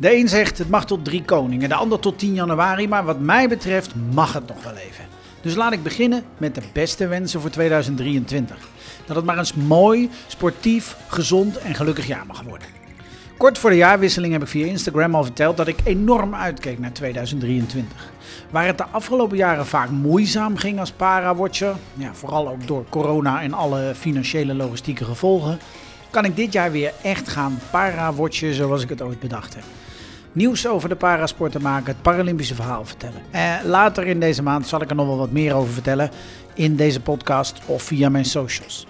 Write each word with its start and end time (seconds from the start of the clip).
De 0.00 0.16
een 0.16 0.28
zegt 0.28 0.58
het 0.58 0.68
mag 0.68 0.86
tot 0.86 1.04
drie 1.04 1.24
koningen, 1.24 1.68
de 1.68 1.74
ander 1.74 1.98
tot 1.98 2.18
10 2.18 2.34
januari, 2.34 2.88
maar 2.88 3.04
wat 3.04 3.20
mij 3.20 3.48
betreft 3.48 3.94
mag 4.12 4.32
het 4.32 4.48
nog 4.48 4.62
wel 4.62 4.74
even. 4.74 5.04
Dus 5.40 5.54
laat 5.54 5.72
ik 5.72 5.82
beginnen 5.82 6.24
met 6.36 6.54
de 6.54 6.60
beste 6.72 7.06
wensen 7.06 7.40
voor 7.40 7.50
2023. 7.50 8.68
Dat 9.06 9.16
het 9.16 9.24
maar 9.24 9.38
eens 9.38 9.54
mooi, 9.54 10.10
sportief, 10.26 10.96
gezond 11.08 11.58
en 11.58 11.74
gelukkig 11.74 12.06
jaar 12.06 12.26
mag 12.26 12.42
worden. 12.42 12.68
Kort 13.36 13.58
voor 13.58 13.70
de 13.70 13.76
jaarwisseling 13.76 14.32
heb 14.32 14.42
ik 14.42 14.48
via 14.48 14.66
Instagram 14.66 15.14
al 15.14 15.24
verteld 15.24 15.56
dat 15.56 15.68
ik 15.68 15.78
enorm 15.84 16.34
uitkeek 16.34 16.78
naar 16.78 16.92
2023. 16.92 18.10
Waar 18.50 18.66
het 18.66 18.78
de 18.78 18.86
afgelopen 18.90 19.36
jaren 19.36 19.66
vaak 19.66 19.90
moeizaam 19.90 20.56
ging 20.56 20.78
als 20.78 20.92
para-watcher, 20.92 21.74
ja, 21.94 22.14
vooral 22.14 22.48
ook 22.48 22.66
door 22.66 22.84
corona 22.88 23.42
en 23.42 23.52
alle 23.52 23.92
financiële 23.96 24.54
logistieke 24.54 25.04
gevolgen, 25.04 25.58
kan 26.10 26.24
ik 26.24 26.36
dit 26.36 26.52
jaar 26.52 26.70
weer 26.70 26.92
echt 27.02 27.28
gaan 27.28 27.58
para-watchen 27.70 28.54
zoals 28.54 28.82
ik 28.82 28.88
het 28.88 29.02
ooit 29.02 29.20
bedacht 29.20 29.54
heb. 29.54 29.64
Nieuws 30.38 30.66
over 30.66 30.88
de 30.88 30.96
parasporten 30.96 31.62
maken, 31.62 31.92
het 31.92 32.02
Paralympische 32.02 32.54
verhaal 32.54 32.84
vertellen. 32.84 33.22
Later 33.64 34.06
in 34.06 34.20
deze 34.20 34.42
maand 34.42 34.66
zal 34.66 34.82
ik 34.82 34.90
er 34.90 34.96
nog 34.96 35.06
wel 35.06 35.16
wat 35.16 35.30
meer 35.30 35.54
over 35.54 35.72
vertellen 35.72 36.10
in 36.54 36.76
deze 36.76 37.00
podcast 37.00 37.60
of 37.66 37.82
via 37.82 38.08
mijn 38.08 38.24
socials. 38.24 38.86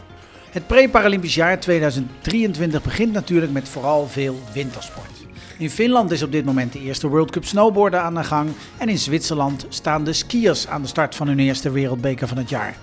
Het 0.50 0.66
pre-Paralympisch 0.66 1.34
jaar 1.34 1.60
2023 1.60 2.82
begint 2.82 3.12
natuurlijk 3.12 3.52
met 3.52 3.68
vooral 3.68 4.06
veel 4.08 4.40
wintersport. 4.52 5.26
In 5.58 5.70
Finland 5.70 6.10
is 6.10 6.22
op 6.22 6.32
dit 6.32 6.44
moment 6.44 6.72
de 6.72 6.80
eerste 6.80 7.08
World 7.08 7.30
Cup 7.30 7.44
snowboarden 7.44 8.02
aan 8.02 8.14
de 8.14 8.24
gang. 8.24 8.50
En 8.78 8.88
in 8.88 8.98
Zwitserland 8.98 9.66
staan 9.68 10.04
de 10.04 10.12
skiers 10.12 10.66
aan 10.66 10.82
de 10.82 10.88
start 10.88 11.14
van 11.14 11.28
hun 11.28 11.38
eerste 11.38 11.70
wereldbeker 11.70 12.28
van 12.28 12.36
het 12.36 12.48
jaar. 12.48 12.76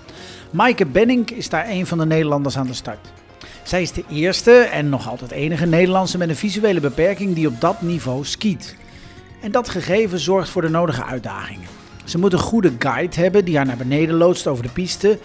Maaike 0.50 0.86
Benning 0.86 1.30
is 1.30 1.48
daar 1.48 1.68
een 1.68 1.86
van 1.86 1.98
de 1.98 2.06
Nederlanders 2.06 2.56
aan 2.58 2.66
de 2.66 2.74
start. 2.74 3.12
Zij 3.66 3.82
is 3.82 3.92
de 3.92 4.04
eerste 4.10 4.52
en 4.52 4.88
nog 4.88 5.08
altijd 5.08 5.30
enige 5.30 5.66
Nederlandse 5.66 6.18
met 6.18 6.28
een 6.28 6.36
visuele 6.36 6.80
beperking 6.80 7.34
die 7.34 7.46
op 7.46 7.60
dat 7.60 7.82
niveau 7.82 8.24
skiet. 8.24 8.76
En 9.40 9.50
dat 9.50 9.68
gegeven 9.68 10.18
zorgt 10.18 10.48
voor 10.48 10.62
de 10.62 10.68
nodige 10.68 11.04
uitdagingen. 11.04 11.68
Ze 12.04 12.18
moet 12.18 12.32
een 12.32 12.38
goede 12.38 12.72
guide 12.78 13.20
hebben 13.20 13.44
die 13.44 13.56
haar 13.56 13.66
naar 13.66 13.76
beneden 13.76 14.14
loodst 14.14 14.46
over 14.46 14.62
de 14.62 14.68
piste. 14.68 15.18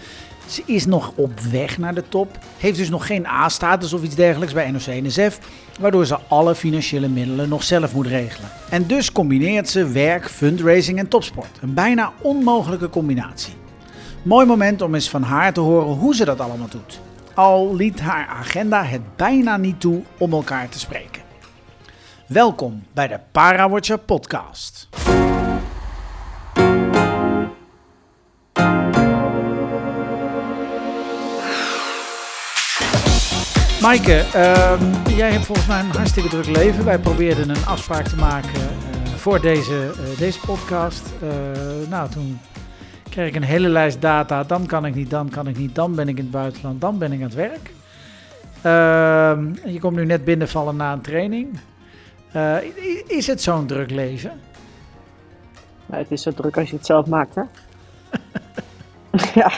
Ze 0.46 0.62
is 0.66 0.86
nog 0.86 1.12
op 1.14 1.40
weg 1.40 1.78
naar 1.78 1.94
de 1.94 2.08
top, 2.08 2.38
heeft 2.58 2.78
dus 2.78 2.90
nog 2.90 3.06
geen 3.06 3.26
A-status 3.26 3.92
of 3.92 4.02
iets 4.02 4.14
dergelijks 4.14 4.54
bij 4.54 4.70
NOC-NSF, 4.70 5.38
waardoor 5.80 6.06
ze 6.06 6.18
alle 6.28 6.54
financiële 6.54 7.08
middelen 7.08 7.48
nog 7.48 7.62
zelf 7.62 7.94
moet 7.94 8.06
regelen. 8.06 8.50
En 8.68 8.86
dus 8.86 9.12
combineert 9.12 9.68
ze 9.68 9.86
werk, 9.86 10.30
fundraising 10.30 10.98
en 10.98 11.08
topsport. 11.08 11.58
Een 11.60 11.74
bijna 11.74 12.12
onmogelijke 12.20 12.88
combinatie. 12.88 13.54
Mooi 14.22 14.46
moment 14.46 14.82
om 14.82 14.94
eens 14.94 15.10
van 15.10 15.22
haar 15.22 15.52
te 15.52 15.60
horen 15.60 15.94
hoe 15.94 16.14
ze 16.14 16.24
dat 16.24 16.40
allemaal 16.40 16.68
doet. 16.68 17.00
Al 17.34 17.74
liet 17.74 18.00
haar 18.00 18.26
agenda 18.26 18.84
het 18.84 19.16
bijna 19.16 19.56
niet 19.56 19.80
toe 19.80 20.02
om 20.18 20.32
elkaar 20.32 20.68
te 20.68 20.78
spreken. 20.78 21.22
Welkom 22.26 22.82
bij 22.92 23.08
de 23.08 23.20
Parawatcher 23.32 23.98
podcast. 23.98 24.88
Maaike, 33.80 34.24
ehm, 34.32 34.84
jij 35.16 35.32
hebt 35.32 35.44
volgens 35.44 35.66
mij 35.66 35.80
een 35.80 35.90
hartstikke 35.90 36.28
druk 36.28 36.46
leven. 36.46 36.84
Wij 36.84 36.98
probeerden 36.98 37.48
een 37.48 37.66
afspraak 37.66 38.08
te 38.08 38.16
maken 38.16 38.60
uh, 38.60 39.14
voor 39.14 39.40
deze, 39.40 39.94
uh, 40.00 40.18
deze 40.18 40.40
podcast. 40.40 41.02
Uh, 41.22 41.30
nou, 41.88 42.10
toen 42.10 42.40
kreeg 43.12 43.28
ik 43.28 43.34
een 43.34 43.42
hele 43.42 43.68
lijst 43.68 44.00
data. 44.00 44.42
Dan 44.42 44.66
kan 44.66 44.86
ik 44.86 44.94
niet, 44.94 45.10
dan 45.10 45.28
kan 45.28 45.46
ik 45.46 45.58
niet, 45.58 45.74
dan 45.74 45.94
ben 45.94 46.08
ik 46.08 46.16
in 46.16 46.22
het 46.22 46.32
buitenland, 46.32 46.80
dan 46.80 46.98
ben 46.98 47.12
ik 47.12 47.18
aan 47.18 47.24
het 47.24 47.34
werk. 47.34 47.72
Ehm, 48.62 49.70
je 49.72 49.80
komt 49.80 49.96
nu 49.96 50.04
net 50.04 50.24
binnenvallen 50.24 50.76
na 50.76 50.92
een 50.92 51.00
training. 51.00 51.58
is 53.06 53.26
het 53.26 53.42
zo'n 53.42 53.66
druk 53.66 53.90
leven? 53.90 54.40
Nou, 55.86 56.02
het 56.02 56.12
is 56.12 56.22
zo 56.22 56.30
druk 56.30 56.56
als 56.56 56.70
je 56.70 56.76
het 56.76 56.86
zelf 56.86 57.06
maakt, 57.06 57.34
hè? 57.34 57.42
ja, 59.40 59.52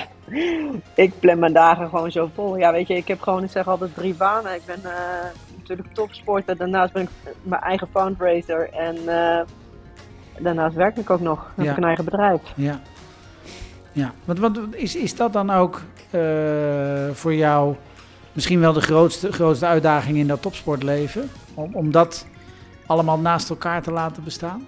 ik 0.94 1.12
plan 1.18 1.38
mijn 1.38 1.52
dagen 1.52 1.88
gewoon 1.88 2.10
zo 2.10 2.30
vol. 2.34 2.56
Ja, 2.56 2.72
weet 2.72 2.88
je, 2.88 2.94
ik 2.94 3.08
heb 3.08 3.20
gewoon, 3.20 3.44
ik 3.44 3.50
zeg 3.50 3.68
altijd 3.68 3.94
drie 3.94 4.14
banen. 4.14 4.54
Ik 4.54 4.64
ben 4.66 4.80
uh, 4.84 4.90
natuurlijk 5.58 5.88
topsporter, 5.92 6.56
daarnaast 6.56 6.92
ben 6.92 7.02
ik 7.02 7.08
mijn 7.42 7.62
eigen 7.62 7.88
fundraiser 7.92 8.70
en 8.70 8.96
uh, 8.96 9.40
daarnaast 10.38 10.76
werk 10.76 10.96
ik 10.96 11.10
ook 11.10 11.20
nog. 11.20 11.52
Dan 11.54 11.64
ja. 11.64 11.70
heb 11.70 11.70
ik 11.70 11.76
een 11.76 11.88
eigen 11.88 12.04
bedrijf. 12.04 12.40
Ja, 12.54 12.80
ja. 13.94 14.12
Want, 14.24 14.38
want 14.38 14.58
is, 14.70 14.96
is 14.96 15.16
dat 15.16 15.32
dan 15.32 15.50
ook 15.50 15.82
uh, 16.10 16.20
voor 17.12 17.34
jou 17.34 17.74
misschien 18.32 18.60
wel 18.60 18.72
de 18.72 18.80
grootste, 18.80 19.32
grootste 19.32 19.66
uitdaging 19.66 20.16
in 20.16 20.26
dat 20.26 20.42
topsportleven? 20.42 21.30
Om, 21.54 21.74
om 21.74 21.90
dat 21.90 22.26
allemaal 22.86 23.18
naast 23.18 23.50
elkaar 23.50 23.82
te 23.82 23.92
laten 23.92 24.24
bestaan? 24.24 24.66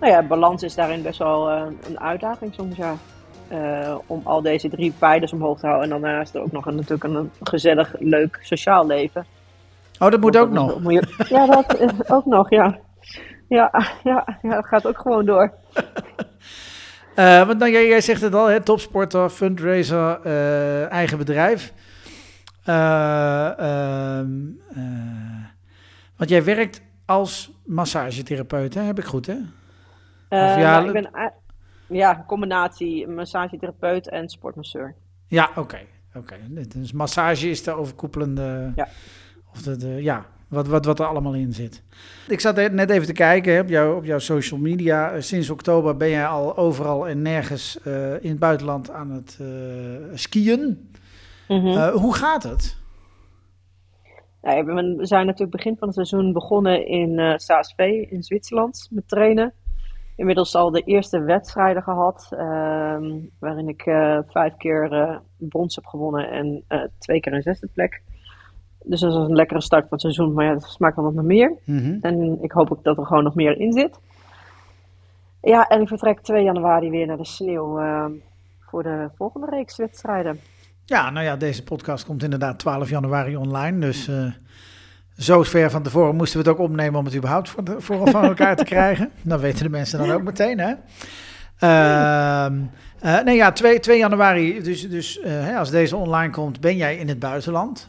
Nou 0.00 0.12
ja, 0.12 0.22
balans 0.22 0.62
is 0.62 0.74
daarin 0.74 1.02
best 1.02 1.18
wel 1.18 1.50
een 1.50 2.00
uitdaging 2.00 2.54
soms, 2.54 2.76
ja. 2.76 2.96
Uh, 3.52 3.94
om 4.06 4.20
al 4.24 4.42
deze 4.42 4.68
drie 4.68 4.92
pijlers 4.98 5.32
omhoog 5.32 5.58
te 5.58 5.66
houden. 5.66 5.92
En 5.92 6.00
daarnaast 6.00 6.36
ook 6.36 6.52
nog 6.52 6.66
een, 6.66 6.74
natuurlijk 6.74 7.04
een 7.04 7.30
gezellig, 7.42 7.94
leuk 7.98 8.38
sociaal 8.42 8.86
leven. 8.86 9.26
Oh, 9.98 10.10
dat 10.10 10.20
moet 10.20 10.36
ook 10.36 10.50
nog? 10.50 10.92
Ja, 11.28 11.46
dat 11.46 12.10
ook 12.10 12.24
nog, 12.24 12.50
ja. 12.50 12.78
Ja, 13.48 13.70
ja, 14.04 14.38
ja, 14.42 14.54
dat 14.54 14.66
gaat 14.66 14.86
ook 14.86 14.98
gewoon 14.98 15.24
door. 15.24 15.52
uh, 17.16 17.46
want 17.46 17.58
nou, 17.58 17.70
jij, 17.70 17.86
jij, 17.86 18.00
zegt 18.00 18.20
het 18.20 18.34
al, 18.34 18.46
hè, 18.46 18.60
topsporter, 18.60 19.30
fundraiser, 19.30 20.20
uh, 20.26 20.90
eigen 20.90 21.18
bedrijf. 21.18 21.72
Ehm, 22.64 24.28
want 26.16 26.30
jij 26.30 26.44
werkt 26.44 26.82
als 27.04 27.52
massagetherapeut, 27.64 28.74
hè? 28.74 28.80
heb 28.80 28.98
ik 28.98 29.04
goed, 29.04 29.26
hè? 29.26 29.36
Ja, 30.30 30.80
ik 30.80 30.92
ben 30.92 31.10
ja, 31.86 32.24
combinatie 32.26 33.08
massagetherapeut 33.08 34.08
en 34.08 34.28
sportmasseur. 34.28 34.94
Ja, 35.26 35.48
oké. 35.50 35.60
Okay. 35.60 35.86
oké. 36.14 36.38
Okay. 36.52 36.66
Dus 36.68 36.92
massage 36.92 37.50
is 37.50 37.62
de 37.62 37.72
overkoepelende... 37.72 38.72
Ja. 38.76 38.88
Of 39.52 39.62
de, 39.62 39.76
de, 39.76 40.02
ja, 40.02 40.26
wat, 40.50 40.66
wat, 40.66 40.84
wat 40.84 40.98
er 40.98 41.06
allemaal 41.06 41.34
in 41.34 41.52
zit. 41.52 41.82
Ik 42.28 42.40
zat 42.40 42.56
net 42.56 42.90
even 42.90 43.06
te 43.06 43.12
kijken 43.12 43.60
op, 43.60 43.68
jou, 43.68 43.96
op 43.96 44.04
jouw 44.04 44.18
social 44.18 44.60
media. 44.60 45.20
Sinds 45.20 45.50
oktober 45.50 45.96
ben 45.96 46.08
jij 46.08 46.26
al 46.26 46.56
overal 46.56 47.08
en 47.08 47.22
nergens 47.22 47.78
uh, 47.86 48.24
in 48.24 48.30
het 48.30 48.38
buitenland 48.38 48.90
aan 48.90 49.10
het 49.10 49.38
uh, 49.40 49.48
skiën. 50.14 50.90
Mm 51.48 51.60
-hmm. 51.60 51.66
uh, 51.66 51.88
hoe 51.88 52.14
gaat 52.14 52.42
het? 52.42 52.78
Ja, 54.42 54.64
we 54.64 55.06
zijn 55.06 55.26
natuurlijk 55.26 55.56
begin 55.56 55.76
van 55.76 55.86
het 55.88 55.96
seizoen 55.96 56.32
begonnen 56.32 56.86
in 56.86 57.18
uh, 57.18 58.10
in 58.10 58.22
Zwitserland 58.22 58.88
met 58.90 59.08
trainen 59.08 59.52
inmiddels 60.16 60.54
al 60.54 60.70
de 60.70 60.82
eerste 60.82 61.20
wedstrijden 61.20 61.82
gehad. 61.82 62.28
Uh, 62.32 62.38
waarin 63.38 63.68
ik 63.68 63.82
vijf 64.28 64.56
keer 64.56 65.20
brons 65.38 65.74
heb 65.74 65.86
gewonnen 65.86 66.30
en 66.30 66.64
twee 66.98 67.20
keer 67.20 67.32
een 67.32 67.42
zesde 67.42 67.66
plek. 67.66 68.02
Dus 68.84 69.00
dat 69.00 69.10
is 69.10 69.16
een 69.16 69.34
lekkere 69.34 69.60
start 69.60 69.82
van 69.82 69.90
het 69.90 70.00
seizoen. 70.00 70.32
Maar 70.32 70.44
ja, 70.44 70.52
dat 70.52 70.62
smaakt 70.62 70.96
wel 70.96 71.04
wat 71.04 71.14
nog 71.14 71.24
meer. 71.24 71.52
Mm 71.64 71.78
-hmm. 71.78 71.98
En 72.00 72.38
ik 72.42 72.52
hoop 72.52 72.72
ook 72.72 72.84
dat 72.84 72.98
er 72.98 73.06
gewoon 73.06 73.24
nog 73.24 73.34
meer 73.34 73.58
in 73.58 73.72
zit. 73.72 74.00
Ja, 75.42 75.68
en 75.68 75.80
ik 75.80 75.88
vertrek 75.88 76.20
2 76.20 76.44
januari 76.44 76.90
weer 76.90 77.06
naar 77.06 77.16
de 77.16 77.24
sneeuw 77.24 77.78
ehm, 77.78 78.12
voor 78.60 78.82
de 78.82 79.08
volgende 79.16 79.46
reeks 79.50 79.76
wedstrijden. 79.76 80.40
Ja, 80.84 81.10
nou 81.10 81.24
ja, 81.24 81.36
deze 81.36 81.64
podcast 81.64 82.04
komt 82.04 82.22
inderdaad 82.22 82.58
12 82.58 82.90
januari 82.90 83.36
online. 83.36 83.78
Dus 83.78 84.10
zo 85.16 85.42
ver 85.42 85.70
van 85.70 85.82
tevoren 85.82 86.16
moesten 86.16 86.42
we 86.42 86.48
het 86.48 86.58
ook 86.58 86.64
opnemen 86.64 86.98
om 86.98 87.04
het 87.04 87.16
überhaupt 87.16 87.48
voor, 87.48 87.64
de, 87.64 87.80
voor 87.80 88.10
van 88.10 88.24
elkaar 88.24 88.56
te 88.56 88.64
krijgen. 88.74 89.10
Dan 89.22 89.38
weten 89.38 89.64
de 89.64 89.70
mensen 89.70 89.98
dan 89.98 90.10
ook 90.10 90.22
meteen, 90.22 90.58
hè? 90.58 90.74
Uh, 91.62 92.46
uh, 93.04 93.22
nee, 93.22 93.36
ja, 93.36 93.52
2, 93.52 93.80
2 93.80 93.98
januari, 93.98 94.62
dus, 94.62 94.88
dus 94.88 95.18
uh, 95.18 95.58
als 95.58 95.70
deze 95.70 95.96
online 95.96 96.32
komt, 96.32 96.60
ben 96.60 96.76
jij 96.76 96.96
in 96.96 97.08
het 97.08 97.18
buitenland. 97.18 97.88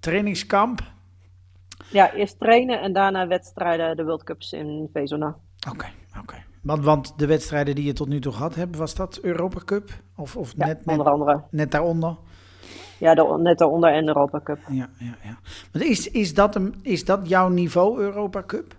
trainingskamp. 0.00 0.80
Ja, 1.90 2.12
eerst 2.12 2.38
trainen 2.38 2.80
en 2.80 2.92
daarna 2.92 3.26
wedstrijden, 3.26 3.96
de 3.96 4.04
World 4.04 4.24
Cups 4.24 4.52
in 4.52 4.88
Vezona. 4.92 5.26
Oké, 5.26 5.70
okay, 5.70 5.92
oké. 6.10 6.20
Okay. 6.20 6.44
Want, 6.62 6.84
want 6.84 7.18
de 7.18 7.26
wedstrijden 7.26 7.74
die 7.74 7.84
je 7.84 7.92
tot 7.92 8.08
nu 8.08 8.20
toe 8.20 8.32
gehad 8.32 8.54
hebt, 8.54 8.76
was 8.76 8.94
dat 8.94 9.18
Europa 9.22 9.60
Cup? 9.64 9.90
Of, 10.16 10.36
of 10.36 10.52
ja, 10.56 10.66
net, 10.66 10.80
onder 10.84 11.10
andere. 11.10 11.42
net 11.50 11.70
daaronder? 11.70 12.16
Ja, 12.98 13.14
de, 13.14 13.38
net 13.38 13.58
daaronder 13.58 13.92
en 13.92 14.00
de 14.00 14.06
Europa 14.06 14.40
Cup. 14.44 14.58
Ja, 14.68 14.88
ja, 14.98 15.16
ja. 15.22 15.38
Maar 15.72 15.82
is, 15.82 16.10
is, 16.10 16.34
dat 16.34 16.54
een, 16.54 16.74
is 16.82 17.04
dat 17.04 17.28
jouw 17.28 17.48
niveau, 17.48 18.00
Europa 18.00 18.42
Cup? 18.46 18.74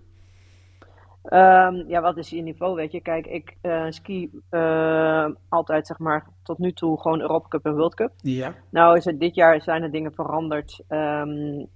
Um, 1.23 1.83
ja, 1.87 2.01
wat 2.01 2.17
is 2.17 2.29
je 2.29 2.41
niveau, 2.41 2.75
weet 2.75 2.91
je? 2.91 3.01
Kijk, 3.01 3.25
ik 3.25 3.57
uh, 3.61 3.85
ski 3.89 4.29
uh, 4.51 5.29
altijd, 5.49 5.87
zeg 5.87 5.99
maar, 5.99 6.27
tot 6.43 6.57
nu 6.57 6.71
toe 6.71 7.01
gewoon 7.01 7.21
Europa 7.21 7.47
Cup 7.47 7.65
en 7.65 7.75
World 7.75 7.95
Cup. 7.95 8.11
Ja. 8.17 8.53
Nou 8.69 8.97
is 8.97 9.05
het 9.05 9.19
dit 9.19 9.35
jaar 9.35 9.61
zijn 9.61 9.83
er 9.83 9.91
dingen 9.91 10.13
veranderd. 10.13 10.83
Um, 10.89 11.67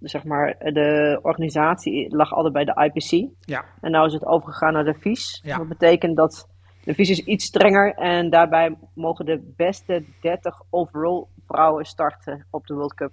zeg 0.00 0.24
maar, 0.24 0.56
de 0.58 1.18
organisatie 1.22 2.16
lag 2.16 2.32
altijd 2.32 2.52
bij 2.52 2.64
de 2.64 2.90
IPC. 2.92 3.30
Ja. 3.40 3.64
En 3.80 3.90
nou 3.90 4.06
is 4.06 4.12
het 4.12 4.26
overgegaan 4.26 4.72
naar 4.72 4.84
de 4.84 4.94
VIS. 4.94 5.40
Ja. 5.44 5.56
Dat 5.56 5.68
betekent 5.68 6.16
dat 6.16 6.48
de 6.84 6.94
VIS 6.94 7.10
is 7.10 7.20
iets 7.20 7.44
strenger 7.44 7.94
en 7.94 8.30
daarbij 8.30 8.76
mogen 8.94 9.24
de 9.24 9.52
beste 9.56 10.04
30 10.20 10.60
overall 10.70 11.24
vrouwen 11.46 11.84
starten 11.84 12.46
op 12.50 12.66
de 12.66 12.74
World 12.74 12.94
Cup. 12.94 13.12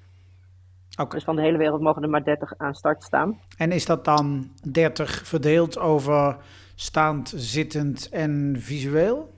Oké. 0.99 1.15
Dus 1.15 1.23
van 1.23 1.35
de 1.35 1.41
hele 1.41 1.57
wereld 1.57 1.81
mogen 1.81 2.03
er 2.03 2.09
maar 2.09 2.23
30 2.23 2.53
aan 2.57 2.73
start 2.73 3.03
staan. 3.03 3.39
En 3.57 3.71
is 3.71 3.85
dat 3.85 4.05
dan 4.05 4.51
30 4.71 5.27
verdeeld 5.27 5.79
over 5.79 6.38
staand, 6.75 7.33
zittend 7.35 8.09
en 8.09 8.55
visueel? 8.57 9.29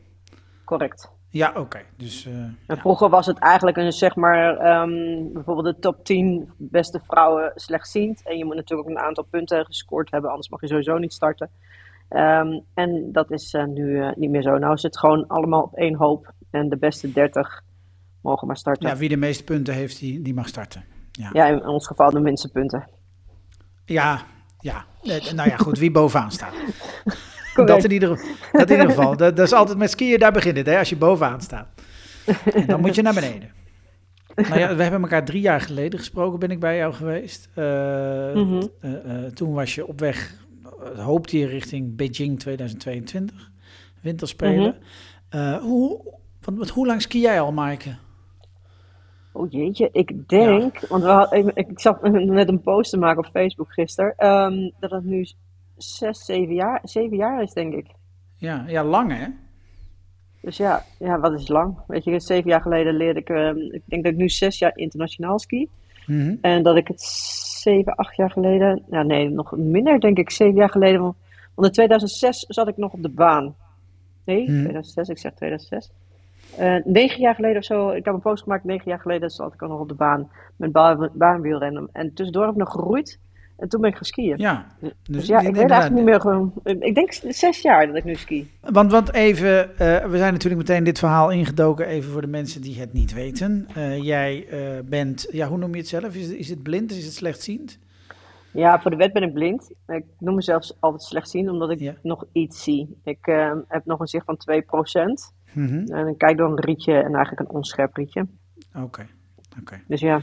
Correct. 0.65 1.11
Ja, 1.29 1.53
oké. 1.55 1.81
Dus 1.97 2.25
eh, 2.25 2.33
En 2.33 2.57
ja. 2.67 2.77
vroeger 2.77 3.09
was 3.09 3.25
het 3.25 3.37
eigenlijk 3.37 3.77
een, 3.77 3.91
zeg 3.91 4.15
maar, 4.15 4.57
ehm, 4.57 5.33
bijvoorbeeld 5.33 5.75
de 5.75 5.81
top 5.81 6.05
10 6.05 6.51
beste 6.57 6.99
vrouwen 7.07 7.51
slechtziend. 7.55 8.21
En 8.23 8.37
je 8.37 8.45
moet 8.45 8.55
natuurlijk 8.55 8.89
ook 8.89 8.95
een 8.95 9.03
aantal 9.03 9.23
punten 9.29 9.65
gescoord 9.65 10.11
hebben, 10.11 10.29
anders 10.29 10.49
mag 10.49 10.61
je 10.61 10.67
sowieso 10.67 10.97
niet 10.97 11.13
starten. 11.13 11.49
Ehm, 12.09 12.59
en 12.73 13.11
dat 13.11 13.31
is 13.31 13.53
eh, 13.53 13.65
nu 13.65 14.01
eh, 14.01 14.09
niet 14.15 14.29
meer 14.29 14.41
zo. 14.41 14.57
Nou 14.57 14.73
is 14.73 14.83
het 14.83 14.97
gewoon 14.97 15.27
allemaal 15.27 15.61
op 15.61 15.73
één 15.73 15.95
hoop. 15.95 16.31
En 16.51 16.69
de 16.69 16.77
beste 16.77 17.11
30 17.11 17.61
mogen 18.21 18.47
maar 18.47 18.57
starten. 18.57 18.87
ja, 18.87 18.93
Ja, 18.93 18.99
wie 18.99 19.09
de 19.09 19.17
meeste 19.17 19.43
punten 19.43 19.73
heeft, 19.73 19.99
die, 19.99 20.21
die 20.21 20.33
mag 20.33 20.47
starten. 20.47 20.83
Ja, 21.33 21.45
in 21.47 21.65
ons 21.65 21.87
geval 21.87 22.09
de 22.09 22.19
minste 22.19 22.49
punten. 22.51 22.89
ja. 23.85 24.21
ja. 24.59 24.85
Nou 25.35 25.49
ja, 25.49 25.57
goed, 25.57 25.77
wie 25.79 25.91
bovenaan 25.91 26.31
staat. 26.31 26.53
Dat 27.65 27.83
in, 27.83 27.91
ieder, 27.91 28.09
dat 28.51 28.69
in 28.69 28.75
ieder 28.79 28.89
geval. 28.95 29.17
Dat, 29.17 29.35
dat 29.37 29.45
is 29.45 29.53
altijd 29.53 29.77
met 29.77 29.89
skiën, 29.89 30.19
daar 30.19 30.31
begint 30.31 30.57
het, 30.57 30.65
hè, 30.65 30.77
als 30.77 30.89
je 30.89 30.95
bovenaan 30.95 31.41
staat. 31.41 31.67
En 32.53 32.65
dan 32.67 32.81
moet 32.81 32.95
je 32.95 33.01
naar 33.01 33.13
beneden. 33.13 33.49
Nou 34.35 34.59
ja, 34.59 34.75
we 34.75 34.81
hebben 34.81 35.01
elkaar 35.01 35.25
drie 35.25 35.41
jaar 35.41 35.61
geleden 35.61 35.99
gesproken, 35.99 36.39
ben 36.39 36.51
ik 36.51 36.59
bij 36.59 36.77
jou 36.77 36.93
geweest. 36.93 37.49
Eh, 37.53 37.63
Mhm. 38.33 38.61
eh, 38.81 39.25
eh, 39.25 39.31
toen 39.31 39.53
was 39.53 39.75
je 39.75 39.87
op 39.87 39.99
weg, 39.99 40.33
hoopte 40.95 41.37
je 41.37 41.45
richting 41.45 41.95
Beijing 41.95 42.39
2022, 42.39 43.51
winterspelen. 44.01 44.75
Eh, 45.29 45.57
hoe, 45.57 46.01
want, 46.41 46.57
want 46.57 46.69
hoe 46.69 46.85
lang 46.87 47.01
ski 47.01 47.19
jij 47.21 47.41
al, 47.41 47.51
Maaike? 47.51 47.95
Oh 49.35 49.51
jeetje, 49.51 49.89
ik 49.91 50.29
denk, 50.29 50.79
want 50.79 51.03
we 51.03 51.09
had, 51.09 51.33
ik, 51.33 51.51
ik 51.53 51.79
zat 51.79 52.01
net 52.11 52.47
een 52.47 52.61
post 52.61 52.89
te 52.89 52.97
maken 52.97 53.25
op 53.25 53.31
Facebook 53.31 53.73
gisteren, 53.73 54.13
ehm, 54.17 54.69
dat 54.79 54.91
het 54.91 55.03
nu 55.03 55.27
zes, 55.77 56.25
zeven 56.25 56.53
jaar, 56.53 56.81
zeven 56.83 57.17
jaar 57.17 57.41
is, 57.41 57.53
denk 57.53 57.73
ik. 57.73 57.87
Ja, 58.37 58.63
ja 58.67 58.83
lang 58.83 59.11
hè? 59.17 59.27
Dus 60.41 60.57
ja, 60.57 60.83
ja, 60.99 61.19
wat 61.19 61.33
is 61.33 61.47
lang? 61.47 61.77
Weet 61.87 62.03
je, 62.03 62.19
zeven 62.19 62.49
jaar 62.49 62.61
geleden 62.61 62.95
leerde 62.95 63.19
ik, 63.19 63.29
ehm, 63.29 63.57
ik 63.57 63.81
denk 63.85 64.03
dat 64.03 64.11
ik 64.11 64.17
nu 64.17 64.29
zes 64.29 64.59
jaar 64.59 64.77
internationaal 64.77 65.39
ski. 65.39 65.69
Mhm. 66.05 66.35
En 66.41 66.63
dat 66.63 66.75
ik 66.75 66.87
het 66.87 67.01
zeven, 67.61 67.95
acht 67.95 68.15
jaar 68.15 68.31
geleden, 68.31 68.83
nou 68.87 69.05
nee, 69.05 69.29
nog 69.29 69.57
minder 69.57 69.99
denk 69.99 70.17
ik, 70.17 70.29
zeven 70.29 70.55
jaar 70.55 70.69
geleden. 70.69 71.01
Want 71.55 71.67
in 71.67 71.71
2006 71.71 72.39
zat 72.39 72.67
ik 72.67 72.77
nog 72.77 72.93
op 72.93 73.01
de 73.01 73.09
baan. 73.09 73.55
Nee, 74.25 74.45
Hmm. 74.45 74.53
2006, 74.53 75.09
ik 75.09 75.17
zeg 75.17 75.33
2006. 75.33 75.91
Eh, 76.57 76.75
negen 76.83 77.19
jaar 77.21 77.35
geleden 77.35 77.57
of 77.57 77.63
zo, 77.63 77.89
ik 77.89 78.05
heb 78.05 78.13
een 78.13 78.19
post 78.19 78.43
gemaakt, 78.43 78.63
negen 78.63 78.89
jaar 78.89 78.99
geleden 78.99 79.29
zat 79.29 79.53
ik 79.53 79.61
al 79.61 79.67
nog 79.67 79.79
op 79.79 79.87
de 79.87 79.93
baan 79.93 80.29
met 80.55 80.71
baan, 80.71 81.09
baanwielrennen. 81.13 81.89
En 81.91 82.13
tussendoor 82.13 82.43
heb 82.43 82.51
ik 82.51 82.57
nog 82.59 82.71
geroeid 82.71 83.19
en 83.57 83.69
toen 83.69 83.81
ben 83.81 83.89
ik 83.89 83.95
gaan 83.95 84.05
skiën. 84.05 84.37
Ja, 84.37 84.65
Dus 85.09 85.27
ja, 85.27 85.39
ik 85.39 85.55
weet 85.55 85.69
eigenlijk 85.69 85.93
niet 85.93 86.03
meer 86.03 86.21
gewoon, 86.21 86.53
ik 86.63 86.95
denk 86.95 87.13
zes 87.27 87.61
jaar 87.61 87.87
dat 87.87 87.95
ik 87.95 88.03
nu 88.03 88.15
ski. 88.15 88.51
Want, 88.61 88.91
want 88.91 89.13
even, 89.13 89.77
eh, 89.77 90.05
we 90.05 90.17
zijn 90.17 90.33
natuurlijk 90.33 90.67
meteen 90.67 90.83
dit 90.83 90.99
verhaal 90.99 91.31
ingedoken, 91.31 91.87
even 91.87 92.11
voor 92.11 92.21
de 92.21 92.27
mensen 92.27 92.61
die 92.61 92.79
het 92.79 92.93
niet 92.93 93.13
weten. 93.13 93.67
Eh, 93.75 94.03
jij 94.03 94.47
bent, 94.85 95.27
ja, 95.31 95.47
hoe 95.47 95.57
noem 95.57 95.71
je 95.71 95.77
het 95.77 95.87
zelf? 95.87 96.15
Is, 96.15 96.27
het- 96.27 96.37
is 96.37 96.49
het 96.49 96.63
blind? 96.63 96.91
Is 96.91 97.05
het 97.05 97.13
slechtziend? 97.13 97.79
Ja, 98.51 98.81
voor 98.81 98.91
de 98.91 98.97
wet 98.97 99.13
ben 99.13 99.23
ik 99.23 99.33
blind. 99.33 99.71
Ik 99.87 100.03
noem 100.19 100.35
mezelf 100.35 100.69
altijd 100.79 101.01
slechtziend, 101.03 101.49
omdat 101.49 101.69
ik 101.71 101.79
Ja. 101.79 101.93
nog 102.01 102.25
iets 102.31 102.63
zie. 102.63 102.97
Ik 103.03 103.17
heb 103.67 103.81
nog 103.85 103.99
een 103.99 104.07
zicht 104.07 104.25
van 104.25 104.37
2%. 104.37 105.33
Mhm. 105.53 105.93
En 105.93 106.17
kijk 106.17 106.37
door 106.37 106.49
een 106.49 106.63
rietje 106.63 106.93
en 106.93 107.13
eigenlijk 107.15 107.39
een 107.39 107.55
onscherp 107.55 107.95
rietje. 107.95 108.27
Oké, 108.73 109.07
oké. 109.59 109.81
Dus 109.87 109.99
ja, 109.99 110.21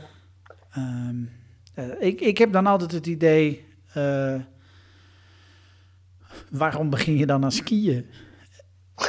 Ehm, 0.71 1.25
eh, 1.75 2.09
ik, 2.09 2.21
ik 2.21 2.39
heb 2.39 2.53
dan 2.53 2.67
altijd 2.67 2.93
het 2.93 3.07
idee, 3.07 3.65
eh, 3.93 4.41
waarom 6.51 6.91
begin 6.91 7.17
je 7.17 7.27
dan 7.27 7.45
aan 7.45 7.53
skiën? 7.53 8.07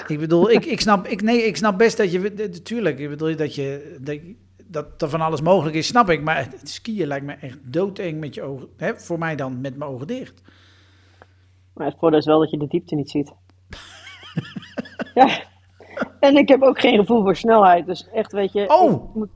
Ik 0.07 0.19
bedoel, 0.19 0.51
ik, 0.51 0.65
ik, 0.65 0.81
snap, 0.81 1.07
ik, 1.07 1.21
nee, 1.21 1.43
ik 1.43 1.57
snap 1.57 1.77
best 1.77 1.97
dat 1.97 2.11
je, 2.11 2.33
natuurlijk, 2.35 2.99
ik 2.99 3.09
bedoel 3.09 3.35
dat 3.35 3.55
je, 3.55 3.97
dat, 4.01 4.19
dat 4.65 5.01
er 5.01 5.09
van 5.09 5.21
alles 5.21 5.41
mogelijk 5.41 5.75
is, 5.75 5.87
snap 5.87 6.09
ik. 6.09 6.21
Maar 6.21 6.37
het 6.37 6.69
skiën 6.69 7.07
lijkt 7.07 7.25
me 7.25 7.33
echt 7.33 7.73
doodeng 7.73 8.19
met 8.19 8.33
je 8.35 8.41
ogen, 8.41 8.69
hè, 8.77 8.99
voor 8.99 9.19
mij 9.19 9.35
dan 9.35 9.61
met 9.61 9.77
mijn 9.77 9.89
ogen 9.89 10.07
dicht. 10.07 10.41
maar 11.73 11.87
het 11.87 11.97
voordeel 11.99 12.19
is 12.19 12.25
wel 12.25 12.39
dat 12.39 12.51
je 12.51 12.57
de 12.57 12.67
diepte 12.67 12.95
niet 12.95 13.09
ziet. 13.09 13.33
ja. 15.13 15.49
En 16.19 16.35
ik 16.37 16.47
heb 16.47 16.61
ook 16.61 16.79
geen 16.79 16.99
gevoel 16.99 17.21
voor 17.21 17.35
snelheid. 17.35 17.85
Dus 17.85 18.09
echt, 18.09 18.31
weet 18.31 18.51
je. 18.53 18.65
Oh! 18.69 19.15
moet- 19.15 19.29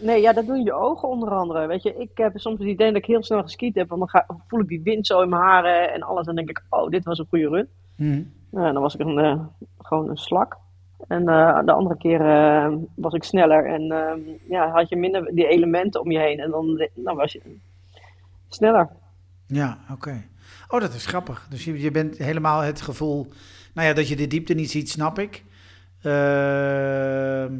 Nee, 0.00 0.20
ja, 0.20 0.32
dat 0.32 0.46
doen 0.46 0.62
je 0.64 0.72
ogen 0.72 1.08
onder 1.08 1.30
andere. 1.30 1.66
Weet 1.66 1.82
je, 1.82 1.94
ik 1.96 2.10
heb 2.14 2.32
soms 2.38 2.58
het 2.58 2.68
idee 2.68 2.86
dat 2.86 2.96
ik 2.96 3.04
heel 3.04 3.22
snel 3.22 3.42
geskiet 3.42 3.74
heb. 3.74 3.88
Want 3.88 4.00
dan 4.00 4.08
ga, 4.08 4.26
voel 4.48 4.60
ik 4.60 4.68
die 4.68 4.82
wind 4.82 5.06
zo 5.06 5.20
in 5.20 5.28
mijn 5.28 5.42
haren 5.42 5.92
en 5.92 6.02
alles. 6.02 6.26
En 6.26 6.34
dan 6.34 6.44
denk 6.44 6.48
ik, 6.58 6.62
oh, 6.70 6.88
dit 6.90 7.04
was 7.04 7.18
een 7.18 7.26
goede 7.28 7.48
run. 7.48 7.68
Mhm. 7.96 8.22
Nou, 8.50 8.72
dan 8.72 8.82
was 8.82 8.94
ik 8.94 9.00
een, 9.00 9.18
eh, 9.18 9.40
gewoon 9.78 10.08
een 10.08 10.16
slak. 10.16 10.56
En 11.08 11.28
eh, 11.28 11.60
de 11.64 11.72
andere 11.72 11.96
keer 11.96 12.20
eh, 12.20 12.72
was 12.94 13.12
ik 13.14 13.24
sneller 13.24 13.66
en 13.66 13.90
eh, 13.92 14.34
ja, 14.48 14.70
had 14.70 14.88
je 14.88 14.96
minder 14.96 15.34
die 15.34 15.46
elementen 15.48 16.00
om 16.00 16.10
je 16.10 16.18
heen. 16.18 16.38
En 16.40 16.50
dan, 16.50 16.88
dan 16.94 17.16
was 17.16 17.32
je 17.32 17.40
sneller. 18.48 18.88
Ja, 19.46 19.78
oké. 19.92 20.24
Oh, 20.68 20.80
dat 20.80 20.94
is 20.94 21.06
grappig. 21.06 21.46
Dus 21.50 21.64
je, 21.64 21.80
je 21.80 21.90
bent 21.90 22.18
helemaal 22.18 22.60
het 22.60 22.80
gevoel, 22.80 23.26
nou 23.74 23.88
ja, 23.88 23.94
dat 23.94 24.08
je 24.08 24.16
de 24.16 24.26
diepte 24.26 24.54
niet 24.54 24.70
ziet, 24.70 24.90
snap 24.90 25.18
ik. 25.18 25.44
Ehm, 26.02 27.52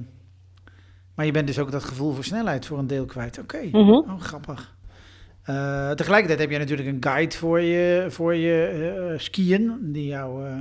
maar 1.14 1.26
je 1.26 1.32
bent 1.32 1.46
dus 1.46 1.58
ook 1.58 1.70
dat 1.70 1.85
gevoel 1.85 2.12
voor 2.12 2.25
snelheid 2.25 2.67
voor 2.67 2.79
een 2.79 2.87
deel 2.87 3.05
kwijt. 3.05 3.38
Oké, 3.38 3.58
Mhm. 3.73 3.90
oh, 3.90 4.20
grappig. 4.20 4.76
Eh, 5.43 5.90
tegelijkertijd 5.90 6.40
heb 6.40 6.50
je 6.50 6.58
natuurlijk 6.58 6.88
een 6.88 7.02
guide 7.12 7.35
voor 7.37 7.61
je, 7.61 8.06
voor 8.08 8.35
je 8.35 8.64
eh, 9.12 9.19
skiën, 9.19 9.79
die 9.82 10.06
jou 10.06 10.46
eh, 10.46 10.52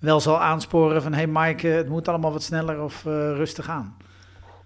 wel 0.00 0.20
zal 0.20 0.40
aansporen 0.40 1.02
van, 1.02 1.12
hey 1.12 1.26
Maaike, 1.26 1.66
het 1.66 1.88
moet 1.88 2.08
allemaal 2.08 2.32
wat 2.32 2.42
sneller 2.42 2.82
of 2.82 3.04
rustig 3.04 3.68
aan. 3.68 3.96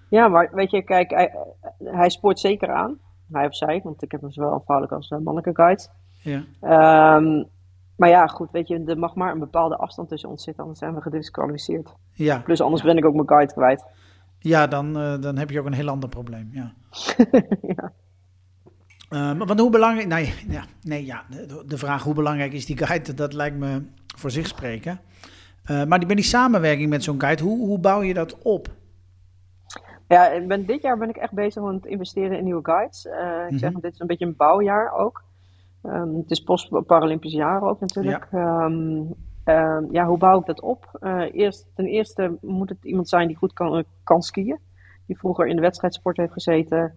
Ja, 0.09 0.29
maar 0.29 0.51
weet 0.53 0.71
je, 0.71 0.83
kijk, 0.83 1.11
hij, 1.11 1.35
hij 1.85 2.11
spoort 2.11 2.41
zeker 2.41 2.73
aan. 2.73 2.99
Hij 3.33 3.47
of 3.47 3.57
zij, 3.57 3.81
want 3.85 4.03
ik 4.03 4.13
heb 4.13 4.21
hem 4.21 4.31
zowel 4.33 4.53
een 4.55 4.61
vrouwelijke 4.65 4.97
als 4.97 5.11
een 5.11 5.23
mannelijke 5.23 5.63
guide. 5.63 5.87
Ja, 6.23 6.43
Ehm, 6.61 7.45
maar 8.03 8.11
ja, 8.11 8.27
goed, 8.27 8.51
weet 8.51 8.69
je, 8.69 8.83
er 8.87 8.99
mag 8.99 9.15
maar 9.15 9.33
een 9.33 9.39
bepaalde 9.39 9.77
afstand 9.77 10.09
tussen 10.09 10.29
ons 10.29 10.43
zitten, 10.45 10.63
anders 10.63 10.81
zijn 10.81 10.95
we 10.95 11.01
gedisqualificeerd. 11.01 11.95
ja, 12.13 12.39
Plus 12.39 12.61
anders 12.61 12.83
ben 12.83 12.97
ik 12.97 13.05
ook 13.05 13.15
mijn 13.15 13.29
guide 13.29 13.53
kwijt. 13.53 13.85
ja 14.39 14.67
dan, 14.67 14.97
eh, 14.99 15.21
dan 15.21 15.37
heb 15.39 15.51
je 15.51 15.61
ook 15.61 15.67
een 15.67 15.73
heel 15.73 15.89
ander 15.89 16.09
probleem, 16.09 16.51
ja. 16.53 16.73
ja. 17.77 17.93
Eh, 19.09 19.39
want 19.39 19.61
hoe 19.61 19.71
belangrijk, 19.71 20.09
nee, 20.09 20.35
ja, 20.49 20.65
nee, 20.83 21.07
ja, 21.07 21.25
de, 21.31 21.65
de 21.67 21.79
vraag 21.79 22.03
hoe 22.03 22.15
belangrijk 22.15 22.53
is 22.53 22.67
die 22.67 22.77
guide, 22.77 23.15
dat 23.15 23.33
lijkt 23.33 23.57
me 23.57 23.83
voor 24.17 24.31
zich 24.31 24.47
spreken. 24.47 25.01
Eh, 25.65 25.85
maar 25.85 25.99
die, 25.99 26.07
bij 26.07 26.17
die 26.17 26.25
samenwerking 26.25 26.91
met 26.91 27.03
zo'n 27.05 27.21
guide, 27.21 27.43
hoe, 27.43 27.67
hoe 27.67 27.79
bouw 27.79 28.03
je 28.03 28.15
dat 28.15 28.39
op? 28.43 28.69
Ja, 30.09 30.29
ik 30.29 30.49
ben, 30.49 30.67
dit 30.67 30.83
jaar 30.83 30.99
ben 30.99 31.09
ik 31.09 31.17
echt 31.17 31.33
bezig 31.33 31.63
met 31.63 31.75
het 31.75 31.87
investeren 31.87 32.39
in 32.39 32.45
nieuwe 32.45 32.65
guides. 32.65 33.05
Ik 33.49 33.59
zeg, 33.59 33.71
Mhm. 33.73 33.81
dit 33.81 33.93
is 33.93 34.01
een 34.01 34.07
beetje 34.07 34.27
een 34.27 34.37
bouwjaar 34.37 34.93
ook. 34.93 35.23
Ehm, 35.83 36.15
het 36.15 36.31
is 36.31 36.41
post-Paralympisch 36.41 37.33
jaar 37.33 37.63
ook 37.63 37.81
natuurlijk. 37.81 38.29
Ehm, 38.31 39.03
ehm, 39.45 39.85
ja, 39.91 40.07
hoe 40.07 40.19
bouw 40.19 40.39
ik 40.39 40.47
dat 40.47 40.61
op? 40.61 40.99
Eh, 41.01 41.25
eerst, 41.33 41.71
ten 41.75 41.87
eerste 41.87 42.39
moet 42.41 42.69
het 42.69 42.85
iemand 42.85 43.09
zijn 43.09 43.27
die 43.27 43.37
goed 43.37 43.53
kan, 43.53 43.85
kan 44.05 44.23
skiën. 44.23 44.59
Die 45.07 45.19
vroeger 45.19 45.47
in 45.47 45.57
de 45.57 45.63
wedstrijdsport 45.63 46.17
heeft 46.17 46.33
gezeten. 46.33 46.95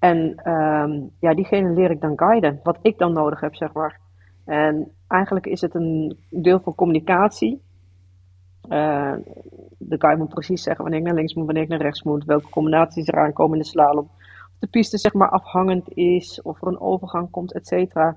En 0.00 0.34
ehm, 0.34 1.02
ja, 1.18 1.34
diegene 1.34 1.70
leer 1.70 1.90
ik 1.90 2.00
dan 2.00 2.18
guiden. 2.18 2.60
Wat 2.62 2.78
ik 2.82 2.98
dan 2.98 3.12
nodig 3.12 3.40
heb, 3.40 3.54
zeg 3.54 3.72
maar. 3.72 4.00
En 4.44 4.90
eigenlijk 5.08 5.46
is 5.46 5.60
het 5.60 5.74
een 5.74 6.18
deel 6.30 6.60
van 6.60 6.74
communicatie. 6.74 7.62
Eh, 8.68 9.14
de 9.78 9.96
guide 9.98 10.18
moet 10.18 10.28
precies 10.28 10.62
zeggen 10.62 10.82
wanneer 10.82 11.00
ik 11.00 11.06
naar 11.06 11.16
links 11.16 11.34
moet, 11.34 11.44
wanneer 11.44 11.62
ik 11.62 11.68
naar 11.68 11.80
rechts 11.80 12.02
moet, 12.02 12.24
welke 12.24 12.48
combinaties 12.48 13.06
eraan 13.06 13.32
komen 13.32 13.56
in 13.56 13.62
de 13.62 13.68
slalom. 13.68 14.10
De 14.60 14.66
piste 14.66 14.98
zeg 14.98 15.12
maar 15.12 15.28
afhangend 15.28 15.88
is, 15.94 16.42
of 16.42 16.62
er 16.62 16.68
een 16.68 16.80
overgang 16.80 17.30
komt, 17.30 17.52
et 17.52 17.66
cetera. 17.66 18.16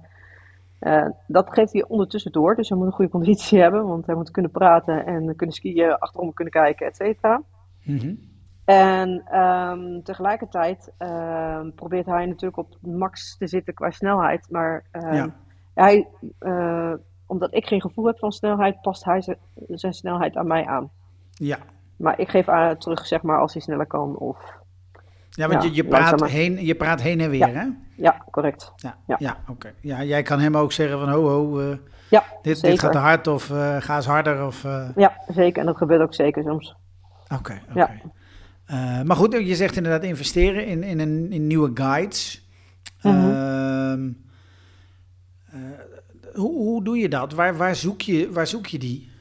Eh, 0.80 1.06
dat 1.28 1.54
geeft 1.54 1.74
hij 1.74 1.86
ondertussen 1.88 2.32
door, 2.32 2.56
dus 2.56 2.70
hij 2.70 2.78
moet 2.78 2.88
een 2.88 2.94
goede 2.94 3.12
conditie 3.12 3.60
hebben, 3.64 3.86
want 3.88 4.06
hij 4.06 4.16
moet 4.16 4.32
kunnen 4.32 4.52
praten 4.52 5.06
en 5.06 5.36
kunnen 5.36 5.56
skiën, 5.56 5.98
achterom 5.98 6.34
kunnen 6.34 6.54
kijken, 6.54 6.88
et 6.88 6.96
cetera. 6.96 7.42
Mhm. 7.84 8.16
En 8.66 9.22
ehm, 9.26 10.02
tegelijkertijd 10.02 10.94
ehm, 10.98 11.72
probeert 11.72 12.06
hij 12.06 12.26
natuurlijk 12.26 12.58
op 12.58 12.78
max 12.82 13.38
te 13.38 13.48
zitten 13.48 13.74
qua 13.74 13.92
snelheid, 13.92 14.48
maar 14.50 14.84
ehm, 14.92 15.14
Ja. 15.14 15.30
hij, 15.74 16.08
eh, 16.40 16.94
omdat 17.26 17.54
ik 17.54 17.66
geen 17.68 17.82
gevoel 17.82 18.06
heb 18.06 18.18
van 18.20 18.32
snelheid, 18.32 18.82
past 18.82 19.04
hij 19.06 19.22
zijn, 19.22 19.38
zijn 19.68 19.94
snelheid 19.94 20.36
aan 20.36 20.48
mij 20.48 20.66
aan. 20.66 20.92
Ja. 21.32 21.58
Maar 21.98 22.20
ik 22.20 22.30
geef 22.30 22.48
aan 22.50 22.78
terug, 22.78 23.08
zeg 23.08 23.22
maar, 23.22 23.40
als 23.40 23.54
hij 23.54 23.62
sneller 23.62 23.88
kan. 23.88 24.18
Of... 24.18 24.62
Ja, 25.36 25.48
want 25.48 25.64
Ja, 25.64 25.70
je, 25.70 25.76
je, 25.76 25.84
praat 25.84 26.26
heen, 26.30 26.66
je 26.66 26.76
praat 26.76 27.02
heen 27.02 27.20
en 27.22 27.30
weer, 27.30 27.48
Ja. 27.48 27.54
hè? 27.54 27.68
Ja, 27.96 28.26
correct. 28.32 28.72
Ja, 28.76 28.98
Ja. 29.08 29.16
ja. 29.20 29.38
oké. 29.48 29.74
Ja, 29.82 30.04
jij 30.04 30.22
kan 30.22 30.40
hem 30.40 30.58
ook 30.58 30.72
zeggen 30.72 31.00
van, 31.00 31.10
ho, 31.10 31.28
ho, 31.28 31.60
eh, 31.60 31.78
Ja, 32.10 32.24
dit, 32.42 32.56
zeker. 32.58 32.70
dit 32.72 32.80
gaat 32.80 32.92
te 32.92 32.98
hard 32.98 33.28
of 33.28 33.50
eh, 33.52 33.76
ga 33.80 33.96
eens 33.96 34.06
harder. 34.06 34.46
Of, 34.46 34.64
eh, 34.64 34.90
Ja, 34.96 35.14
zeker. 35.28 35.60
En 35.60 35.66
dat 35.66 35.78
gebeurt 35.78 36.02
ook 36.02 36.14
zeker 36.14 36.44
soms. 36.44 36.76
Oké, 37.38 37.62
oké. 37.70 37.90
Ja. 38.68 39.04
Maar 39.04 39.16
goed, 39.16 39.34
je 39.34 39.56
zegt 39.56 39.76
inderdaad 39.76 40.04
investeren 40.04 40.66
in, 40.66 40.84
in, 40.84 41.00
een, 41.00 41.32
in 41.32 41.48
nieuwe 41.48 41.72
guides. 41.74 42.48
Mhm. 43.02 43.16
Ehm, 43.16 44.10
eh, 45.52 45.60
hoe, 46.34 46.52
hoe 46.56 46.84
doe 46.84 46.98
je 46.98 47.10
dat? 47.10 47.34
Waar, 47.34 47.58
waar, 47.58 47.76
zoek 47.76 48.02
je, 48.02 48.32
waar 48.32 48.48
zoek 48.48 48.66
je 48.68 48.80
die? 48.80 49.12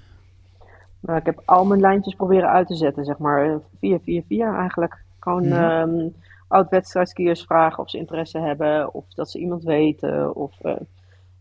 Maar 1.00 1.16
ik 1.16 1.26
heb 1.26 1.42
al 1.44 1.64
mijn 1.64 1.80
lijntjes 1.80 2.14
proberen 2.14 2.48
uit 2.48 2.66
te 2.66 2.74
zetten, 2.76 3.04
zeg 3.04 3.18
maar. 3.18 3.60
4-4-4 3.80 4.54
eigenlijk. 4.58 5.02
Gewoon 5.22 5.44
ehm 5.44 6.08
oud-wedstrijdskiers 6.48 7.42
vragen 7.42 7.78
of 7.82 7.90
ze 7.90 7.98
interesse 7.98 8.38
hebben. 8.38 8.94
Of 8.94 9.04
dat 9.14 9.30
ze 9.30 9.38
iemand 9.38 9.62
weten. 9.62 10.34
Of 10.34 10.60
eh, 10.60 10.76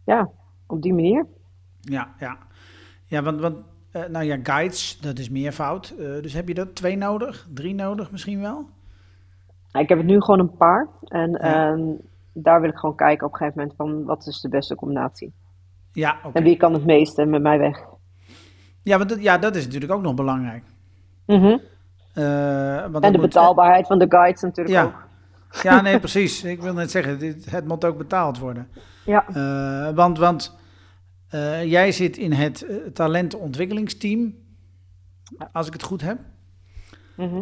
ja, 0.06 0.30
op 0.68 0.82
die 0.82 0.94
manier. 0.94 1.26
Ja, 1.82 2.14
ja. 2.20 2.38
ja 3.06 3.22
want, 3.22 3.40
want 3.40 3.58
eh, 3.92 4.06
nou 4.06 4.26
ja, 4.26 4.38
guides, 4.44 5.00
dat 5.00 5.20
is 5.20 5.30
meervoud. 5.30 5.90
Eh, 6.00 6.22
dus 6.22 6.34
heb 6.34 6.48
je 6.48 6.54
dat 6.54 6.76
twee 6.76 6.98
nodig? 6.98 7.48
Drie 7.54 7.76
nodig 7.76 8.12
misschien 8.12 8.42
wel? 8.42 8.66
Ik 9.72 9.90
heb 9.90 9.98
het 9.98 10.08
nu 10.08 10.22
gewoon 10.22 10.40
een 10.40 10.58
paar. 10.58 10.88
En 11.08 11.32
Ja. 11.32 11.72
ehm, 11.72 11.82
daar 12.34 12.62
wil 12.62 12.70
ik 12.70 12.78
gewoon 12.78 12.96
kijken 12.96 13.28
op 13.28 13.32
een 13.34 13.38
gegeven 13.38 13.60
moment 13.60 13.78
van 13.78 14.04
wat 14.04 14.28
is 14.28 14.42
de 14.42 14.50
beste 14.50 14.76
combinatie. 14.76 15.34
Ja, 15.94 16.20
oké. 16.24 16.38
En 16.38 16.44
wie 16.44 16.58
kan 16.58 16.74
het 16.74 16.86
meeste 16.86 17.26
met 17.26 17.42
mij 17.42 17.60
weg. 17.60 17.84
Ja, 18.84 18.98
want 18.98 19.10
dat, 19.10 19.22
ja, 19.22 19.38
dat 19.38 19.56
is 19.56 19.66
natuurlijk 19.66 19.92
ook 19.92 20.02
nog 20.02 20.14
belangrijk. 20.14 20.64
Mhm. 21.26 21.46
Eh, 21.46 21.58
want 22.14 22.94
dat 22.94 23.04
En 23.04 23.12
de 23.12 23.18
moet- 23.18 23.28
betaalbaarheid 23.28 23.88
van 23.88 24.00
de 24.00 24.06
guides 24.10 24.42
natuurlijk 24.42 24.76
Ja. 24.76 24.84
ook. 24.84 25.08
Ja, 25.64 25.82
nee, 25.82 26.00
precies. 26.08 26.44
Ik 26.44 26.62
wil 26.62 26.74
net 26.74 26.92
zeggen, 26.92 27.20
dit, 27.20 27.52
het 27.52 27.68
moet 27.68 27.86
ook 27.86 27.98
betaald 27.98 28.38
worden. 28.40 28.68
Ja, 29.06 29.26
Eh, 29.34 29.96
want 29.96 30.18
want 30.18 30.56
eh, 31.30 31.64
jij 31.64 31.92
zit 31.92 32.18
in 32.18 32.32
het 32.34 32.62
eh, 32.66 32.76
talentenontwikkelingsteam, 32.94 34.34
als 35.52 35.68
ik 35.68 35.74
het 35.74 35.84
goed 35.84 36.02
heb. 36.02 36.18
Mhm. 37.16 37.42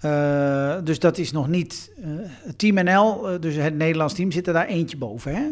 Eh, 0.00 0.76
dus 0.84 0.98
dat 0.98 1.18
is 1.18 1.32
nog 1.32 1.48
niet... 1.48 1.92
eh, 2.02 2.52
Team 2.56 2.74
NL, 2.84 3.28
eh, 3.30 3.40
dus 3.40 3.54
het 3.54 3.74
Nederlands 3.74 4.14
team, 4.14 4.30
zit 4.32 4.46
er 4.46 4.52
daar 4.52 4.66
eentje 4.66 4.96
boven, 4.96 5.34
hè? 5.34 5.48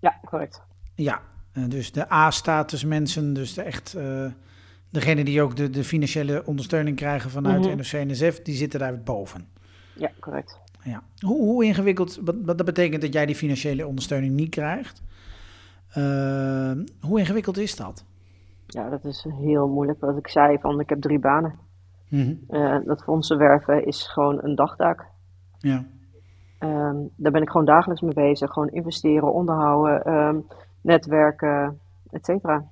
ja 0.00 0.18
correct. 0.24 0.62
Ja, 0.94 1.20
eh, 1.52 1.62
dus 1.68 1.92
de 1.92 2.12
A-status 2.12 2.84
mensen, 2.84 3.32
dus 3.32 3.54
de 3.54 3.62
echt... 3.62 3.96
degene 4.90 5.24
die 5.24 5.42
ook 5.42 5.56
de, 5.56 5.70
de 5.70 5.84
financiële 5.84 6.42
ondersteuning 6.46 6.96
krijgen 6.96 7.30
vanuit 7.30 7.60
Mhm. 7.66 7.76
NOC-NSF, 7.76 8.42
die 8.42 8.54
zitten 8.54 8.80
daar 8.80 9.00
boven. 9.02 9.46
Ja, 9.94 10.10
correct. 10.20 10.58
Ja. 10.82 11.02
Hoe, 11.18 11.38
hoe 11.38 11.64
ingewikkeld, 11.64 12.20
wat, 12.24 12.34
wat 12.44 12.56
dat 12.56 12.66
betekent 12.66 13.02
dat 13.02 13.12
jij 13.12 13.26
die 13.26 13.34
financiële 13.34 13.86
ondersteuning 13.86 14.34
niet 14.34 14.50
krijgt. 14.50 15.02
Eh, 15.88 16.72
hoe 17.00 17.18
ingewikkeld 17.18 17.56
is 17.58 17.76
dat? 17.76 18.04
Ja, 18.66 18.88
dat 18.88 19.04
is 19.04 19.26
heel 19.40 19.68
moeilijk. 19.68 20.00
Wat 20.00 20.16
ik 20.18 20.28
zei, 20.28 20.58
van 20.58 20.80
ik 20.80 20.88
heb 20.88 21.00
drie 21.00 21.18
banen. 21.18 21.54
Mhm. 22.08 22.34
Eh, 22.48 22.76
dat 22.84 23.02
fondsen 23.02 23.38
werven 23.38 23.86
is 23.86 24.06
gewoon 24.06 24.38
een 24.42 24.54
dagtaak. 24.54 25.04
Ja. 25.58 25.84
Ehm, 26.58 26.96
daar 27.16 27.32
ben 27.32 27.42
ik 27.42 27.50
gewoon 27.50 27.66
dagelijks 27.66 28.02
mee 28.02 28.14
bezig. 28.14 28.50
Gewoon 28.50 28.68
investeren, 28.68 29.32
onderhouden, 29.32 30.04
ehm, 30.04 30.36
netwerken, 30.80 31.78
et 32.10 32.24
cetera. 32.24 32.64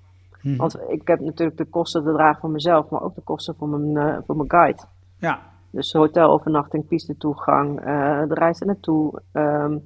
Mhm. 0.44 0.56
Want 0.56 0.78
ik 0.88 1.08
heb 1.08 1.20
natuurlijk 1.20 1.58
de 1.58 1.64
kosten 1.64 2.04
te 2.04 2.12
dragen 2.12 2.40
van 2.40 2.52
mezelf, 2.52 2.88
maar 2.88 3.02
ook 3.02 3.14
de 3.14 3.20
kosten 3.20 3.54
voor 3.58 3.68
mijn, 3.68 3.96
eh, 4.08 4.18
voor 4.26 4.36
mijn 4.36 4.50
guide. 4.50 4.82
ja, 5.18 5.40
Dus 5.70 5.92
hotelovernachting, 5.92 6.86
piste 6.86 7.16
toegang, 7.16 7.78
eh, 7.80 8.22
de 8.28 8.34
reis 8.34 8.60
er 8.60 8.66
naartoe. 8.66 9.20
ehm, 9.32 9.78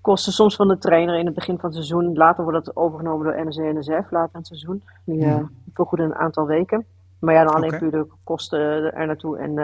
kosten 0.00 0.32
soms 0.32 0.56
van 0.56 0.68
de 0.68 0.78
trainer 0.78 1.18
in 1.18 1.26
het 1.26 1.34
begin 1.34 1.54
van 1.58 1.64
het 1.64 1.74
seizoen. 1.74 2.14
Later 2.16 2.44
wordt 2.44 2.64
dat 2.64 2.76
overgenomen 2.76 3.24
door 3.26 3.44
NEC 3.44 3.56
en 3.56 3.78
NSF, 3.78 4.10
later 4.10 4.30
in 4.32 4.38
het 4.38 4.46
seizoen. 4.46 4.82
Die 5.04 5.24
eh 5.24 5.34
Mhm. 5.36 5.44
vergoeden 5.74 6.06
een 6.06 6.14
aantal 6.14 6.46
weken. 6.46 6.84
Maar 7.18 7.34
ja, 7.34 7.44
dan 7.44 7.54
alleen 7.54 7.78
puur 7.78 7.90
de 7.90 8.06
kosten 8.24 8.60
er 8.94 9.06
naartoe 9.06 9.38
en, 9.38 9.58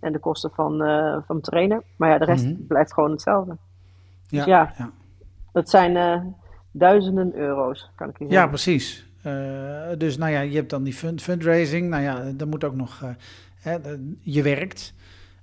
en 0.00 0.12
de 0.12 0.18
kosten 0.18 0.50
van, 0.50 0.78
van 1.26 1.40
trainen. 1.40 1.82
Maar 1.96 2.10
ja, 2.10 2.18
de 2.18 2.24
rest 2.24 2.44
Mhm. 2.44 2.66
blijft 2.66 2.92
gewoon 2.92 3.10
hetzelfde. 3.10 3.56
ja, 4.28 4.44
ja. 4.46 4.72
ja. 4.78 4.90
Dat 5.52 5.70
zijn 5.70 5.96
duizenden 6.70 7.34
euro's, 7.34 7.90
kan 7.94 8.08
ik 8.08 8.18
je 8.18 8.24
Ja, 8.24 8.30
zeggen. 8.30 8.48
precies. 8.48 9.06
Eh, 9.22 9.32
dus 9.98 10.16
nou 10.16 10.32
ja, 10.32 10.40
je 10.40 10.56
hebt 10.56 10.70
dan 10.70 10.82
die 10.82 10.94
fund, 10.94 11.22
fundraising. 11.22 11.88
Nou 11.88 12.02
ja, 12.02 12.30
dan 12.36 12.48
moet 12.48 12.64
ook 12.64 12.74
nog, 12.74 13.00
eh, 13.02 13.08
hè, 13.60 13.76
je 14.20 14.42
werkt. 14.42 14.94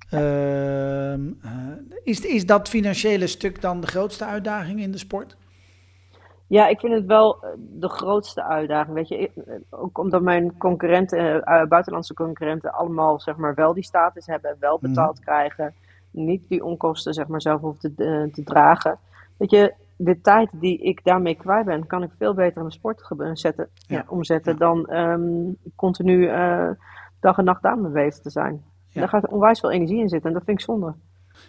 Ehm, 0.10 1.22
eh, 1.42 1.52
is, 2.04 2.20
is 2.22 2.46
dat 2.46 2.70
financiële 2.70 3.28
stuk 3.28 3.62
dan 3.62 3.82
de 3.82 3.88
grootste 3.88 4.26
uitdaging 4.26 4.80
in 4.82 4.92
de 4.92 4.98
sport? 4.98 5.38
Ja, 6.48 6.68
ik 6.68 6.80
vind 6.80 6.94
het 6.94 7.06
wel 7.06 7.44
eh, 7.44 7.50
de 7.58 7.90
grootste 7.90 8.44
uitdaging. 8.44 8.96
Weet 8.96 9.08
je, 9.08 9.32
eh, 9.46 9.54
ook 9.70 9.98
omdat 9.98 10.22
mijn 10.22 10.58
concurrenten, 10.58 11.18
eh, 11.20 11.62
eh, 11.62 11.68
buitenlandse 11.68 12.14
concurrenten, 12.14 12.74
allemaal 12.74 13.20
zeg 13.20 13.36
maar 13.36 13.54
wel 13.56 13.74
die 13.74 13.84
status 13.84 14.26
hebben, 14.26 14.56
wel 14.60 14.80
Mhm. 14.82 14.82
betaald 14.82 15.20
krijgen, 15.20 15.74
niet 16.12 16.42
die 16.50 16.64
onkosten 16.66 17.14
zeg 17.14 17.28
maar 17.28 17.42
zelf 17.42 17.62
hoeven 17.62 17.96
te, 17.96 18.04
eh, 18.06 18.34
te 18.34 18.44
dragen. 18.44 19.00
Weet 19.38 19.52
je, 19.52 19.74
de 19.98 20.22
tijd 20.22 20.50
die 20.54 20.78
ik 20.78 21.04
daarmee 21.04 21.36
kwijt 21.36 21.66
ben, 21.66 21.88
kan 21.88 22.04
ik 22.04 22.10
veel 22.18 22.34
beter 22.34 22.62
in 22.62 22.68
de 22.68 22.74
sport 22.74 23.02
zetten, 23.34 23.70
Ja. 23.74 23.96
ja, 23.96 24.06
omzetten 24.08 24.52
Ja. 24.52 24.58
dan 24.58 24.86
ehm, 24.88 25.52
continu 25.76 26.28
eh, 26.28 26.70
dag 27.20 27.38
en 27.38 27.44
nacht 27.44 27.64
aan 27.64 27.82
me 27.82 27.90
bezig 27.90 28.22
te 28.24 28.30
zijn. 28.30 28.64
Daar 28.94 29.10
gaat 29.10 29.28
onwijs 29.32 29.60
veel 29.60 29.72
energie 29.72 30.00
in 30.00 30.10
zitten 30.10 30.30
en 30.30 30.36
dat 30.36 30.46
vind 30.46 30.60
ik 30.60 30.66
zonde. 30.66 30.94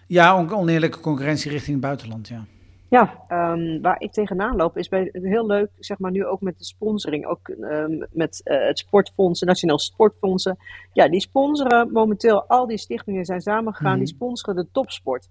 Ja, 0.07 0.37
on- 0.39 0.53
oneerlijke 0.55 1.01
concurrentie 1.01 1.51
richting 1.51 1.77
het 1.77 1.85
buitenland, 1.85 2.29
ja. 2.29 2.45
Ja, 2.89 3.23
ehm, 3.29 3.81
waar 3.81 4.01
ik 4.01 4.13
tegenaan 4.13 4.57
loop 4.57 4.77
is 4.77 4.89
bij, 4.89 5.09
heel 5.13 5.47
leuk, 5.47 5.71
zeg 5.79 5.99
maar 5.99 6.11
nu 6.11 6.25
ook 6.27 6.41
met 6.41 6.59
de 6.59 6.65
sponsoring, 6.65 7.27
ook 7.27 7.49
ehm, 7.49 8.05
met 8.11 8.41
eh, 8.45 8.67
het 8.67 8.79
sportfondsen, 8.79 9.47
Nationaal 9.47 9.79
Sportfondsen. 9.79 10.57
Ja, 10.93 11.09
die 11.09 11.21
sponsoren 11.21 11.93
momenteel, 11.93 12.45
al 12.49 12.67
die 12.67 12.79
stichtingen 12.79 13.25
zijn 13.25 13.41
samengegaan, 13.41 13.91
Mhm. 13.91 13.99
die 13.99 14.07
sponsoren 14.15 14.55
de 14.65 14.71
topsport. 14.73 15.29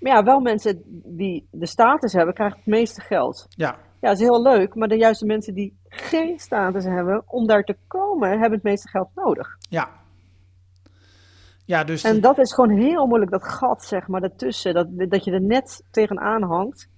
Maar 0.00 0.12
ja, 0.16 0.22
wel 0.24 0.40
mensen 0.40 0.82
die 1.04 1.46
de 1.50 1.66
status 1.66 2.12
hebben, 2.12 2.34
krijgen 2.34 2.56
het 2.58 2.66
meeste 2.66 3.00
geld. 3.00 3.46
Ja, 3.48 3.76
Ja, 4.00 4.08
dat 4.08 4.20
is 4.20 4.24
heel 4.26 4.42
leuk, 4.42 4.74
maar 4.74 4.88
de 4.88 4.96
juiste 4.96 5.26
mensen 5.26 5.54
die 5.54 5.76
geen 5.88 6.38
status 6.38 6.84
hebben 6.84 7.22
om 7.26 7.46
daar 7.46 7.62
te 7.64 7.76
komen, 7.86 8.30
hebben 8.30 8.52
het 8.52 8.62
meeste 8.62 8.88
geld 8.88 9.08
nodig. 9.14 9.56
ja. 9.68 9.88
Ja, 11.64 11.84
dus... 11.84 12.04
En 12.04 12.20
dat 12.20 12.38
is 12.38 12.54
gewoon 12.54 12.78
heel 12.78 13.06
moeilijk, 13.06 13.30
dat 13.30 13.44
gat, 13.44 13.84
zeg 13.84 14.06
maar, 14.08 14.20
daartussen, 14.20 14.74
dat, 14.74 14.86
dat 15.10 15.24
je 15.24 15.30
er 15.32 15.40
net 15.42 15.82
tegenaan 15.90 16.42
hangt. 16.42 16.88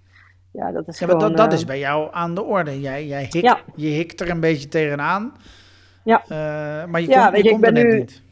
Ja, 0.53 0.73
dat 0.73 0.89
is 0.89 0.99
Ja, 0.99 1.07
maar 1.07 1.15
gewoon... 1.17 1.29
dat, 1.29 1.39
dat 1.39 1.53
eh, 1.53 1.59
is 1.59 1.65
bij 1.65 1.79
jou 1.79 2.09
aan 2.13 2.35
de 2.35 2.43
orde. 2.43 2.81
Jij, 2.81 3.07
jij 3.07 3.23
hik, 3.23 3.43
Ja. 3.43 3.61
Je 3.75 3.87
hikt 3.87 4.21
er 4.21 4.31
een 4.31 4.41
beetje 4.41 4.69
tegenaan. 4.69 5.33
Ja. 6.05 6.23
Eh, 6.23 6.29
maar 6.91 7.01
je, 7.01 7.09
Ja, 7.09 7.21
komt, 7.23 7.33
weet 7.33 7.43
je 7.43 7.49
je, 7.49 7.55
ik 7.55 7.63
komt 7.63 7.67
er 7.67 7.73
net 7.73 7.85
nu- 7.93 7.99
niet. 7.99 8.23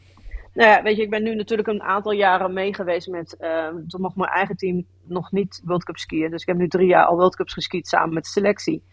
Nou 0.57 0.69
ja, 0.69 0.81
weet 0.81 0.95
je, 0.95 1.01
ik 1.01 1.09
ben 1.09 1.23
nu 1.23 1.35
natuurlijk 1.35 1.67
een 1.67 1.81
aantal 1.83 2.11
jaren 2.11 2.53
mee 2.53 2.73
geweest 2.73 3.07
met, 3.07 3.37
eh, 3.37 3.67
toen 3.87 4.01
mocht 4.01 4.15
mijn 4.15 4.29
eigen 4.29 4.55
team 4.55 4.85
nog 5.03 5.31
niet 5.31 5.61
World 5.65 5.83
Cup 5.83 5.97
skiën. 5.97 6.31
Dus 6.31 6.41
ik 6.41 6.47
heb 6.47 6.57
nu 6.57 6.67
drie 6.67 6.87
jaar 6.87 7.05
al 7.05 7.15
World 7.15 7.35
Cups 7.35 7.53
geskiet 7.53 7.87
samen 7.87 8.13
met 8.13 8.23
de 8.23 8.29
selectie. 8.29 8.83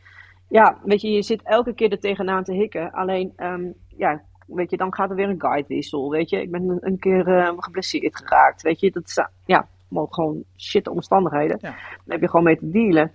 Ja, 0.48 0.78
weet 0.82 1.00
je, 1.00 1.10
je 1.10 1.22
zit 1.22 1.42
elke 1.42 1.74
keer 1.74 1.90
er 1.90 2.00
tegenaan 2.00 2.44
te 2.44 2.52
hikken. 2.52 2.92
Alleen, 2.92 3.32
ehm, 3.36 3.70
ja, 3.88 4.22
weet 4.46 4.70
je, 4.70 4.76
dan 4.76 4.94
gaat 4.94 5.10
er 5.10 5.16
weer 5.16 5.28
een 5.28 5.40
guidewissel, 5.40 6.10
weet 6.10 6.30
je. 6.30 6.40
Ik 6.40 6.50
ben 6.50 6.68
een, 6.68 6.78
een 6.80 6.98
keer 6.98 7.26
eh, 7.26 7.52
geblesseerd 7.56 8.16
geraakt, 8.16 8.62
weet 8.62 8.80
je. 8.80 8.90
Dat 8.90 9.06
is, 9.06 9.16
eh, 9.16 9.26
ja, 9.44 9.68
gewoon 9.90 10.44
shit 10.56 10.88
omstandigheden. 10.88 11.58
Ja. 11.60 11.70
Daar 11.70 11.78
heb 12.06 12.20
je 12.20 12.30
gewoon 12.30 12.44
mee 12.44 12.56
te 12.56 12.70
dealen. 12.70 13.12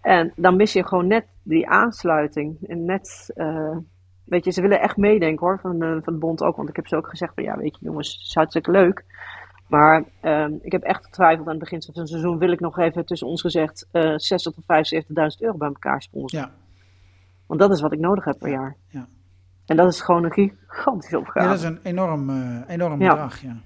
En 0.00 0.32
dan 0.36 0.56
mis 0.56 0.72
je 0.72 0.86
gewoon 0.86 1.06
net 1.06 1.26
die 1.42 1.68
aansluiting. 1.68 2.56
En 2.66 2.84
net, 2.84 3.30
eh, 3.34 3.76
weet 4.32 4.44
je, 4.44 4.50
ze 4.50 4.60
willen 4.60 4.80
echt 4.80 4.96
meedenken 4.96 5.46
hoor, 5.46 5.58
van, 5.60 5.78
de 5.78 6.00
van 6.02 6.12
de 6.12 6.18
bond 6.18 6.42
ook. 6.42 6.56
Want 6.56 6.68
ik 6.68 6.76
heb 6.76 6.86
ze 6.86 6.96
ook 6.96 7.08
gezegd 7.08 7.34
van, 7.34 7.44
ja, 7.44 7.56
weet 7.56 7.76
je 7.80 7.84
jongens, 7.84 8.12
het 8.12 8.20
is 8.26 8.34
hartstikke 8.34 8.70
leuk. 8.70 9.04
Maar 9.68 10.04
ehm, 10.20 10.52
ik 10.60 10.72
heb 10.72 10.82
echt 10.82 11.04
getwijfeld 11.04 11.46
aan 11.46 11.52
het 11.54 11.62
begin 11.62 11.82
van 11.82 11.94
het 11.94 12.08
seizoen. 12.08 12.38
Wil 12.38 12.52
ik 12.52 12.60
nog 12.60 12.78
even 12.78 13.04
tussen 13.06 13.26
ons 13.28 13.40
gezegd 13.40 13.88
eh 13.90 14.12
60 14.16 14.52
tot 14.54 14.64
75.000 14.64 15.38
euro 15.38 15.56
bij 15.56 15.68
elkaar 15.68 16.02
sponsoren? 16.02 16.46
Ja. 16.48 16.52
Want 17.46 17.60
dat 17.60 17.70
is 17.70 17.80
wat 17.80 17.92
ik 17.92 17.98
nodig 17.98 18.24
heb 18.24 18.38
per 18.38 18.50
jaar. 18.50 18.76
Ja. 18.88 19.06
En 19.66 19.76
dat 19.76 19.92
is 19.92 20.00
gewoon 20.00 20.24
een 20.24 20.32
gigantische 20.32 21.18
opgave. 21.18 21.40
ja, 21.40 21.48
dat 21.48 21.58
is 21.58 21.64
een 21.64 21.78
enorm, 21.82 22.30
eh, 22.30 22.60
enorm 22.66 23.00
Ja. 23.00 23.08
bedrag, 23.08 23.40
ja. 23.40 23.56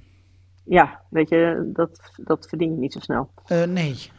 Ja, 0.65 1.01
weet 1.11 1.29
je, 1.29 1.71
dat, 1.73 2.01
dat 2.17 2.49
verdien 2.49 2.71
je 2.73 2.79
niet 2.79 2.93
zo 2.93 3.01
snel. 3.01 3.31
Eh, 3.47 3.63
nee. 3.63 4.11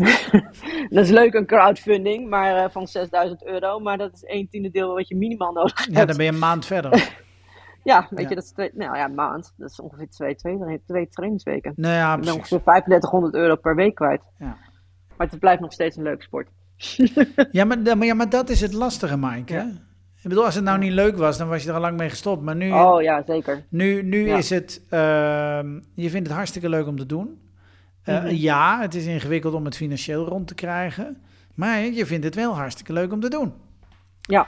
Dat 0.90 1.04
is 1.04 1.10
leuk, 1.10 1.34
een 1.34 1.46
crowdfunding 1.46 2.28
maar, 2.28 2.56
eh, 2.64 2.70
van 2.70 2.86
6000 2.88 3.46
euro. 3.46 3.78
Maar 3.78 3.98
dat 3.98 4.12
is 4.14 4.22
een 4.26 4.48
tiende 4.48 4.70
deel 4.70 4.94
wat 4.94 5.08
je 5.08 5.16
minimaal 5.16 5.52
nodig 5.52 5.78
hebt. 5.78 5.96
Ja, 5.96 6.04
dan 6.04 6.16
ben 6.16 6.24
je 6.26 6.32
een 6.32 6.38
maand 6.38 6.66
verder. 6.66 7.08
Ja, 7.84 8.06
weet 8.10 8.20
Ja. 8.22 8.28
je, 8.28 8.34
dat 8.34 8.44
is 8.44 8.50
twee, 8.52 8.70
nou 8.74 8.96
ja, 8.96 9.04
een 9.04 9.14
maand. 9.14 9.52
Dat 9.56 9.70
is 9.70 9.80
ongeveer 9.80 10.08
twee, 10.08 10.34
twee, 10.34 10.58
twee 10.86 11.08
trainingsweken. 11.08 11.72
nou 11.76 11.94
ja, 11.94 12.14
Ik 12.16 12.20
ben 12.20 12.34
ongeveer 12.34 12.62
3500 12.62 13.34
euro 13.34 13.56
per 13.56 13.74
week 13.74 13.94
kwijt. 13.94 14.20
Ja. 14.38 14.56
Maar 15.16 15.26
het 15.26 15.38
blijft 15.38 15.60
nog 15.60 15.72
steeds 15.72 15.96
een 15.96 16.02
leuke 16.02 16.22
sport. 16.22 16.48
Ja, 17.52 17.64
maar, 17.64 17.78
maar, 17.96 18.04
ja, 18.06 18.14
maar 18.14 18.28
dat 18.28 18.48
is 18.50 18.60
het 18.60 18.72
lastige, 18.72 19.16
Mike. 19.18 19.52
Hè? 19.52 19.62
Ik 20.22 20.28
bedoel, 20.28 20.44
als 20.44 20.54
het 20.54 20.64
nou 20.64 20.78
niet 20.78 20.92
leuk 20.92 21.16
was, 21.16 21.38
dan 21.38 21.48
was 21.48 21.62
je 21.62 21.68
er 21.68 21.74
al 21.74 21.80
lang 21.80 21.96
mee 21.96 22.08
gestopt. 22.08 22.42
Maar 22.42 22.56
nu, 22.56 22.72
Oh 22.72 23.02
ja, 23.02 23.22
zeker. 23.26 23.64
nu, 23.70 24.02
nu 24.02 24.30
is 24.30 24.50
het... 24.50 24.82
ehm, 24.90 25.80
je 25.94 26.10
vindt 26.10 26.26
het 26.28 26.36
hartstikke 26.36 26.68
leuk 26.68 26.86
om 26.86 26.96
te 26.96 27.06
doen. 27.06 27.38
Eh, 28.16 28.22
Mhm. 28.24 28.34
Ja, 28.34 28.80
het 28.80 28.94
is 28.94 29.06
ingewikkeld 29.06 29.54
om 29.54 29.64
het 29.64 29.76
financieel 29.76 30.24
rond 30.26 30.46
te 30.46 30.54
krijgen. 30.54 31.22
Maar 31.54 31.80
je 31.80 32.06
vindt 32.06 32.24
het 32.24 32.34
wel 32.34 32.54
hartstikke 32.56 32.92
leuk 32.92 33.12
om 33.12 33.20
te 33.20 33.28
doen. 33.30 33.52
Ja. 34.20 34.46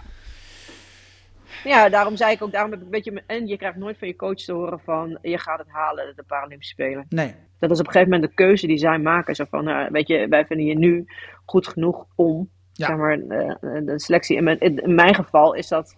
Ja, 1.64 1.88
daarom 1.88 2.16
zei 2.16 2.32
ik 2.32 2.42
ook, 2.42 2.52
daarom 2.52 2.70
heb 2.70 2.78
ik 2.80 2.84
een 2.84 2.90
beetje, 2.90 3.22
en 3.26 3.46
je 3.46 3.56
krijgt 3.56 3.76
nooit 3.76 3.98
van 3.98 4.08
je 4.08 4.16
coach 4.16 4.36
te 4.38 4.52
horen 4.52 4.80
van, 4.84 5.18
je 5.22 5.38
gaat 5.38 5.58
het 5.58 5.68
halen, 5.70 6.12
de 6.16 6.22
Paralympische 6.26 6.72
Spelen. 6.74 7.06
Nee. 7.08 7.34
Dat 7.58 7.70
is 7.70 7.80
op 7.80 7.86
een 7.86 7.92
gegeven 7.92 8.12
moment 8.12 8.30
de 8.30 8.34
keuze 8.36 8.66
die 8.66 8.78
zij 8.78 8.98
maken. 8.98 9.34
Zo 9.34 9.44
van, 9.50 9.64
nou, 9.64 9.88
weet 9.90 10.08
je, 10.08 10.26
wij 10.28 10.46
vinden 10.46 10.66
je 10.66 10.78
nu 10.78 11.04
goed 11.44 11.68
genoeg 11.68 12.06
om, 12.14 12.50
Ja. 12.72 12.86
zeg 12.86 12.96
maar, 12.96 13.18
eh, 13.18 13.54
de 13.60 13.92
selectie. 14.00 14.36
In 14.36 14.44
mijn, 14.44 14.58
in 14.58 14.94
mijn 14.94 15.14
geval 15.14 15.54
is 15.54 15.68
dat 15.68 15.96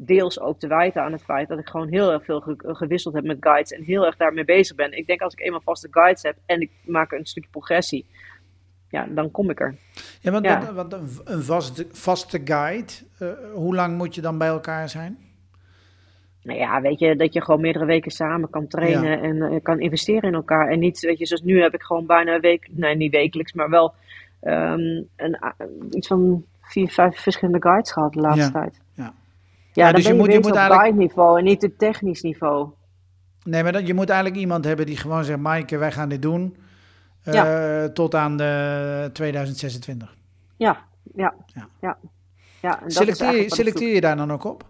deels 0.00 0.40
ook 0.40 0.58
te 0.58 0.66
wijten 0.66 1.02
aan 1.02 1.12
het 1.12 1.22
feit 1.22 1.48
dat 1.48 1.58
ik 1.58 1.68
gewoon 1.68 1.88
heel 1.88 2.12
erg 2.12 2.24
veel 2.24 2.40
ge- 2.40 2.54
gewisseld 2.74 3.14
heb 3.14 3.24
met 3.24 3.36
guides 3.40 3.72
en 3.72 3.82
heel 3.82 4.06
erg 4.06 4.16
daarmee 4.16 4.44
bezig 4.44 4.76
ben. 4.76 4.92
Ik 4.98 5.06
denk 5.06 5.20
als 5.20 5.32
ik 5.32 5.40
eenmaal 5.40 5.60
vaste 5.64 5.88
guides 5.90 6.22
heb 6.22 6.36
en 6.46 6.60
ik 6.60 6.70
maak 6.84 7.12
een 7.12 7.26
stukje 7.26 7.50
progressie, 7.50 8.06
ja, 8.90 9.06
dan 9.10 9.30
kom 9.30 9.50
ik 9.50 9.60
er. 9.60 9.74
Ja, 10.20 10.30
want, 10.30 10.44
Ja. 10.44 10.72
want- 10.72 10.92
een, 11.24 11.42
vaste, 11.42 11.86
vaste 11.90 12.40
guide, 12.44 12.92
eh, 13.18 13.28
hoe 13.54 13.74
lang 13.74 13.96
moet 13.96 14.14
je 14.14 14.20
dan 14.20 14.38
bij 14.38 14.48
elkaar 14.48 14.88
zijn? 14.88 15.18
Nou 16.42 16.58
ja, 16.58 16.80
weet 16.80 16.98
je, 16.98 17.16
dat 17.16 17.32
je 17.32 17.42
gewoon 17.42 17.60
meerdere 17.60 17.84
weken 17.84 18.10
samen 18.10 18.50
kan 18.50 18.66
trainen 18.68 19.10
Ja. 19.10 19.20
en 19.22 19.42
eh, 19.42 19.62
kan 19.62 19.80
investeren 19.80 20.22
in 20.28 20.34
elkaar. 20.34 20.68
En 20.68 20.78
niet, 20.78 21.00
weet 21.00 21.18
je, 21.18 21.26
zoals 21.26 21.42
nu 21.42 21.62
heb 21.62 21.74
ik 21.74 21.82
gewoon 21.82 22.06
bijna 22.06 22.34
een 22.34 22.40
week, 22.40 22.68
nee, 22.70 22.96
niet 22.96 23.12
wekelijks, 23.12 23.52
maar 23.52 23.70
wel 23.70 23.94
ehm, 24.40 25.02
een, 25.16 25.38
iets 25.90 26.06
van 26.06 26.44
vier, 26.62 26.88
vijf 26.88 27.18
verschillende 27.20 27.62
guides 27.62 27.92
gehad 27.92 28.12
de 28.12 28.20
laatste 28.20 28.42
Ja. 28.44 28.50
tijd. 28.60 28.80
Ja. 29.78 29.86
Ja, 29.86 29.92
dus 29.92 30.06
je 30.06 30.14
moet- 30.14 30.32
je 30.32 30.38
moet 30.40 30.50
op 30.50 30.56
eigenlijk- 30.56 30.96
niveau 30.96 31.38
en 31.38 31.44
niet 31.44 31.64
op 31.64 31.78
technisch 31.78 32.22
niveau. 32.22 32.68
Nee, 33.44 33.62
maar 33.62 33.72
dan, 33.72 33.86
je 33.86 33.94
moet 33.94 34.08
eigenlijk 34.08 34.40
iemand 34.40 34.64
hebben 34.64 34.86
die 34.86 34.96
gewoon 34.96 35.24
zegt, 35.24 35.38
Maaike, 35.38 35.78
wij 35.78 35.92
gaan 35.92 36.08
dit 36.08 36.22
doen 36.22 36.56
eh, 37.24 37.84
tot 37.84 38.14
aan 38.14 38.36
de 38.36 39.10
2026. 39.12 40.16
Ja, 40.56 40.78
ja, 41.14 41.34
Ja. 41.46 41.68
ja. 41.80 41.96
ja. 42.60 42.76
en 42.78 42.82
dat 42.82 42.92
Selecteer, 42.92 43.40
zoek. 43.40 43.54
selecteer 43.54 43.94
je 43.94 44.00
daar 44.00 44.16
dan 44.16 44.32
ook 44.32 44.44
op? 44.44 44.66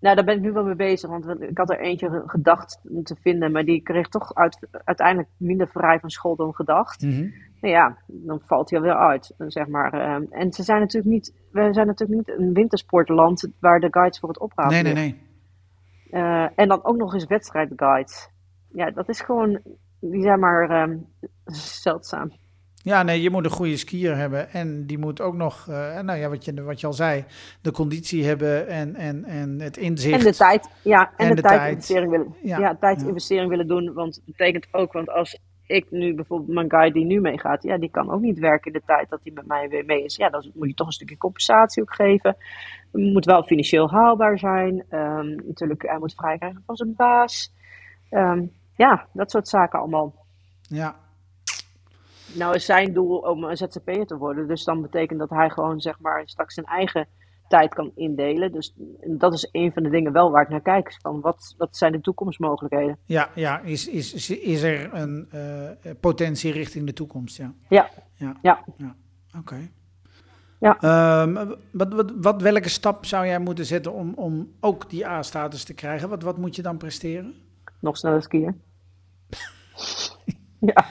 Nou, 0.00 0.14
daar 0.16 0.24
ben 0.24 0.34
ik 0.36 0.40
nu 0.40 0.52
wel 0.52 0.64
mee 0.64 0.74
bezig, 0.74 1.10
want 1.10 1.26
ik 1.40 1.58
had 1.58 1.70
er 1.70 1.80
eentje 1.80 2.08
ge- 2.10 2.22
gedacht 2.26 2.80
te 3.04 3.16
vinden, 3.20 3.52
maar 3.52 3.64
die 3.64 3.82
kreeg 3.82 4.08
toch 4.08 4.34
uit, 4.34 4.58
uiteindelijk 4.84 5.28
minder 5.36 5.68
vrij 5.68 5.98
van 6.00 6.10
school 6.10 6.36
dan 6.36 6.54
gedacht. 6.54 7.02
Mhm. 7.02 7.26
Nou 7.62 7.74
ja, 7.74 7.96
dan 8.06 8.40
valt 8.46 8.70
hij 8.70 8.78
alweer 8.78 8.96
uit, 8.96 9.34
zeg 9.38 9.66
maar. 9.66 9.92
ehm. 9.92 10.22
en 10.30 10.52
ze 10.52 10.62
zijn 10.62 10.80
natuurlijk 10.80 11.12
niet, 11.12 11.34
we 11.50 11.68
zijn 11.72 11.86
natuurlijk 11.86 12.18
niet 12.18 12.38
een 12.38 12.52
wintersportland 12.52 13.48
waar 13.60 13.80
de 13.80 13.88
guides 13.90 14.18
voor 14.18 14.28
het 14.28 14.38
oprapen 14.38 14.72
Nee, 14.72 14.82
nee, 14.82 14.94
nee. 14.94 15.20
Eh, 16.10 16.48
en 16.54 16.68
dan 16.68 16.84
ook 16.84 16.96
nog 16.96 17.14
eens 17.14 17.24
wedstrijdguides. 17.26 18.28
Ja, 18.72 18.90
dat 18.90 19.08
is 19.08 19.20
gewoon, 19.20 19.60
die 20.00 20.22
zijn 20.22 20.40
maar 20.40 20.70
ehm, 20.70 20.96
zeldzaam. 21.82 22.32
Ja, 22.74 23.02
nee, 23.02 23.22
je 23.22 23.30
moet 23.30 23.44
een 23.44 23.50
goede 23.50 23.76
skier 23.76 24.16
hebben 24.16 24.50
en 24.50 24.86
die 24.86 24.98
moet 24.98 25.20
ook 25.20 25.34
nog, 25.34 25.66
eh, 25.68 26.00
nou 26.00 26.18
ja, 26.18 26.28
wat 26.28 26.44
je, 26.44 26.62
wat 26.62 26.80
je 26.80 26.86
al 26.86 26.92
zei, 26.92 27.24
de 27.60 27.72
conditie 27.72 28.24
hebben 28.24 28.68
en, 28.68 28.94
en, 28.94 29.24
en 29.24 29.60
het 29.60 29.76
inzicht. 29.76 30.18
En 30.18 30.30
de 30.30 30.36
tijd, 30.36 30.68
ja, 30.82 31.12
en, 31.16 31.28
En 31.28 31.28
de, 31.28 31.34
de 31.34 31.48
tijd. 31.48 31.58
tijdinvestering 31.58 32.10
willen, 32.10 32.34
Ja, 32.42 32.58
ja, 32.58 32.76
tijdinvestering 32.76 33.48
willen 33.48 33.66
doen. 33.66 33.92
Want 33.92 34.14
het 34.14 34.24
betekent 34.24 34.66
ook, 34.70 34.92
want 34.92 35.08
als 35.08 35.38
ik 35.72 35.90
nu 35.90 36.14
bijvoorbeeld 36.14 36.54
mijn 36.54 36.70
guide 36.70 36.98
die 36.98 37.04
nu 37.06 37.20
meegaat, 37.20 37.62
ja, 37.62 37.78
die 37.78 37.90
kan 37.90 38.10
ook 38.10 38.20
niet 38.20 38.38
werken 38.38 38.72
in 38.72 38.78
de 38.78 38.86
tijd 38.86 39.08
dat 39.08 39.20
hij 39.22 39.32
met 39.32 39.46
mij 39.46 39.68
weer 39.68 39.84
mee 39.84 40.04
is. 40.04 40.16
Ja, 40.16 40.28
dan 40.28 40.50
moet 40.54 40.68
je 40.68 40.74
toch 40.74 40.86
een 40.86 40.92
stukje 40.92 41.16
compensatie 41.16 41.82
ook 41.82 41.94
geven. 41.94 42.36
Het 42.92 43.12
moet 43.12 43.24
wel 43.24 43.42
financieel 43.42 43.90
haalbaar 43.90 44.38
zijn. 44.38 44.84
Ehm, 44.88 45.34
natuurlijk, 45.46 45.82
hij 45.82 45.98
moet 45.98 46.14
vrij 46.14 46.38
krijgen 46.38 46.62
van 46.66 46.76
zijn 46.76 46.94
baas. 46.96 47.54
Ehm, 48.10 48.46
ja, 48.76 49.06
dat 49.12 49.30
soort 49.30 49.48
zaken 49.48 49.78
allemaal. 49.78 50.14
Ja, 50.62 50.96
Nou 52.34 52.54
is 52.54 52.64
zijn 52.64 52.92
doel 52.92 53.18
om 53.18 53.44
een 53.44 53.56
ZZP'er 53.56 54.06
te 54.06 54.16
worden. 54.16 54.48
Dus 54.48 54.64
dan 54.64 54.82
betekent 54.82 55.18
dat 55.18 55.30
hij 55.30 55.50
gewoon 55.50 55.80
zeg 55.80 56.00
maar 56.00 56.22
straks 56.28 56.54
zijn 56.54 56.66
eigen 56.66 57.08
tijd 57.52 57.74
kan 57.74 57.92
indelen. 57.94 58.52
Dus 58.52 58.74
dat 59.06 59.32
is 59.32 59.48
een 59.52 59.72
van 59.72 59.82
de 59.82 59.90
dingen 59.90 60.12
wel 60.12 60.30
waar 60.30 60.42
ik 60.42 60.48
naar 60.48 60.60
kijk. 60.60 60.96
Van 61.00 61.20
wat, 61.20 61.54
wat 61.58 61.76
zijn 61.76 61.92
de 61.92 62.00
toekomstmogelijkheden? 62.00 62.98
ja, 63.04 63.30
ja. 63.34 63.60
Is, 63.60 63.88
is, 63.88 64.30
is, 64.30 64.62
er 64.62 64.94
een 64.94 65.26
eh, 65.30 65.90
potentie 66.00 66.52
richting 66.52 66.86
de 66.86 66.92
toekomst? 66.92 67.36
Ja. 67.36 67.54
Ja, 67.68 67.90
Ja. 68.14 68.64
ja. 68.76 68.94
Oké. 69.38 69.70
Ja. 70.58 70.78
Ehm, 70.80 71.54
wat, 71.70 71.92
wat, 71.92 72.12
wat, 72.16 72.42
welke 72.42 72.68
stap 72.68 73.04
zou 73.04 73.26
jij 73.26 73.38
moeten 73.38 73.66
zetten 73.66 73.92
om, 73.92 74.12
om 74.14 74.52
ook 74.60 74.90
die 74.90 75.06
A-status 75.06 75.64
te 75.64 75.74
krijgen? 75.74 76.08
Wat, 76.08 76.22
wat 76.22 76.38
moet 76.38 76.56
je 76.56 76.62
dan 76.62 76.76
presteren? 76.76 77.34
nog 77.80 77.96
sneller 77.96 78.22
skiën. 78.22 78.62
ja, 80.70 80.84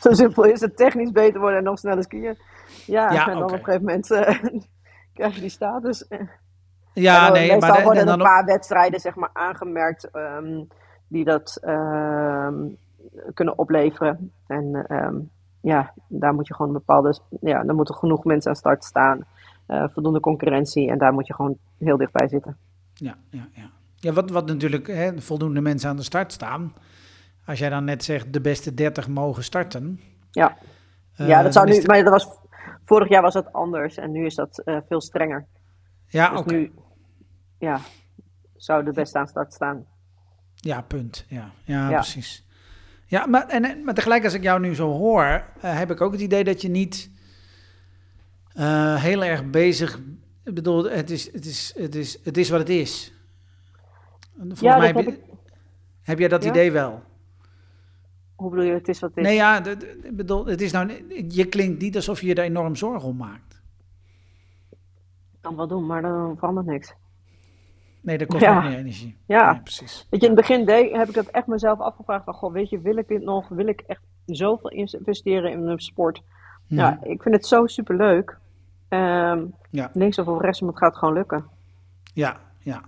zo 0.00 0.12
simpel 0.12 0.44
is 0.44 0.60
het. 0.60 0.76
Technisch 0.76 1.12
beter 1.12 1.40
worden 1.40 1.58
en 1.58 1.64
nog 1.64 1.78
sneller 1.78 2.02
skiën. 2.02 2.38
Ja, 2.86 3.12
Ja, 3.12 3.28
en 3.28 3.34
dan 3.34 3.42
op 3.42 3.52
een 3.52 3.64
gegeven 3.64 3.84
moment 3.84 4.10
eh, 4.10 4.44
krijg 5.14 5.34
je 5.34 5.40
die 5.40 5.50
status. 5.50 6.06
Ja, 6.92 7.24
dan 7.24 7.32
nee, 7.32 7.48
meestal 7.50 7.68
maar 7.68 7.78
de- 7.78 7.84
worden 7.84 8.00
en 8.02 8.08
dan 8.08 8.18
een 8.20 8.26
paar 8.26 8.44
wedstrijden 8.44 9.00
zeg 9.00 9.14
maar, 9.14 9.30
aangemerkt 9.32 10.10
ehm, 10.10 10.62
die 11.08 11.24
dat 11.24 11.58
ehm, 11.62 12.54
kunnen 13.34 13.58
opleveren. 13.58 14.32
En 14.46 14.84
ehm, 14.88 15.16
ja, 15.60 15.92
daar 16.08 16.34
moet 16.34 16.46
je 16.46 16.54
gewoon 16.54 16.70
een 16.70 16.78
bepaalde... 16.78 17.18
Ja, 17.40 17.62
dan 17.64 17.76
moeten 17.76 17.94
genoeg 17.94 18.24
mensen 18.24 18.50
aan 18.50 18.56
start 18.56 18.84
staan. 18.84 19.24
eh, 19.66 19.84
voldoende 19.92 20.20
concurrentie. 20.20 20.90
En 20.90 20.98
daar 20.98 21.12
moet 21.12 21.26
je 21.26 21.34
gewoon 21.34 21.56
heel 21.78 21.96
dichtbij 21.96 22.28
zitten. 22.28 22.56
Ja, 22.94 23.14
ja, 23.30 23.48
ja. 23.52 23.70
ja 23.96 24.12
wat, 24.12 24.30
wat 24.30 24.46
natuurlijk 24.46 24.86
hè, 24.86 25.20
voldoende 25.20 25.60
mensen 25.60 25.90
aan 25.90 25.96
de 25.96 26.02
start 26.02 26.32
staan. 26.32 26.72
Als 27.46 27.58
jij 27.58 27.68
dan 27.68 27.84
net 27.84 28.04
zegt 28.04 28.32
de 28.32 28.40
beste 28.40 28.74
30 28.74 29.08
mogen 29.08 29.44
starten. 29.44 30.00
Ja, 30.30 30.56
eh, 31.16 31.28
ja 31.28 31.42
dat 31.42 31.52
zou 31.52 31.66
dan 31.66 31.74
nu... 31.74 31.80
is 31.80 31.86
Maar 31.86 32.02
dat 32.04 32.12
was, 32.12 32.28
vorig 32.84 33.08
jaar 33.08 33.22
was 33.22 33.34
dat 33.34 33.52
anders. 33.52 33.96
En 33.96 34.10
nu 34.12 34.26
is 34.26 34.34
dat 34.34 34.58
eh, 34.58 34.78
veel 34.88 35.00
strenger. 35.00 35.46
Ja, 36.06 36.30
Dus 36.42 36.44
nu 36.44 36.72
ja, 37.58 37.80
zou 38.56 38.84
de 38.84 38.92
beste 38.92 39.18
aan 39.18 39.28
start 39.28 39.52
staan. 39.52 39.86
Ja, 40.54 40.80
punt. 40.80 41.24
Ja, 41.28 41.50
ja, 41.64 41.88
Ja. 41.90 41.94
precies. 41.96 42.46
Ja, 43.06 43.26
maar, 43.26 43.46
en, 43.48 43.84
maar 43.84 43.94
tegelijk 43.94 44.24
als 44.24 44.34
ik 44.34 44.42
jou 44.42 44.60
nu 44.60 44.74
zo 44.74 44.90
hoor, 44.90 45.22
eh, 45.60 45.78
heb 45.78 45.90
ik 45.90 46.00
ook 46.00 46.12
het 46.12 46.20
idee 46.20 46.44
dat 46.44 46.62
je 46.62 46.68
niet 46.68 47.10
eh, 48.52 48.94
heel 49.02 49.24
erg 49.24 49.50
bezig... 49.50 50.00
Ik 50.44 50.54
bedoel, 50.54 50.84
het 50.90 51.10
is, 51.10 51.32
het 51.32 51.44
is, 51.44 51.74
het 51.76 51.94
is, 51.94 52.18
het 52.24 52.36
is 52.36 52.48
wat 52.50 52.58
het 52.60 52.68
is. 52.68 53.12
Volgens 54.36 54.60
Ja, 54.60 54.76
mij 54.78 55.18
heb, 56.02 56.18
jij 56.18 56.28
dat 56.28 56.44
Ja? 56.44 56.50
idee 56.50 56.72
wel? 56.72 57.02
Hoe 58.36 58.50
bedoel 58.50 58.64
je, 58.64 58.72
het 58.72 58.88
is 58.88 59.00
wat 59.00 59.10
het 59.10 59.18
is? 59.18 59.24
Nee, 59.24 59.34
ja, 59.34 59.64
ik 60.02 60.16
bedoel, 60.16 60.46
het 60.46 60.60
is 60.60 60.72
nou, 60.72 60.90
je 61.28 61.44
klinkt 61.44 61.80
niet 61.82 61.96
alsof 61.96 62.20
je 62.20 62.26
je 62.26 62.34
er 62.34 62.44
enorm 62.44 62.76
zorgen 62.76 63.08
om 63.08 63.16
maakt. 63.16 63.62
Ik 65.32 65.40
kan 65.40 65.56
wel 65.56 65.68
doen, 65.68 65.86
maar 65.86 66.02
dan 66.02 66.36
verandert 66.38 66.66
niks. 66.66 66.94
Nee, 68.00 68.18
dat 68.18 68.28
kost 68.28 68.42
Ja. 68.42 68.56
ook 68.56 68.62
meer 68.62 68.78
energie. 68.78 69.16
Ja. 69.26 69.60
Precies. 69.62 70.06
Weet 70.10 70.20
je, 70.20 70.28
in 70.28 70.36
het 70.36 70.46
begin 70.46 70.64
deed, 70.66 70.92
heb 70.96 71.08
ik 71.08 71.14
dat 71.14 71.26
echt 71.26 71.46
mezelf 71.46 71.78
afgevraagd 71.78 72.24
van, 72.24 72.34
goh, 72.34 72.52
weet 72.52 72.70
je, 72.70 72.80
wil 72.80 72.96
ik 72.96 73.08
dit 73.08 73.22
nog? 73.22 73.48
Wil 73.48 73.66
ik 73.66 73.80
echt 73.80 74.02
zoveel 74.26 74.70
investeren 74.70 75.50
in 75.50 75.66
een 75.66 75.78
sport? 75.80 76.22
Mhm. 76.66 76.80
Ja, 76.80 76.98
ik 77.02 77.22
vind 77.22 77.34
het 77.34 77.46
zo 77.46 77.66
superleuk. 77.66 78.38
Ehm 78.88 79.44
Ja. 79.70 79.90
Links 79.92 80.18
of 80.18 80.40
rechts, 80.40 80.60
maar 80.60 80.70
het 80.70 80.78
gaat 80.78 80.96
gewoon 80.96 81.14
lukken. 81.14 81.44
Ja, 82.14 82.40
ja. 82.58 82.82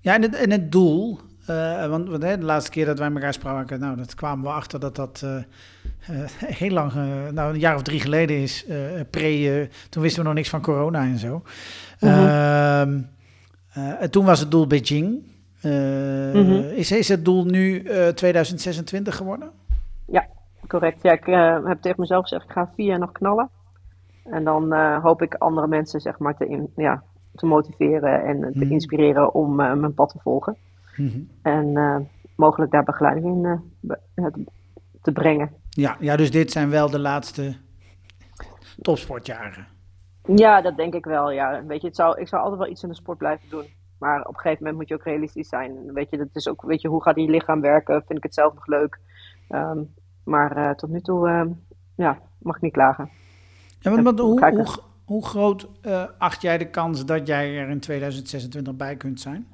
Ja, 0.00 0.14
en 0.14 0.22
het, 0.22 0.34
en 0.34 0.50
het 0.50 0.72
doel, 0.72 1.18
eh, 1.50 1.86
want, 1.88 2.08
want 2.08 2.20
de 2.22 2.38
laatste 2.40 2.70
keer 2.70 2.86
dat 2.86 2.98
wij 2.98 3.10
elkaar 3.12 3.32
spraken, 3.32 3.80
nou, 3.80 3.96
dat 3.96 4.14
kwamen 4.14 4.44
we 4.44 4.50
achter 4.50 4.80
dat 4.80 4.96
dat 4.96 5.22
eh, 5.24 5.36
eh, 5.36 6.30
heel 6.60 6.70
lang, 6.70 6.92
nou, 7.32 7.52
een 7.52 7.58
jaar 7.58 7.74
of 7.74 7.82
drie 7.82 8.00
geleden 8.00 8.36
is, 8.36 8.66
pre, 9.10 9.68
toen 9.88 10.02
wisten 10.02 10.20
we 10.22 10.26
nog 10.28 10.36
niks 10.36 10.48
van 10.48 10.60
corona 10.60 11.00
en 11.02 11.18
zo. 11.18 11.42
En 14.00 14.10
toen 14.10 14.24
was 14.24 14.40
het 14.40 14.50
doel 14.50 14.66
Beijing. 14.66 15.28
Mhm. 15.62 16.50
is, 16.74 16.92
is 16.92 17.08
het 17.08 17.24
doel 17.24 17.44
nu 17.44 17.82
eh, 17.82 18.08
2026 18.08 19.16
geworden? 19.16 19.50
Ja, 20.06 20.26
correct. 20.66 21.02
Ja, 21.02 21.12
ik 21.12 21.24
heb 21.66 21.80
tegen 21.80 22.00
mezelf 22.00 22.22
gezegd, 22.22 22.44
ik 22.44 22.50
ga 22.52 22.70
vier 22.74 22.86
jaar 22.86 22.98
nog 22.98 23.12
knallen. 23.12 23.50
En 24.24 24.44
dan 24.44 24.72
hoop 25.02 25.22
ik 25.22 25.34
andere 25.34 25.66
mensen, 25.66 26.00
zeg 26.00 26.18
maar, 26.18 26.36
te, 26.36 26.46
in- 26.48 26.72
ja, 26.76 27.02
te 27.34 27.46
motiveren 27.46 28.24
en 28.24 28.40
te 28.52 28.64
Mhm. 28.64 28.72
inspireren 28.72 29.34
om 29.34 29.54
mijn 29.54 29.94
pad 29.94 30.08
te 30.08 30.18
volgen. 30.22 30.56
En 31.42 31.76
eh, 31.76 31.96
mogelijk 32.36 32.72
daar 32.72 32.84
begeleiding 32.84 33.26
in 33.26 33.60
eh, 34.14 34.26
te- 35.02 35.12
brengen. 35.12 35.50
Ja, 35.70 35.96
ja, 36.00 36.16
dus 36.16 36.30
dit 36.30 36.50
zijn 36.52 36.70
wel 36.70 36.90
de 36.90 36.98
laatste 36.98 37.56
topsportjaren. 38.80 39.66
Ja, 40.24 40.60
dat 40.60 40.76
denk 40.76 40.94
ik 40.94 41.04
wel. 41.04 41.30
Ja. 41.30 41.64
Weet 41.66 41.80
je, 41.80 41.86
het 41.86 41.96
zou, 41.96 42.20
ik 42.20 42.28
zou 42.28 42.42
altijd 42.42 42.60
wel 42.60 42.70
iets 42.70 42.82
in 42.82 42.88
de 42.88 42.94
sport 42.94 43.18
blijven 43.18 43.48
doen. 43.48 43.64
Maar 43.98 44.20
op 44.20 44.34
een 44.34 44.40
gegeven 44.40 44.58
moment 44.58 44.76
moet 44.76 44.88
je 44.88 44.94
ook 44.94 45.04
realistisch 45.04 45.48
zijn. 45.48 45.92
Weet 45.92 46.10
je, 46.10 46.16
dat 46.16 46.28
is 46.32 46.48
ook, 46.48 46.62
weet 46.62 46.80
je 46.80 46.88
hoe 46.88 47.02
gaat 47.02 47.16
je 47.16 47.30
lichaam 47.30 47.60
werken? 47.60 48.02
Vind 48.06 48.18
ik 48.18 48.24
het 48.24 48.34
zelf 48.34 48.54
nog 48.54 48.66
leuk? 48.66 48.98
Ehm, 49.48 49.78
maar 50.24 50.56
eh, 50.56 50.70
tot 50.74 50.90
nu 50.90 51.00
toe 51.00 51.28
ehm, 51.28 51.48
ja, 51.94 52.18
mag 52.38 52.56
ik 52.56 52.62
niet 52.62 52.72
klagen. 52.72 53.10
Ja, 53.78 53.90
want 54.02 54.18
Ja, 54.18 54.24
hoe, 54.24 54.50
hoe, 54.54 54.66
hoe 55.04 55.24
groot 55.26 55.68
acht 56.18 56.42
jij 56.42 56.58
de 56.58 56.70
kans 56.70 57.04
dat 57.04 57.26
jij 57.26 57.58
er 57.58 57.68
in 57.68 57.80
2026 57.80 58.76
bij 58.76 58.96
kunt 58.96 59.20
zijn? 59.20 59.46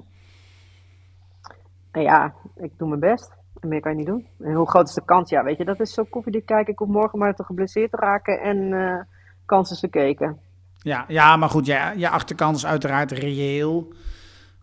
Ja, 2.01 2.33
ik 2.55 2.71
doe 2.77 2.87
mijn 2.87 2.99
best. 2.99 3.31
En 3.59 3.67
meer 3.67 3.79
kan 3.79 3.91
je 3.91 3.97
niet 3.97 4.07
doen. 4.07 4.27
En 4.39 4.53
hoe 4.53 4.69
groot 4.69 4.87
is 4.87 4.93
de 4.93 5.05
kans? 5.05 5.29
Ja, 5.29 5.43
weet 5.43 5.57
je, 5.57 5.65
dat 5.65 5.79
is 5.79 5.93
zo 5.93 6.03
koffiedik 6.03 6.45
kijken. 6.45 6.73
Ik 6.73 6.79
hoef 6.79 6.87
morgen 6.87 7.19
maar 7.19 7.35
te 7.35 7.43
geblesseerd 7.43 7.91
te 7.91 7.97
raken 7.97 8.41
en 8.41 8.73
eh 8.73 9.15
kans 9.47 9.71
is 9.71 9.79
verkeken. 9.79 10.39
Ja, 10.77 11.05
ja 11.07 11.37
maar 11.37 11.49
goed, 11.49 11.65
ja, 11.65 11.91
je 11.91 12.09
achterkant 12.09 12.55
is 12.55 12.65
uiteraard 12.65 13.11
reëel. 13.11 13.93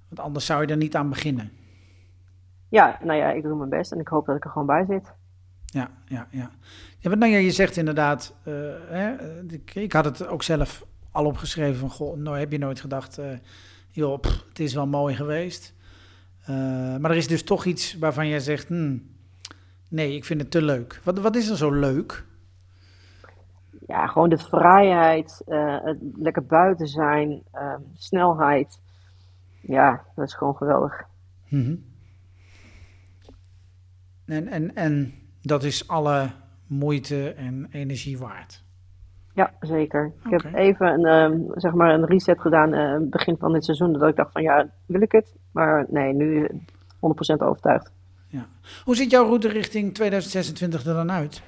Want 0.09 0.21
anders 0.21 0.47
zou 0.47 0.63
je 0.63 0.67
er 0.67 0.77
niet 0.77 0.97
aan 0.97 1.09
beginnen. 1.09 1.53
Ja, 2.69 2.99
nou 3.03 3.19
ja, 3.19 3.31
ik 3.31 3.43
doe 3.43 3.57
mijn 3.57 3.69
best 3.69 3.93
en 3.93 4.01
ik 4.01 4.09
hoop 4.09 4.27
dat 4.27 4.37
ik 4.37 4.45
er 4.45 4.51
gewoon 4.51 4.67
bij 4.67 4.85
zit. 4.89 5.13
Ja, 5.65 5.91
ja, 6.05 6.27
ja. 6.31 6.51
ja 6.99 7.09
maar 7.09 7.19
nou 7.19 7.33
ja, 7.33 7.39
je 7.39 7.51
zegt 7.51 7.77
inderdaad, 7.77 8.35
uh, 8.49 8.55
hè, 8.87 9.15
ik, 9.49 9.75
ik, 9.75 9.93
had 9.93 10.05
het 10.05 10.27
ook 10.27 10.43
zelf 10.43 10.85
al 11.11 11.25
opgeschreven 11.25 11.81
van, 11.81 11.91
goh, 11.91 12.17
nou 12.17 12.39
heb 12.39 12.53
je 12.53 12.59
nooit 12.59 12.81
gedacht, 12.81 13.19
uh, 13.19 13.27
joh, 13.91 14.21
pff, 14.21 14.45
het 14.49 14.59
is 14.59 14.75
wel 14.75 14.87
mooi 14.87 15.15
geweest. 15.15 15.74
Uh, 16.51 16.97
maar 16.97 17.11
er 17.11 17.17
is 17.17 17.29
dus 17.29 17.45
toch 17.45 17.65
iets 17.65 17.99
waarvan 17.99 18.29
jij 18.29 18.41
zegt, 18.41 18.69
hmm, 18.69 19.03
nee, 19.89 20.15
ik 20.15 20.25
vind 20.25 20.41
het 20.41 20.51
te 20.51 20.63
leuk. 20.63 21.01
Wat, 21.05 21.19
wat 21.19 21.37
is 21.37 21.49
er 21.49 21.57
zo 21.57 21.71
leuk? 21.71 22.25
Ja, 23.87 24.07
gewoon 24.07 24.29
de 24.29 24.39
vrijheid, 24.39 25.43
het 25.85 25.99
lekker 26.17 26.47
buiten 26.47 26.87
zijn, 26.87 27.43
ehm, 27.53 27.81
snelheid. 27.95 28.81
Ja, 29.61 30.05
dat 30.15 30.27
is 30.27 30.35
gewoon 30.35 30.57
geweldig. 30.57 31.03
Mm 31.49 31.65
-hmm. 31.65 31.85
En, 34.25 34.49
en, 34.49 34.75
en 34.75 35.15
dat 35.43 35.63
is 35.63 35.89
alle 35.89 36.31
moeite 36.67 37.33
en 37.33 37.67
energie 37.71 38.19
waard. 38.19 38.64
Ja, 39.35 39.53
zeker. 39.61 40.13
Ik 40.25 40.31
heb 40.31 40.55
even 40.55 40.87
een, 40.87 41.33
um, 41.33 41.47
zeg 41.55 41.73
maar 41.73 41.95
een 41.95 42.07
reset 42.07 42.41
gedaan 42.41 42.75
uh, 42.75 43.09
begin 43.11 43.37
van 43.39 43.53
dit 43.53 43.65
seizoen. 43.65 43.93
Dat 43.93 44.09
ik 44.09 44.17
dacht 44.17 44.33
van 44.33 44.43
ja, 44.43 44.69
wil 44.87 45.01
ik 45.01 45.13
het? 45.13 45.35
Maar 45.53 45.87
nee, 45.89 46.13
nu 46.13 46.49
100% 46.51 46.99
overtuigd. 47.39 47.93
Ja. 48.27 48.47
Hoe 48.85 48.97
ziet 48.97 49.11
jouw 49.11 49.25
route 49.25 49.49
richting 49.49 49.95
2026 49.95 50.87
er 50.87 50.95
dan 50.95 51.11
uit? 51.11 51.43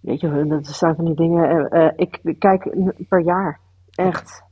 Weet 0.00 0.20
je, 0.20 0.46
dat 0.46 0.66
zijn 0.66 0.94
van 0.94 1.04
die 1.04 1.14
dingen. 1.14 1.68
Uh, 1.72 1.82
uh, 1.82 1.90
ik 1.96 2.34
kijk 2.38 2.74
per 3.08 3.20
jaar. 3.20 3.60
Echt. 3.94 4.42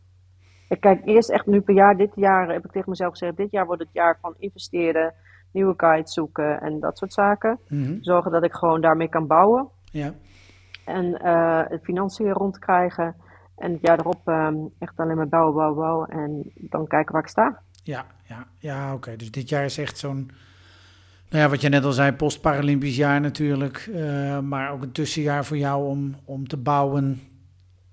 Ik 0.69 0.81
kijk 0.81 1.07
eerst 1.07 1.31
echt 1.31 1.47
nu 1.47 1.61
per 1.61 1.75
jaar. 1.75 1.97
Dit 1.97 2.13
jaar 2.15 2.49
heb 2.53 2.65
ik 2.65 2.71
tegen 2.71 2.91
mezelf 2.91 3.11
gezegd: 3.11 3.37
dit 3.37 3.51
jaar 3.51 3.67
wordt 3.67 3.83
het 3.83 3.93
jaar 3.93 4.19
van 4.21 4.35
investeren 4.39 5.15
nieuwe 5.53 5.75
guides 5.77 6.13
zoeken 6.13 6.61
en 6.61 6.81
dat 6.81 6.99
soort 6.99 7.13
zaken. 7.13 7.59
Mhm. 7.69 7.97
Zorgen 8.01 8.31
dat 8.31 8.45
ik 8.45 8.53
gewoon 8.53 8.81
daarmee 8.81 9.09
kan 9.09 9.27
bouwen. 9.27 9.69
Ja. 9.85 10.13
En 10.87 11.05
uh, 11.25 11.61
het 11.69 11.83
financiën 11.83 12.31
rondkrijgen. 12.31 13.15
En 13.57 13.73
het 13.73 13.81
jaar 13.83 13.99
erop 13.99 14.29
um, 14.29 14.71
echt 14.79 14.97
alleen 14.97 15.17
maar 15.17 15.29
bouwen, 15.29 15.55
bouwen, 15.55 15.77
bouwen. 15.77 16.09
En 16.09 16.53
dan 16.55 16.87
kijken 16.87 17.13
waar 17.13 17.23
ik 17.23 17.29
sta. 17.29 17.61
Ja, 17.83 18.07
ja, 18.23 18.47
ja 18.59 18.95
oké. 18.95 19.17
Dus 19.17 19.31
dit 19.31 19.49
jaar 19.49 19.65
is 19.65 19.79
echt 19.79 19.99
zo'n... 19.99 20.31
Nou 21.29 21.43
ja, 21.43 21.49
wat 21.49 21.61
je 21.61 21.69
net 21.69 21.85
al 21.85 21.93
zei, 21.93 22.13
post-Paralympisch 22.13 22.97
jaar 22.97 23.21
natuurlijk. 23.21 23.87
Uh, 23.91 24.39
maar 24.39 24.71
ook 24.71 24.83
een 24.83 24.93
tussenjaar 24.93 25.45
voor 25.45 25.57
jou 25.57 25.87
om, 25.87 26.15
om 26.25 26.49
te 26.49 26.57
bouwen 26.57 27.21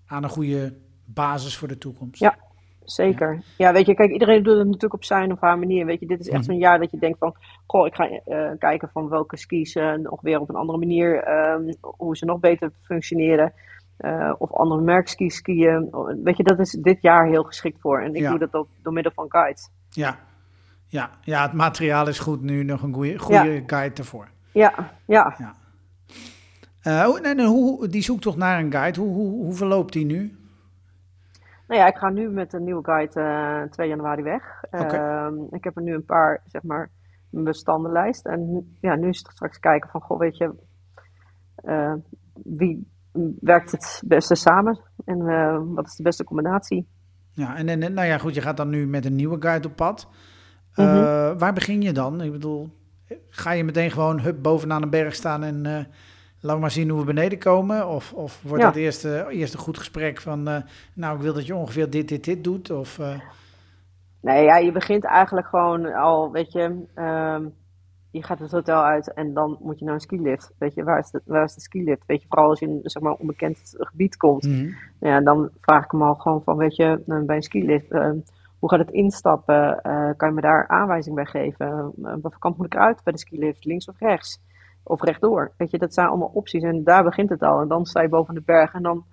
aan 0.06 0.23
een 0.23 0.29
goede 0.29 0.73
basis 1.06 1.58
voor 1.58 1.67
de 1.67 1.77
toekomst. 1.77 2.19
Ja, 2.19 2.38
Zeker. 2.86 3.34
Ja. 3.34 3.41
ja. 3.58 3.74
weet 3.74 3.86
je, 3.86 3.93
kijk, 3.93 4.12
iedereen 4.12 4.43
doet 4.43 4.58
het 4.58 4.65
natuurlijk 4.65 4.93
op 4.93 5.04
zijn 5.04 5.32
of 5.32 5.39
haar 5.39 5.60
manier. 5.60 5.86
Weet 5.86 6.00
je, 6.00 6.06
dit 6.06 6.19
is 6.19 6.30
echt 6.30 6.46
zo'n 6.46 6.58
jaar 6.58 6.80
dat 6.80 6.91
je 6.91 6.98
denkt 6.98 7.17
van, 7.17 7.36
goh, 7.65 7.86
ik 7.86 7.96
ga 7.96 8.10
uh, 8.10 8.52
kijken 8.58 8.89
van 8.93 9.10
welke 9.10 9.38
skis 9.38 9.76
uh, 9.76 9.93
nog 9.93 10.22
weer 10.22 10.39
op 10.39 10.50
een 10.50 10.56
andere 10.56 10.78
manier, 10.78 11.28
um, 11.54 11.76
hoe 11.82 12.17
ze 12.17 12.26
nog 12.26 12.39
beter 12.39 12.72
functioneren. 12.82 13.54
Uh, 14.00 14.34
of 14.38 14.52
andere 14.52 14.82
merkskis 14.82 15.36
skiën. 15.36 15.89
Weet 16.24 16.38
je, 16.38 16.43
dat 16.43 16.60
is 16.60 16.72
dit 16.72 17.02
jaar 17.02 17.28
heel 17.28 17.43
geschikt 17.43 17.82
voor. 17.82 18.02
En 18.02 18.13
ik 18.13 18.22
ja. 18.22 18.30
doe 18.30 18.39
dat 18.39 18.54
ook 18.54 18.67
door 18.82 18.93
middel 18.93 19.12
van 19.15 19.26
guides. 19.30 19.69
Ja. 19.89 20.19
Ja. 20.88 21.10
ja, 21.22 21.41
het 21.41 21.54
materiaal 21.54 22.08
is 22.08 22.19
goed 22.19 22.41
nu, 22.41 22.63
nog 22.63 22.82
een 22.82 22.93
goede, 22.93 23.17
goede 23.17 23.63
guide 23.65 23.96
ervoor. 23.96 24.28
Ja, 24.52 24.91
ja. 25.06 25.36
ja. 25.38 25.54
En 27.22 27.46
hoe, 27.46 27.88
die 27.88 28.02
zoektocht 28.02 28.38
naar 28.38 28.60
een 28.60 28.72
guide, 28.72 29.00
hoe, 29.00 29.13
hoe, 29.13 29.43
hoe 29.43 29.54
verloopt 29.54 29.93
die 29.93 30.06
nu? 30.06 30.38
Nou 31.74 31.86
ja, 31.86 31.92
ik 31.92 31.98
ga 31.98 32.10
nu 32.10 32.30
met 32.30 32.54
een 32.54 32.64
nieuwe 32.64 32.84
guide 32.84 33.20
uh, 33.64 33.72
2 33.72 33.88
januari 33.88 34.22
weg. 34.22 34.44
Okay. 34.72 35.30
Uh, 35.30 35.42
ik 35.50 35.64
heb 35.64 35.76
er 35.76 35.82
nu 35.82 35.94
een 35.94 36.06
paar, 36.06 36.42
zeg 36.46 36.64
maar, 36.64 36.90
bestandenlijst. 37.30 38.26
En 38.26 38.74
ja, 38.82 38.96
nu 38.96 39.10
is 39.10 39.18
het 39.18 39.32
straks 39.32 39.60
kijken 39.60 39.90
van, 39.90 40.02
goh, 40.02 40.20
weet 40.20 40.38
je, 40.38 40.54
uh, 41.64 41.94
wie 42.34 42.88
werkt 43.40 43.72
het 43.72 44.02
beste 44.06 44.36
samen? 44.36 44.80
En 45.06 45.20
uh, 45.20 45.60
wat 45.66 45.88
is 45.88 45.96
de 45.96 46.04
beste 46.04 46.24
combinatie? 46.24 46.88
Ja, 47.32 47.56
en, 47.56 47.70
en 47.70 47.94
nou 47.94 48.08
ja, 48.08 48.18
goed, 48.18 48.36
je 48.36 48.42
gaat 48.42 48.58
dan 48.58 48.70
nu 48.70 48.88
met 48.88 49.06
een 49.06 49.16
nieuwe 49.16 49.42
guide 49.42 49.68
op 49.68 49.76
pad. 49.76 50.08
Mm 50.76 50.86
-hmm. 50.86 51.38
Waar 51.38 51.54
begin 51.54 51.82
je 51.82 51.92
dan? 51.92 52.22
Ik 52.22 52.32
bedoel, 52.32 52.70
ga 53.30 53.52
je 53.52 53.64
meteen 53.64 53.92
gewoon 53.92 54.20
hup 54.20 54.42
bovenaan 54.42 54.82
een 54.82 54.90
berg 54.90 55.16
staan 55.16 55.44
en 55.44 55.88
laat 56.43 56.60
maar 56.60 56.71
zien 56.71 56.89
hoe 56.89 56.99
we 56.99 57.06
beneden 57.06 57.39
komen? 57.39 57.88
Of, 57.88 58.13
of 58.13 58.41
wordt 58.41 58.62
Ja. 58.63 58.67
dat 58.69 58.77
eerst, 58.77 59.06
eh, 59.06 59.27
eerst 59.29 59.53
een 59.53 59.60
goed 59.60 59.77
gesprek 59.77 60.21
van, 60.21 60.47
eh, 60.47 60.62
nou, 60.93 61.15
ik 61.15 61.21
wil 61.21 61.34
dat 61.34 61.45
je 61.45 61.56
ongeveer 61.56 61.89
dit, 61.89 62.08
dit, 62.08 62.23
dit 62.23 62.43
doet? 62.43 62.71
Of, 62.71 62.99
eh, 62.99 63.19
Nee, 64.21 64.43
ja, 64.43 64.58
je 64.58 64.71
begint 64.71 65.06
eigenlijk 65.06 65.47
gewoon 65.47 65.93
al, 65.93 66.32
weet 66.32 66.51
je, 66.51 66.84
ehm, 66.95 67.45
je 68.12 68.23
gaat 68.23 68.39
het 68.39 68.51
hotel 68.51 68.84
uit 68.84 69.13
en 69.13 69.34
dan 69.34 69.58
moet 69.62 69.79
je 69.79 69.86
naar 69.86 69.93
een 69.93 69.99
skilift. 69.99 70.51
Weet 70.58 70.73
je, 70.73 70.84
waar 70.84 70.99
is 70.99 71.10
de, 71.12 71.21
waar 71.25 71.43
is 71.43 71.53
de 71.53 71.62
skilift? 71.62 72.03
Weet 72.06 72.21
je, 72.21 72.27
vooral 72.29 72.49
als 72.49 72.60
je 72.60 72.65
in 72.65 72.79
zeg 72.84 73.01
maar, 73.03 73.12
een 73.12 73.19
onbekend 73.19 73.73
gebied 73.77 74.17
komt. 74.17 74.43
mhm. 74.43 74.69
Ja, 74.99 75.21
dan 75.21 75.49
vraag 75.62 75.84
ik 75.84 75.91
hem 75.91 76.01
al 76.01 76.13
gewoon 76.15 76.43
van, 76.43 76.58
weet 76.58 76.75
je, 76.75 77.01
eh, 77.08 77.21
bij 77.25 77.36
een 77.36 77.41
skilift, 77.41 77.91
eh, 77.91 78.10
hoe 78.60 78.69
gaat 78.69 78.79
het 78.79 78.91
instappen? 78.91 79.79
Kan 80.17 80.27
je 80.29 80.36
me 80.36 80.41
daar 80.41 80.67
aanwijzing 80.67 81.15
bij 81.15 81.25
geven? 81.25 81.93
Uh, 82.01 82.13
wat 82.21 82.38
kant 82.39 82.58
moet 82.58 82.65
ik 82.65 82.75
uit 82.77 83.03
bij 83.03 83.13
de 83.13 83.19
skilift? 83.19 83.65
Links 83.65 83.88
of 83.88 83.99
rechts? 83.99 84.39
Of 84.84 85.02
rechtdoor? 85.02 85.52
Weet 85.58 85.72
je, 85.72 85.78
dat 85.78 85.93
zijn 85.93 86.08
allemaal 86.08 86.32
opties 86.34 86.63
en 86.63 86.84
daar 86.84 87.04
begint 87.04 87.30
het 87.30 87.41
al. 87.41 87.62
En 87.62 87.67
dan 87.67 87.86
sta 87.86 88.02
je 88.02 88.10
boven 88.10 88.34
de 88.34 88.41
berg 88.46 88.74
en 88.74 88.84
dan 88.84 89.06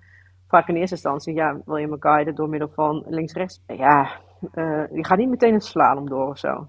vraag 0.47 0.61
ik 0.61 0.67
in 0.67 0.75
eerste 0.75 0.95
instantie, 0.95 1.33
ja, 1.33 1.61
wil 1.65 1.75
je 1.77 1.87
me 1.87 1.95
guiden 1.99 2.35
door 2.35 2.49
middel 2.49 2.69
van 2.73 3.03
links-rechts? 3.07 3.61
Ja, 3.67 4.11
eh, 4.51 4.83
je 4.93 5.05
gaat 5.05 5.17
niet 5.17 5.29
meteen 5.29 5.53
een 5.53 5.61
slalom 5.61 6.09
door 6.09 6.27
of 6.29 6.37
zo. 6.37 6.67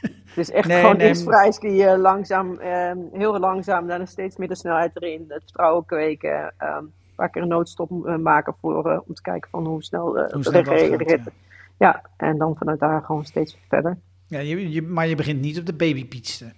Het 0.00 0.36
is 0.38 0.50
echt 0.60 0.68
Nee, 0.68 0.80
gewoon 0.80 0.96
nee. 0.96 1.08
eerst 1.08 1.22
vrij 1.22 1.52
skiën, 1.52 1.98
langzaam, 1.98 2.58
eh, 2.58 2.92
heel 3.12 3.38
langzaam, 3.38 3.86
daarna 3.86 4.04
steeds 4.06 4.36
meer 4.36 4.48
de 4.48 4.56
snelheid 4.56 4.90
erin, 4.94 5.24
het 5.28 5.42
vertrouwen 5.42 5.84
kweken, 5.84 6.54
eh, 6.58 6.76
een 6.78 6.92
paar 7.16 7.30
keer 7.30 7.42
een 7.42 7.48
noodstop 7.48 8.06
eh, 8.06 8.16
maken 8.16 8.54
voor, 8.60 8.90
eh, 8.90 9.00
om 9.06 9.14
te 9.14 9.22
kijken 9.22 9.50
van 9.50 9.66
hoe 9.66 9.82
snel, 9.82 10.04
Hoe 10.16 10.28
snel 10.28 10.42
de 10.42 10.50
dat 10.50 10.66
re- 10.68 10.88
gaat, 10.88 10.98
de 10.98 11.04
rit- 11.04 11.30
ja, 11.78 12.02
en 12.16 12.38
dan 12.38 12.56
vanuit 12.56 12.78
daar 12.80 13.02
gewoon 13.02 13.24
steeds 13.24 13.58
verder. 13.68 13.98
ja, 14.26 14.38
je, 14.38 14.70
je, 14.70 14.82
maar 14.82 15.06
je 15.06 15.14
begint 15.16 15.40
niet 15.40 15.58
op 15.58 15.66
de 15.66 15.74
babypietste. 15.76 16.52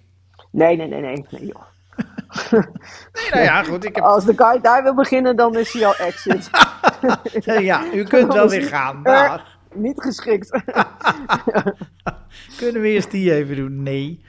Nee, 0.53 0.75
nee, 0.77 0.87
nee, 0.87 1.01
nee. 1.01 1.25
nee 1.29 1.45
joh. 1.45 1.61
Nee, 2.51 3.31
nou 3.31 3.43
ja, 3.43 3.63
goed, 3.63 3.85
ik 3.85 3.95
heb... 3.95 4.03
Als 4.03 4.25
de 4.25 4.33
guide 4.35 4.61
daar 4.61 4.83
wil 4.83 4.93
beginnen, 4.95 5.35
dan 5.35 5.57
is 5.57 5.73
hij 5.73 5.85
al 5.85 5.95
exit. 5.95 6.49
ja, 7.69 7.93
u 7.93 8.03
kunt 8.03 8.33
wel 8.33 8.49
weer 8.49 8.63
gaan. 8.63 9.03
Dag. 9.03 9.57
Niet 9.73 10.01
geschikt. 10.01 10.49
Kunnen 12.57 12.81
we 12.81 12.87
eerst 12.87 13.11
die 13.11 13.33
even 13.33 13.55
doen? 13.55 13.83
Nee. 13.83 14.23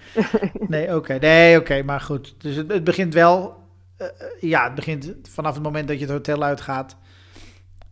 Nee, 0.69 0.97
oké. 0.97 1.19
Nee, 1.21 1.59
oké, 1.59 1.83
maar 1.83 2.01
goed. 2.01 2.35
Dus 2.39 2.57
het, 2.57 2.73
het 2.73 2.85
begint 2.85 3.15
wel... 3.15 3.57
eh, 3.97 4.07
eh, 4.07 4.13
ja, 4.41 4.65
het 4.65 4.75
begint 4.75 5.15
vanaf 5.23 5.55
het 5.55 5.63
moment 5.63 5.89
dat 5.89 5.97
je 5.99 6.05
het 6.05 6.13
hotel 6.13 6.43
uitgaat... 6.43 6.97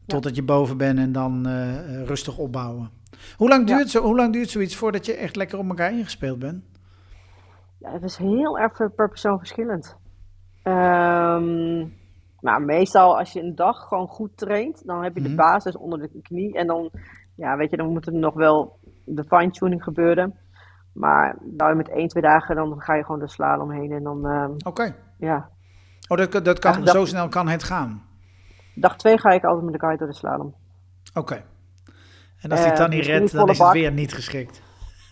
totdat 0.06 0.36
je 0.36 0.42
boven 0.42 0.76
bent 0.76 0.98
en 0.98 1.12
dan 1.12 1.46
eh, 1.46 2.02
rustig 2.04 2.38
opbouwen. 2.38 2.90
Hoe 3.36 3.48
lang, 3.48 3.68
Ja. 3.68 3.76
duurt 3.76 3.90
zo, 3.90 4.02
hoe 4.02 4.16
lang 4.16 4.32
duurt 4.32 4.50
zoiets 4.50 4.76
voordat 4.76 5.06
je 5.06 5.14
echt 5.14 5.36
lekker 5.36 5.58
op 5.58 5.68
elkaar 5.68 5.92
ingespeeld 5.92 6.38
bent? 6.38 6.64
Ja, 7.82 7.92
het 7.92 8.02
is 8.02 8.16
heel 8.16 8.58
erg 8.58 8.72
per 8.76 8.90
per 8.90 9.08
persoon 9.08 9.38
verschillend. 9.38 9.96
Ehm, 10.62 11.78
maar 12.40 12.62
meestal 12.62 13.18
als 13.18 13.32
je 13.32 13.40
een 13.42 13.54
dag 13.54 13.88
gewoon 13.88 14.06
goed 14.06 14.36
traint, 14.36 14.86
dan 14.86 15.02
heb 15.02 15.14
je 15.14 15.20
Mhm. 15.20 15.30
de 15.30 15.36
basis 15.36 15.76
onder 15.76 15.98
de 15.98 16.20
knie. 16.22 16.54
En 16.56 16.66
dan, 16.66 16.90
ja, 17.36 17.56
weet 17.56 17.70
je, 17.70 17.76
dan 17.76 17.92
moet 17.92 18.06
er 18.06 18.12
nog 18.12 18.34
wel 18.34 18.78
de 19.04 19.24
fine-tuning 19.24 19.82
gebeuren. 19.82 20.34
Maar 20.92 21.36
nou, 21.56 21.74
met 21.76 21.88
één, 21.88 22.08
twee 22.08 22.22
dagen, 22.22 22.56
dan 22.56 22.80
ga 22.80 22.94
je 22.94 23.04
gewoon 23.04 23.20
de 23.20 23.28
slalom 23.28 23.70
heen. 23.70 23.92
En 23.92 24.02
dan, 24.02 24.26
ehm, 24.26 24.52
Oké. 24.66 24.94
ja. 25.18 25.48
Oh, 26.08 26.18
dat, 26.18 26.44
dat 26.44 26.58
kan, 26.58 26.86
zo 26.86 27.04
snel 27.04 27.28
kan 27.28 27.48
het 27.48 27.62
gaan. 27.62 28.02
Dag 28.74 28.96
twee 28.96 29.18
ga 29.18 29.30
ik 29.30 29.44
altijd 29.44 29.64
met 29.64 29.72
de 29.72 29.78
guide 29.80 29.98
door 29.98 30.08
de 30.08 30.14
slalom. 30.14 30.54
Oké. 31.14 31.44
En 32.40 32.50
als 32.50 32.60
hij 32.60 32.68
het 32.68 32.78
dan 32.78 32.90
niet 32.90 33.04
redt, 33.06 33.32
dan 33.32 33.48
is 33.48 33.58
het 33.58 33.66
bak. 33.66 33.72
weer 33.72 33.92
niet 33.92 34.14
geschikt. 34.14 34.62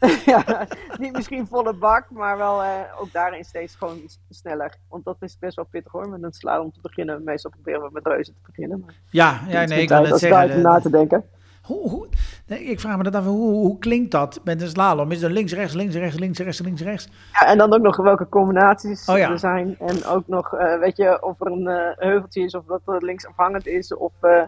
ja, 0.27 0.67
niet 0.99 1.13
misschien 1.13 1.47
volle 1.47 1.73
bak, 1.73 2.11
maar 2.11 2.37
wel 2.37 2.63
eh, 2.63 2.71
ook 3.01 3.13
daarin 3.13 3.45
steeds 3.45 3.75
gewoon 3.75 4.01
sneller. 4.31 4.75
Want 4.89 5.05
dat 5.05 5.17
is 5.21 5.39
best 5.39 5.57
wel 5.57 5.65
pittig 5.71 5.93
hoor, 5.93 6.09
met 6.09 6.23
een 6.23 6.33
slalom 6.33 6.73
te 6.73 6.81
beginnen. 6.83 7.25
Meestal 7.25 7.51
proberen 7.51 7.81
we 7.81 7.89
met 7.93 8.07
reuzen 8.07 8.35
te 8.35 8.41
beginnen. 8.47 8.83
Maar 8.87 8.95
Ja, 9.11 9.41
ja 9.49 9.61
het 9.61 9.69
nee, 9.69 9.83
ik 9.83 9.89
wil 9.89 9.99
als 9.99 10.21
zeggen. 10.21 10.39
tijd 10.39 10.55
om 10.55 10.63
na 10.63 10.81
te 10.81 10.91
denken. 10.91 11.25
Hoe, 11.63 11.91
hoe, 11.91 12.09
nee, 12.47 12.63
ik 12.65 12.81
vraag 12.81 12.97
me 12.97 13.03
dat 13.03 13.15
af, 13.15 13.25
hoe, 13.25 13.51
hoe 13.53 13.79
klinkt 13.79 14.11
dat 14.11 14.41
met 14.45 14.63
een 14.63 14.69
slalom? 14.69 15.11
Is 15.11 15.23
er 15.23 15.31
links, 15.31 15.53
rechts, 15.53 15.75
links, 15.75 15.95
rechts, 15.95 16.19
links, 16.19 16.39
rechts, 16.39 16.61
links, 16.61 16.83
rechts? 16.83 17.09
Ja, 17.33 17.47
en 17.47 17.59
dan 17.59 17.73
ook 17.75 17.83
nog 17.83 17.97
welke 17.97 18.29
combinaties 18.29 19.09
Oh 19.09 19.19
ja. 19.19 19.31
er 19.31 19.39
zijn. 19.39 19.77
En 19.79 20.05
ook 20.05 20.27
nog, 20.27 20.55
eh, 20.55 20.79
weet 20.79 20.97
je, 20.97 21.23
of 21.23 21.41
er 21.41 21.47
een 21.47 21.67
eh, 21.67 21.97
heuveltje 21.97 22.43
is, 22.43 22.55
of 22.55 22.65
dat 22.65 22.81
er 22.87 23.05
links 23.05 23.27
afhangend 23.27 23.67
is, 23.67 23.95
of 23.95 24.13
eh, 24.21 24.43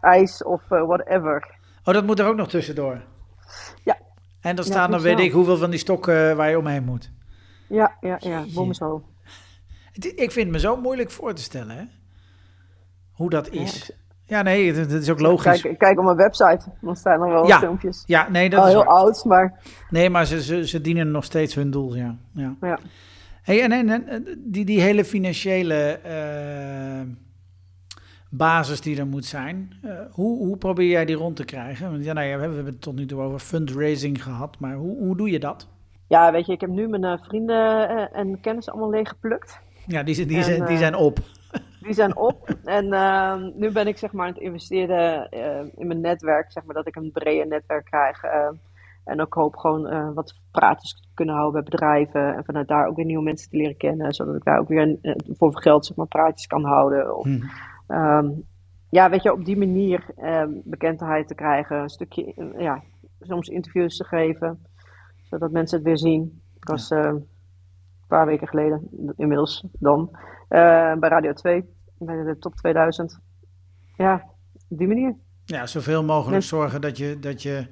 ijs, 0.00 0.44
of 0.44 0.62
eh, 0.70 0.86
whatever. 0.86 1.54
Oh, 1.84 1.94
dat 1.94 2.04
moet 2.06 2.18
er 2.18 2.26
ook 2.26 2.36
nog 2.36 2.48
tussendoor. 2.48 3.00
En 4.46 4.56
dan 4.56 4.64
Ja, 4.64 4.70
staan 4.70 4.90
dan 4.90 5.00
weet 5.00 5.18
ik 5.18 5.32
hoeveel 5.32 5.56
van 5.56 5.70
die 5.70 5.78
stokken 5.78 6.36
waar 6.36 6.50
je 6.50 6.58
omheen 6.58 6.84
moet. 6.84 7.10
Ja, 7.68 7.96
ja, 8.00 8.16
ja, 8.20 8.38
Jeetje. 8.38 8.54
bom 8.54 8.72
zo. 8.72 9.02
Ik 9.92 10.32
vind 10.32 10.34
het 10.34 10.48
me 10.48 10.58
zo 10.58 10.76
moeilijk 10.76 11.10
voor 11.10 11.34
te 11.34 11.42
stellen, 11.42 11.76
hè? 11.76 11.82
Hoe 13.12 13.30
dat 13.30 13.48
is. 13.50 13.90
Ja, 14.24 14.42
nee, 14.42 14.72
dat, 14.72 14.90
is 14.90 15.10
ook 15.10 15.20
logisch. 15.20 15.60
Kijk, 15.60 15.78
kijk 15.78 15.98
op 15.98 16.04
mijn 16.04 16.16
website, 16.16 16.60
dan 16.80 16.96
staan 16.96 17.22
er 17.22 17.28
wel 17.32 17.46
Ja. 17.46 17.58
filmpjes. 17.58 18.02
Ja, 18.06 18.28
nee, 18.30 18.50
dat 18.50 18.60
Al 18.60 18.66
is 18.66 18.72
heel 18.72 18.84
waar. 18.84 18.94
oud, 18.94 19.24
maar 19.24 19.60
Nee, 19.90 20.10
maar 20.10 20.26
ze, 20.26 20.42
ze, 20.42 20.66
ze 20.68 20.80
dienen 20.80 21.10
nog 21.10 21.24
steeds 21.24 21.54
hun 21.54 21.70
doel, 21.70 21.94
ja. 21.96 22.16
ja. 22.34 22.54
ja. 22.60 22.78
Hey, 23.42 23.62
en, 23.62 23.72
en, 23.72 24.08
en 24.08 24.26
die, 24.44 24.64
die 24.64 24.80
hele 24.80 25.04
financiële 25.04 25.98
eh, 26.02 27.00
basis 28.30 28.80
die 28.80 28.98
er 28.98 29.06
moet 29.06 29.24
zijn, 29.24 29.72
eh, 29.82 29.90
hoe, 30.10 30.38
hoe 30.38 30.56
probeer 30.56 30.88
jij 30.90 31.04
die 31.04 31.16
rond 31.16 31.36
te 31.36 31.44
krijgen? 31.44 31.90
Want 31.90 32.04
ja, 32.04 32.12
nou 32.12 32.26
ja, 32.26 32.36
we 32.36 32.42
hebben 32.42 32.64
het 32.64 32.80
tot 32.80 32.94
nu 32.96 33.06
toe 33.06 33.20
over 33.20 33.38
fundraising 33.38 34.22
gehad, 34.22 34.58
maar 34.58 34.74
hoe, 34.74 34.96
hoe 34.98 35.16
doe 35.16 35.30
je 35.30 35.38
dat? 35.38 35.68
Ja, 36.08 36.32
weet 36.32 36.46
je, 36.46 36.52
ik 36.52 36.60
heb 36.60 36.70
nu 36.70 36.88
mijn 36.88 37.04
eh, 37.04 37.18
vrienden 37.22 37.88
eh, 37.88 38.18
en 38.18 38.40
kennissen 38.40 38.72
allemaal 38.72 38.90
leeggeplukt. 38.90 39.58
Ja, 39.86 40.02
die, 40.02 40.14
zijn- 40.14 40.28
die, 40.28 40.36
En, 40.36 40.42
zijn, 40.44 40.64
die 40.66 40.76
zijn 40.76 40.94
op. 40.94 41.18
Die 41.80 41.94
zijn 41.94 42.16
op. 42.16 42.56
En 42.64 42.92
ehm, 42.92 43.50
nu 43.54 43.70
ben 43.72 43.86
ik 43.86 43.98
zeg 43.98 44.12
maar 44.12 44.26
aan 44.26 44.32
het 44.32 44.42
investeren 44.42 45.28
in 45.76 45.86
mijn 45.86 46.00
netwerk. 46.00 46.52
Zeg 46.52 46.64
maar 46.64 46.74
dat 46.74 46.86
ik 46.86 46.96
een 46.96 47.10
breder 47.12 47.46
netwerk 47.46 47.84
krijg. 47.84 48.22
en 49.04 49.20
ook 49.20 49.34
hoop 49.34 49.56
gewoon 49.56 50.14
wat 50.14 50.34
praatjes 50.50 50.94
te 50.94 51.08
kunnen 51.14 51.34
houden 51.34 51.62
bij 51.62 51.70
bedrijven. 51.70 52.34
En 52.36 52.44
vanuit 52.44 52.68
daar 52.68 52.86
ook 52.86 52.96
weer 52.96 53.04
nieuwe 53.04 53.22
mensen 53.22 53.50
te 53.50 53.56
leren 53.56 53.76
kennen. 53.76 54.14
Zodat 54.14 54.34
ik 54.36 54.44
daar 54.44 54.58
ook 54.58 54.68
weer 54.68 54.96
voor 55.38 55.60
geld 55.60 55.86
zeg 55.86 55.96
maar 55.96 56.06
praatjes 56.06 56.46
kan 56.46 56.64
houden. 56.64 57.16
Of, 57.16 57.24
Hm. 57.24 57.40
Ehm, 57.86 58.30
ja, 58.90 59.10
weet 59.10 59.22
je, 59.22 59.32
op 59.32 59.44
die 59.44 59.56
manier 59.56 60.06
ehm, 60.16 60.50
bekendheid 60.64 61.28
te 61.28 61.34
krijgen. 61.34 61.76
Een 61.80 61.88
stukje, 61.88 62.52
ja, 62.58 62.82
soms 63.20 63.48
interviews 63.48 63.96
te 63.96 64.04
geven. 64.04 64.66
Zodat 65.22 65.50
mensen 65.50 65.76
het 65.78 65.86
weer 65.86 65.98
zien. 65.98 66.40
Ik 66.56 66.68
was 66.68 66.90
eh, 66.90 66.98
een 67.04 67.26
paar 68.08 68.26
weken 68.26 68.48
geleden, 68.48 68.88
inmiddels 69.16 69.64
dan, 69.72 70.10
eh, 70.48 70.94
bij 70.94 71.08
Radio 71.08 71.32
2. 71.32 71.64
Bij 71.98 72.22
de 72.24 72.38
top 72.38 72.54
2000. 72.54 73.18
Ja, 73.96 74.24
op 74.68 74.78
die 74.78 74.88
manier. 74.88 75.14
Ja, 75.44 75.66
zoveel 75.66 76.04
mogelijk 76.04 76.42
Ja. 76.42 76.48
zorgen 76.48 76.80
dat 76.80 76.96
je, 76.98 77.18
dat 77.18 77.42
je 77.42 77.66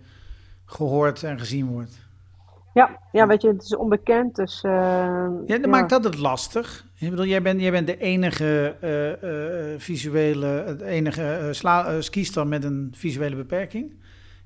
gehoord 0.65 1.23
en 1.23 1.39
gezien 1.39 1.67
wordt. 1.67 2.03
Ja, 2.75 2.99
ja, 3.13 3.27
weet 3.27 3.43
je, 3.43 3.49
het 3.49 3.63
is 3.63 3.77
onbekend. 3.77 4.35
Dus, 4.37 4.63
eh, 4.63 4.73
Ja, 5.47 5.59
dat 5.59 5.67
maakt 5.67 5.91
dat 5.91 6.05
het 6.05 6.19
lastig. 6.19 6.87
Ik 7.05 7.11
bedoel, 7.11 7.27
jij 7.27 7.43
bent, 7.43 7.61
jij 7.61 7.71
bent 7.71 7.87
de 7.87 7.99
enige 7.99 8.77
eh, 8.81 9.13
eh, 9.73 9.81
visuele, 9.81 10.47
het 10.47 10.81
enige 10.81 11.49
sla, 11.51 12.01
skiester 12.01 12.47
met 12.47 12.65
een 12.65 12.93
visuele 12.97 13.37
beperking 13.37 13.91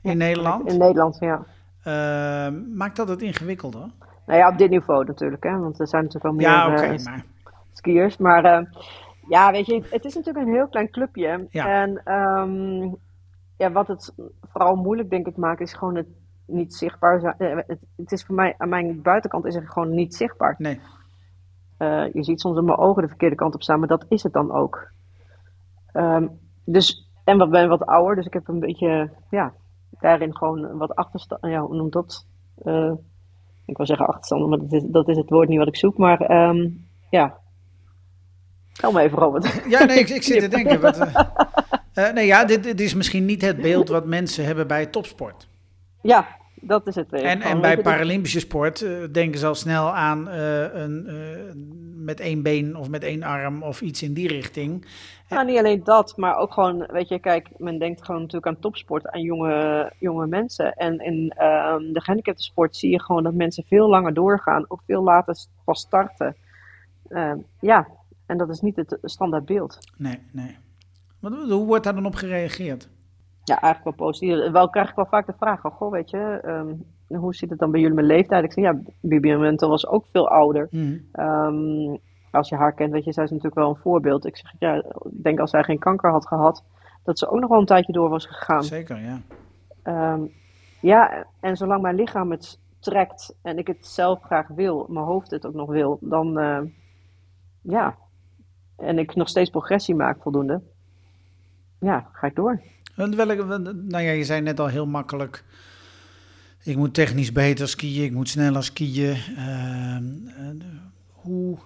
in 0.03 0.11
Ja, 0.11 0.17
Nederland. 0.17 0.73
In 0.73 0.79
Nederland, 0.79 1.19
ja. 1.21 1.45
Eh, 1.83 2.55
maakt 2.75 2.97
dat 2.97 3.09
het 3.09 3.23
ingewikkelder? 3.23 3.91
Nou 4.27 4.39
ja, 4.39 4.49
op 4.49 4.59
dit 4.59 4.71
niveau 4.71 5.05
natuurlijk, 5.05 5.43
hè. 5.43 5.59
Want 5.59 5.81
er 5.81 5.89
zijn 5.89 6.05
natuurlijk 6.05 6.33
wel 6.33 6.35
meer 6.35 6.57
Ja, 6.57 6.69
maar 7.05 7.25
skiers. 7.73 8.17
Maar 8.17 8.69
ja, 9.29 9.51
weet 9.51 9.67
je, 9.67 9.83
het 9.91 10.05
is 10.05 10.15
natuurlijk 10.15 10.47
een 10.47 10.53
heel 10.53 10.69
klein 10.69 10.91
clubje. 10.91 11.47
Ja. 11.51 11.83
En 11.83 12.01
ehm, 12.05 12.95
ja, 13.57 13.73
wat 13.73 13.89
het 13.89 14.15
vooral 14.43 14.77
moeilijk 14.77 15.11
denk 15.11 15.27
ik 15.27 15.37
maakt, 15.37 15.61
is 15.61 15.73
gewoon 15.75 15.97
het 15.97 16.09
niet 16.47 16.75
zichtbaar 16.75 17.21
zijn. 17.21 17.35
Het, 17.67 17.79
het 17.97 18.13
is 18.13 18.25
voor 18.25 18.35
mij, 18.35 18.55
aan 18.59 18.69
mijn 18.69 19.03
buitenkant 19.03 19.45
is 19.45 19.55
het 19.55 19.71
gewoon 19.71 19.95
niet 19.95 20.15
zichtbaar. 20.15 20.55
nee. 20.59 20.81
Eh, 21.79 22.13
je 22.13 22.25
ziet 22.25 22.41
soms 22.41 22.59
in 22.59 22.65
mijn 22.65 22.79
ogen 22.79 23.03
de 23.03 23.09
verkeerde 23.09 23.37
kant 23.37 23.55
op 23.55 23.63
staan, 23.63 23.79
maar 23.79 23.89
dat 23.89 24.05
is 24.09 24.23
het 24.23 24.33
dan 24.33 24.53
ook. 24.53 24.91
Ehm, 25.93 26.27
dus, 26.65 27.11
en 27.25 27.39
wat 27.39 27.51
ben 27.51 27.69
wat 27.69 27.87
ouder, 27.87 28.17
dus 28.17 28.27
ik 28.27 28.33
heb 28.33 28.49
een 28.49 28.61
beetje, 28.61 29.11
ja, 29.31 29.53
daarin 30.01 30.37
gewoon 30.37 30.77
wat 30.77 30.95
achterstand. 30.95 31.47
Ja, 31.47 31.61
hoe 31.61 31.77
noemt 31.77 31.93
dat? 31.93 32.27
Eh, 32.63 32.93
ik 33.65 33.77
wil 33.77 33.87
zeggen 33.87 34.07
achterstand, 34.07 34.49
maar 34.49 34.59
dat 34.59 34.73
is, 34.73 34.83
dat 34.87 35.09
is 35.09 35.17
het 35.17 35.31
woord 35.31 35.49
niet 35.49 35.59
wat 35.59 35.69
ik 35.69 35.77
zoek. 35.77 35.99
Maar 35.99 36.21
ehm, 36.21 36.69
ja. 37.11 37.37
Tel 38.73 38.93
me 38.93 39.01
even, 39.01 39.19
Robert. 39.19 39.63
Ja, 39.69 39.85
nee, 39.85 39.99
ik, 39.99 40.09
ik 40.09 40.23
zit 40.23 40.41
te 40.41 40.49
denken. 40.57 40.81
Wat, 40.81 40.99
eh, 41.93 42.13
nee, 42.13 42.27
ja, 42.27 42.45
dit, 42.45 42.63
dit 42.63 42.81
is 42.81 42.95
misschien 42.95 43.25
niet 43.25 43.43
het 43.43 43.61
beeld 43.61 43.89
wat 43.89 44.07
mensen 44.07 44.45
hebben 44.45 44.67
bij 44.67 44.87
topsport. 44.87 45.49
ja, 46.03 46.27
dat 46.63 46.87
is 46.87 46.95
het. 46.95 47.11
weer. 47.11 47.25
En, 47.25 47.61
bij 47.61 47.81
Paralympische 47.81 48.41
sport 48.41 48.83
eh, 48.83 48.91
denken 49.13 49.39
ze 49.39 49.47
al 49.47 49.55
snel 49.55 49.95
aan 49.95 50.29
eh, 50.29 50.75
een, 50.75 51.07
eh, 51.07 51.53
met 51.95 52.21
één 52.21 52.43
been 52.43 52.77
of 52.77 52.89
met 52.89 53.03
één 53.03 53.23
arm 53.23 53.63
of 53.63 53.81
iets 53.81 54.03
in 54.03 54.13
die 54.13 54.29
richting. 54.29 54.87
Nou, 55.29 55.47
niet 55.47 55.59
alleen 55.59 55.85
dat, 55.85 56.17
maar 56.17 56.37
ook 56.37 56.53
gewoon, 56.53 56.87
weet 56.87 57.09
je, 57.09 57.19
kijk, 57.19 57.49
men 57.57 57.79
denkt 57.79 58.05
gewoon 58.05 58.21
natuurlijk 58.21 58.47
aan 58.47 58.61
topsport, 58.61 59.09
aan 59.09 59.21
jonge, 59.21 59.93
jonge 59.99 60.27
mensen. 60.27 60.73
En 60.75 60.99
in 60.99 61.33
ehm, 61.37 61.93
de 61.93 62.01
gehandicapte 62.01 62.43
sport 62.43 62.77
zie 62.77 62.91
je 62.91 63.03
gewoon 63.03 63.23
dat 63.23 63.35
mensen 63.35 63.65
veel 63.65 63.89
langer 63.89 64.15
doorgaan, 64.15 64.65
ook 64.69 64.83
veel 64.87 65.03
later 65.03 65.37
pas 65.65 65.81
starten. 65.81 66.37
Ehm, 67.09 67.39
ja, 67.61 67.89
en 68.27 68.37
dat 68.37 68.49
is 68.49 68.61
niet 68.61 68.77
het 68.77 68.99
standaard 69.03 69.45
beeld. 69.45 69.79
Nee, 69.97 70.19
nee. 70.33 70.57
Hoe 71.21 71.67
wordt 71.67 71.85
daar 71.85 71.95
dan 71.95 72.07
op 72.07 72.15
gereageerd? 72.15 72.89
Ja, 73.49 73.61
eigenlijk 73.61 73.97
wel 73.97 74.09
positief. 74.09 74.51
Wel 74.51 74.71
krijg 74.71 74.89
ik 74.89 74.95
wel 74.95 75.07
vaak 75.07 75.27
de 75.27 75.35
vraag, 75.39 75.61
van, 75.61 75.71
goh, 75.71 75.91
weet 75.91 76.11
je, 76.11 76.41
ehm, 76.43 76.75
hoe 77.19 77.35
zit 77.35 77.51
het 77.51 77.59
dan 77.59 77.71
bij 77.71 77.81
jullie 77.81 77.97
met 77.97 78.05
leeftijd? 78.05 78.45
Ik 78.45 78.53
zeg, 78.53 78.65
ja, 78.65 78.81
Bibi 79.01 79.37
Mentel 79.37 79.69
was 79.69 79.87
ook 79.87 80.05
veel 80.13 80.29
ouder. 80.29 80.67
Hm. 80.71 80.99
Ehm, 81.13 81.97
als 82.31 82.49
je 82.49 82.57
haar 82.57 82.73
kent, 82.75 82.93
weet 82.93 83.05
je, 83.05 83.13
zij 83.13 83.25
is 83.25 83.31
natuurlijk 83.31 83.61
wel 83.61 83.69
een 83.69 83.83
voorbeeld. 83.83 84.27
Ik 84.27 84.37
zeg, 84.37 84.55
ja, 84.59 84.75
ik 84.75 85.23
denk 85.23 85.41
als 85.41 85.51
zij 85.51 85.63
geen 85.63 85.79
kanker 85.79 86.11
had 86.11 86.27
gehad, 86.27 86.65
dat 87.05 87.19
ze 87.19 87.29
ook 87.29 87.41
nog 87.41 87.51
wel 87.51 87.59
een 87.59 87.67
tijdje 87.67 87.93
door 87.93 88.09
was 88.09 88.27
gegaan. 88.27 88.65
Zeker, 88.65 89.01
ja. 89.01 89.21
Ehm, 89.83 90.23
ja, 90.81 91.27
en 91.41 91.57
zolang 91.57 91.83
mijn 91.83 91.95
lichaam 91.95 92.31
het 92.31 92.61
trekt 92.81 93.37
en 93.43 93.59
ik 93.59 93.67
het 93.67 93.87
zelf 93.87 94.23
graag 94.23 94.49
wil, 94.49 94.87
mijn 94.89 95.05
hoofd 95.05 95.31
het 95.31 95.47
ook 95.47 95.55
nog 95.55 95.69
wil, 95.69 95.99
dan 96.01 96.33
ja, 97.63 97.97
en 98.77 98.99
ik 98.99 99.15
nog 99.15 99.29
steeds 99.29 99.51
progressie 99.51 99.95
maak 99.95 100.23
voldoende, 100.23 100.63
ja, 101.79 102.09
ga 102.13 102.27
ik 102.27 102.35
door. 102.35 102.61
Welke, 102.99 103.45
nou 103.75 104.05
ja, 104.05 104.11
je 104.11 104.25
zei 104.25 104.41
net 104.41 104.61
al 104.61 104.67
heel 104.67 104.87
makkelijk. 104.87 105.45
Ik 106.65 106.77
moet 106.77 106.95
technisch 106.95 107.33
beter 107.33 107.69
skiën, 107.69 108.05
ik 108.05 108.13
moet 108.13 108.29
sneller 108.29 108.65
skiën. 108.65 109.17
Ehm, 109.37 110.05
eh, 110.27 110.67
hoe 111.13 111.59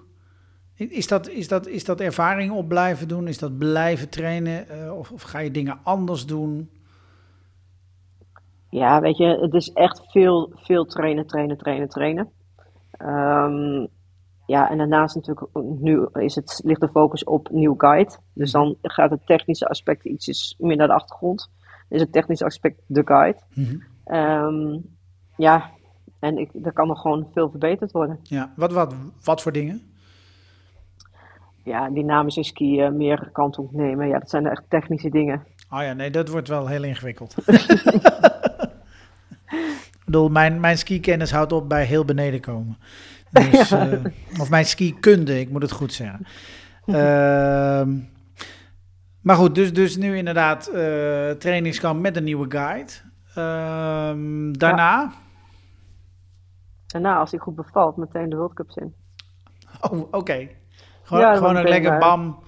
is 0.74 1.08
dat, 1.08 1.28
is, 1.28 1.48
dat, 1.48 1.66
is 1.66 1.84
dat 1.84 2.00
ervaring 2.00 2.52
op 2.52 2.68
blijven 2.68 3.08
doen? 3.08 3.28
Is 3.28 3.38
dat 3.38 3.58
blijven 3.58 4.08
trainen? 4.08 4.68
Eh, 4.68 4.98
of, 4.98 5.10
of 5.10 5.22
ga 5.22 5.38
je 5.38 5.50
dingen 5.50 5.78
anders 5.82 6.26
doen? 6.26 6.70
Ja, 8.68 9.00
weet 9.00 9.16
je, 9.16 9.38
het 9.40 9.54
is 9.54 9.68
echt 9.68 10.02
veel, 10.10 10.52
veel 10.54 10.84
trainen, 10.84 11.26
trainen, 11.26 11.56
trainen, 11.56 11.88
trainen. 11.88 12.28
Ehm, 12.90 13.86
ja, 14.52 14.70
en 14.70 14.78
daarnaast 14.78 15.14
natuurlijk, 15.14 15.46
nu 15.80 16.06
is 16.12 16.34
het, 16.34 16.60
ligt 16.64 16.80
de 16.80 16.88
focus 16.88 17.24
op 17.24 17.50
nieuw 17.50 17.74
guide. 17.76 18.16
Dus 18.34 18.50
dan 18.50 18.76
gaat 18.82 19.10
het 19.10 19.26
technische 19.26 19.68
aspect 19.68 20.04
ietsjes 20.04 20.56
meer 20.58 20.76
naar 20.76 20.86
de 20.86 20.92
achtergrond. 20.94 21.50
Dan 21.88 21.98
is 21.98 22.00
het 22.00 22.12
technische 22.12 22.44
aspect 22.44 22.80
de 22.86 23.02
guide. 23.04 23.38
Mhm. 23.54 23.76
Ehm, 24.04 24.78
ja, 25.36 25.70
en 26.18 26.38
ik, 26.38 26.50
er 26.62 26.72
kan 26.72 26.86
nog 26.86 27.00
gewoon 27.00 27.28
veel 27.32 27.50
verbeterd 27.50 27.92
worden. 27.92 28.18
Ja, 28.22 28.52
wat, 28.56 28.72
wat, 28.72 28.94
wat 29.24 29.42
voor 29.42 29.52
dingen? 29.52 29.82
Ja, 31.64 31.90
dynamische 31.90 32.42
skiën, 32.42 32.96
meer 32.96 33.28
kant 33.32 33.58
op 33.58 33.72
nemen. 33.72 34.08
Ja, 34.08 34.18
dat 34.18 34.30
zijn 34.30 34.46
echt 34.46 34.64
technische 34.68 35.10
dingen. 35.10 35.46
Oh 35.70 35.82
ja, 35.82 35.92
nee, 35.92 36.10
dat 36.10 36.28
wordt 36.28 36.48
wel 36.48 36.66
heel 36.66 36.82
ingewikkeld. 36.82 37.34
ik 39.46 40.04
bedoel, 40.04 40.28
mijn, 40.28 40.60
mijn 40.60 40.78
skikennis 40.78 41.32
houdt 41.32 41.52
op 41.52 41.68
bij 41.68 41.84
heel 41.84 42.04
beneden 42.04 42.40
komen. 42.40 42.76
Dus, 43.32 43.70
eh, 43.72 43.92
of 44.40 44.50
mijn 44.50 44.64
skikunde, 44.64 45.40
ik 45.40 45.50
moet 45.50 45.62
het 45.62 45.72
goed 45.72 45.92
zeggen. 45.92 46.26
Ehm, 46.86 47.98
maar 49.20 49.36
goed, 49.36 49.54
dus, 49.54 49.72
dus 49.72 49.96
nu 49.96 50.16
inderdaad 50.16 50.66
eh 50.66 51.30
trainingskamp 51.30 52.00
met 52.00 52.16
een 52.16 52.24
nieuwe 52.24 52.46
guide. 52.50 52.92
Ehm, 53.34 54.52
daarna, 54.52 55.12
Daarna, 56.86 57.16
als 57.16 57.30
die 57.30 57.40
goed 57.40 57.54
bevalt, 57.54 57.96
meteen 57.96 58.28
de 58.28 58.36
World 58.36 58.54
Cups 58.54 58.76
in. 58.76 58.94
oh, 59.80 60.00
oké. 60.10 60.48
Gewoon, 61.02 61.22
Ja, 61.22 61.34
gewoon 61.36 61.56
je 61.56 61.68
lekker 61.68 61.98
bam. 61.98 62.42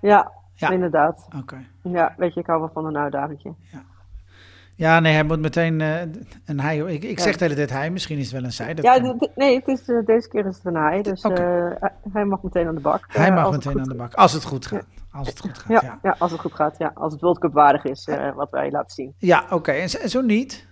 Ja, 0.00 0.32
Ja. 0.54 0.70
inderdaad. 0.70 1.28
Oké. 1.36 1.66
Ja, 1.82 2.14
weet 2.16 2.34
je, 2.34 2.40
ik 2.40 2.46
hou 2.46 2.60
wel 2.60 2.70
van 2.72 2.86
een 2.86 2.96
uitdaging. 2.96 3.40
Ja, 3.72 3.82
nee, 4.76 5.12
hij 5.12 5.22
moet 5.24 5.40
meteen 5.40 5.80
eh, 5.80 6.00
een 6.44 6.60
hij. 6.60 6.78
Ik, 6.78 7.04
ik 7.04 7.18
Ja. 7.18 7.24
zeg 7.24 7.36
de 7.36 7.44
hele 7.44 7.56
tijd 7.56 7.70
hij, 7.70 7.90
misschien 7.90 8.18
is 8.18 8.24
het 8.24 8.32
wel 8.34 8.44
een 8.44 8.52
zij. 8.52 8.74
dat 8.74 8.84
Ja, 8.84 9.00
kan. 9.00 9.28
nee, 9.34 9.54
het 9.56 9.68
is, 9.68 9.88
eh, 9.88 10.04
deze 10.04 10.28
keer 10.28 10.46
is 10.46 10.56
het 10.56 10.64
een 10.64 10.74
hij, 10.76 11.02
dus 11.02 11.22
eh, 11.22 11.70
hij- 12.12 12.24
mag 12.24 12.42
meteen 12.42 12.66
aan 12.66 12.74
de 12.74 12.80
bak. 12.80 13.04
Hij 13.08 13.32
mag 13.32 13.50
meteen 13.50 13.78
aan 13.80 13.88
de 13.88 13.94
bak. 13.94 14.14
Als 14.14 14.32
het 14.32 14.44
goed 14.44 14.66
gaat. 14.66 14.86
Als 15.10 15.28
het 15.28 15.40
goed 15.40 15.58
gaat, 15.58 15.68
Ja, 15.82 15.88
ja. 15.88 15.98
ja. 16.02 16.16
als 16.18 16.32
het 16.32 16.40
goed 16.40 16.54
gaat. 16.54 16.78
Ja, 16.78 16.90
als 16.94 17.12
het 17.12 17.22
World 17.22 17.38
Cup 17.38 17.52
waardig 17.52 17.84
is, 17.84 18.08
wat 18.34 18.50
wij 18.50 18.70
laten 18.70 18.90
zien. 18.94 19.14
Ja, 19.18 19.44
oké. 19.50 19.70
En, 19.72 19.90
zo- 19.90 19.98
en 19.98 20.08
zo 20.10 20.20
niet? 20.20 20.66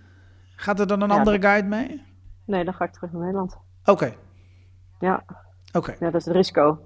Gaat 0.57 0.81
er 0.81 0.87
dan 0.87 1.01
een 1.03 1.09
Ja, 1.09 1.15
andere 1.17 1.39
dat- 1.39 1.51
guide 1.51 1.69
mee? 1.69 2.03
Nee, 2.47 2.65
dan 2.65 2.75
ga 2.75 2.85
ik 2.85 2.93
terug 2.93 3.13
naar 3.13 3.21
Nederland. 3.23 3.57
Oké, 3.85 4.13
Ja, 4.99 5.25
oké. 5.73 5.91
ja 5.99 6.11
dat 6.11 6.15
is 6.21 6.25
het 6.25 6.35
risico 6.35 6.79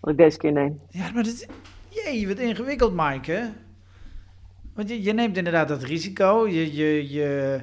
wat 0.00 0.10
ik 0.10 0.16
deze 0.16 0.38
keer 0.38 0.52
neem. 0.52 0.80
Ja, 0.88 1.10
maar 1.14 1.22
dat... 1.22 1.46
Jee, 1.88 2.28
wat 2.28 2.38
ingewikkeld, 2.38 2.92
Mike, 2.94 3.32
hè? 3.32 3.44
Want 4.76 4.88
je, 4.88 5.02
je 5.02 5.12
neemt 5.12 5.36
inderdaad 5.36 5.68
dat 5.68 5.82
risico. 5.82 6.48
Je, 6.48 6.74
je, 6.74 7.10
je, 7.12 7.60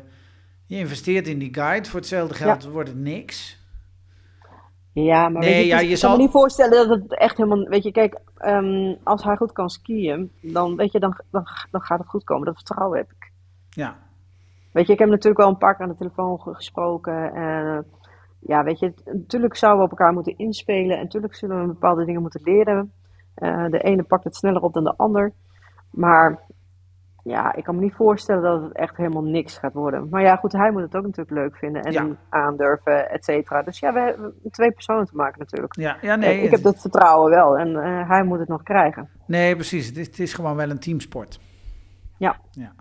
je 0.66 0.78
investeert 0.78 1.28
in 1.28 1.40
die 1.40 1.54
guide. 1.54 1.90
Voor 1.90 2.00
hetzelfde 2.00 2.34
geld 2.36 2.64
wordt 2.66 2.90
het 2.90 2.98
niks. 2.98 3.62
Ja, 4.92 5.30
maar 5.30 5.42
Nee, 5.42 5.54
weet 5.54 5.62
je, 5.64 5.68
ja, 5.68 5.78
je 5.78 5.84
ik 5.84 5.90
kan 5.90 5.98
zal- 5.98 6.12
me 6.18 6.18
niet 6.22 6.32
voorstellen 6.32 6.88
dat 6.88 7.02
het 7.02 7.18
echt 7.18 7.38
helemaal... 7.38 7.64
Weet 7.68 7.84
je, 7.84 7.92
kijk, 7.92 8.20
ehm, 8.38 8.96
als 9.04 9.24
hij 9.24 9.36
goed 9.36 9.52
kan 9.52 9.70
skiën, 9.70 10.32
dan, 10.42 10.76
weet 10.76 10.92
je, 10.92 11.00
dan, 11.00 11.20
dan, 11.32 11.44
dan 11.72 11.82
gaat 11.82 12.00
het 12.00 12.08
goed 12.08 12.24
komen. 12.24 12.46
Dat 12.46 12.56
vertrouwen 12.56 12.98
heb 12.98 13.12
ik. 13.12 13.32
Ja, 13.70 13.98
Weet 14.72 14.88
je, 14.88 14.94
ik 14.94 15.00
heb 15.00 15.10
natuurlijk 15.10 15.38
wel 15.38 15.48
een 15.50 15.58
paar 15.58 15.76
keer 15.76 15.86
aan 15.86 15.92
de 15.92 15.98
telefoon 15.98 16.40
ge- 16.42 16.54
gesproken. 16.54 17.34
En 17.34 17.66
eh, 17.78 17.80
ja, 18.40 18.64
weet 18.64 18.80
je, 18.80 18.94
natuurlijk 19.06 19.56
zouden 19.56 19.80
we 19.86 19.92
op 19.92 19.98
elkaar 20.00 20.14
moeten 20.14 20.38
inspelen. 20.38 20.98
En 20.98 21.04
natuurlijk 21.04 21.36
zullen 21.36 21.60
we 21.62 21.68
bepaalde 21.68 22.06
dingen 22.06 22.22
moeten 22.22 22.42
leren. 22.44 22.92
Eh, 23.34 23.66
de 23.70 23.80
ene 23.80 24.04
pakt 24.04 24.24
het 24.24 24.36
sneller 24.36 24.62
op 24.62 24.74
dan 24.74 24.84
de 24.84 24.94
ander. 24.98 25.34
Maar 25.90 26.40
ja, 27.24 27.54
ik 27.56 27.64
kan 27.64 27.76
me 27.76 27.82
niet 27.82 27.94
voorstellen 27.94 28.42
dat 28.44 28.62
het 28.62 28.72
echt 28.76 28.98
helemaal 28.98 29.24
niks 29.24 29.58
gaat 29.58 29.74
worden. 29.74 30.08
Maar 30.10 30.22
ja, 30.22 30.36
goed, 30.36 30.52
hij 30.52 30.72
moet 30.72 30.82
het 30.82 30.96
ook 30.96 31.04
natuurlijk 31.04 31.32
leuk 31.38 31.58
vinden 31.58 31.82
en 31.84 31.92
Ja. 31.92 32.08
aandurven, 32.30 33.10
et 33.10 33.24
cetera. 33.26 33.62
Dus 33.64 33.80
ja, 33.80 33.94
we 33.94 34.00
hebben 34.00 34.34
twee 34.52 34.72
personen 34.72 35.06
te 35.06 35.16
maken 35.16 35.40
natuurlijk. 35.40 35.76
ja, 35.76 35.98
ja 36.02 36.16
nee, 36.16 36.42
ik 36.42 36.52
heb 36.52 36.62
dat 36.62 36.82
vertrouwen 36.82 37.32
wel 37.32 37.58
en 37.58 37.76
eh, 37.76 38.10
hij 38.10 38.24
moet 38.24 38.40
het 38.40 38.48
nog 38.48 38.64
krijgen. 38.64 39.10
nee, 39.28 39.56
precies. 39.56 39.88
Het 39.88 39.98
is, 39.98 40.08
het 40.08 40.20
is 40.20 40.34
gewoon 40.34 40.56
wel 40.56 40.70
een 40.70 40.80
teamsport. 40.80 41.40
Ja, 42.18 42.36
Ja, 42.52 42.74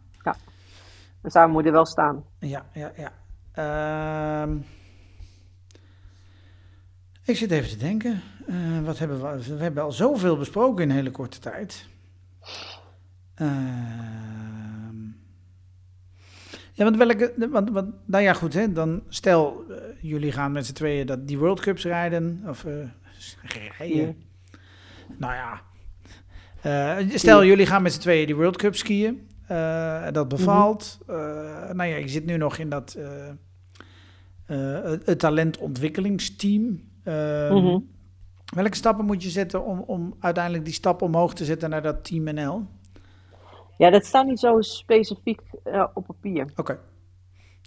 dus 1.23 1.33
daar 1.33 1.49
moet 1.49 1.63
hij 1.63 1.73
wel 1.73 1.87
staan. 1.87 2.25
ja, 2.39 2.63
ja. 2.73 2.91
ja. 2.97 3.11
Ehm, 3.53 4.57
ik 7.25 7.37
zit 7.37 7.51
even 7.51 7.69
te 7.71 7.77
denken. 7.77 8.21
Eh, 8.47 8.81
wat 8.85 8.99
hebben 8.99 9.21
we? 9.21 9.57
We 9.57 9.63
hebben 9.63 9.83
al 9.83 9.93
zoveel 9.93 10.37
besproken 10.37 10.83
in 10.85 10.91
een 10.91 10.97
hele 10.97 11.11
korte 11.11 11.39
tijd. 11.39 11.89
Ehm, 13.35 15.01
ja, 16.73 16.85
want 16.85 16.97
welke. 16.97 17.33
Want, 17.51 17.71
want, 17.71 17.95
nou 18.05 18.23
ja, 18.23 18.33
goed, 18.33 18.55
hè, 18.55 18.73
dan 18.73 19.03
stel 19.09 19.65
eh, 19.71 19.77
jullie 20.01 20.33
gaan 20.33 20.53
met 20.53 20.67
z'n 20.67 20.73
tweeën 20.73 21.07
dat 21.07 21.29
die 21.29 21.39
World 21.39 21.61
Cups 21.61 21.85
rijden. 21.85 22.43
Of 22.47 22.65
eh, 22.65 22.73
rijden. 23.79 24.17
Nou 25.19 25.33
ja. 25.35 25.61
Eh, 26.63 27.09
stel, 27.15 27.45
jullie 27.45 27.67
gaan 27.67 27.83
met 27.83 27.93
z'n 27.93 28.01
tweeën 28.01 28.27
die 28.27 28.37
World 28.37 28.57
Cup 28.57 28.77
skiën. 28.77 29.31
Dat 30.13 30.29
bevalt. 30.29 30.99
Eh, 31.07 31.15
nou 31.73 31.85
ja, 31.85 31.97
je 31.97 32.09
zit 32.09 32.25
nu 32.25 32.37
nog 32.37 32.59
in 32.59 32.69
dat 32.69 32.99
het, 34.47 35.07
het 35.07 35.19
talentontwikkelingsteam. 35.19 36.83
Ehm, 37.05 37.55
Mhm. 37.55 37.79
Welke 38.55 38.77
stappen 38.77 39.05
moet 39.05 39.23
je 39.23 39.31
zetten 39.31 39.65
om, 39.65 39.79
om 39.79 40.15
uiteindelijk 40.21 40.65
die 40.65 40.75
stap 40.75 41.03
omhoog 41.03 41.35
te 41.35 41.45
zetten 41.45 41.71
naar 41.71 41.83
dat 41.83 42.05
Team 42.05 42.35
NL? 42.35 42.67
Ja, 43.79 43.91
dat 43.91 44.05
staat 44.05 44.27
niet 44.27 44.39
zo 44.41 44.61
specifiek 44.61 45.41
eh, 45.65 45.85
op 45.95 46.07
papier. 46.07 46.53
Oké. 46.57 46.79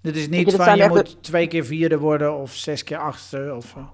Dit 0.01 0.15
is 0.15 0.29
niet 0.29 0.55
van 0.55 0.77
je 0.77 0.87
moet 0.87 1.23
twee 1.23 1.47
keer 1.47 1.65
vierde 1.65 1.99
worden 1.99 2.35
of 2.37 2.51
zes 2.53 2.83
keer 2.83 2.97
achtste. 2.97 3.53
Of, 3.55 3.75
eh, 3.75 3.87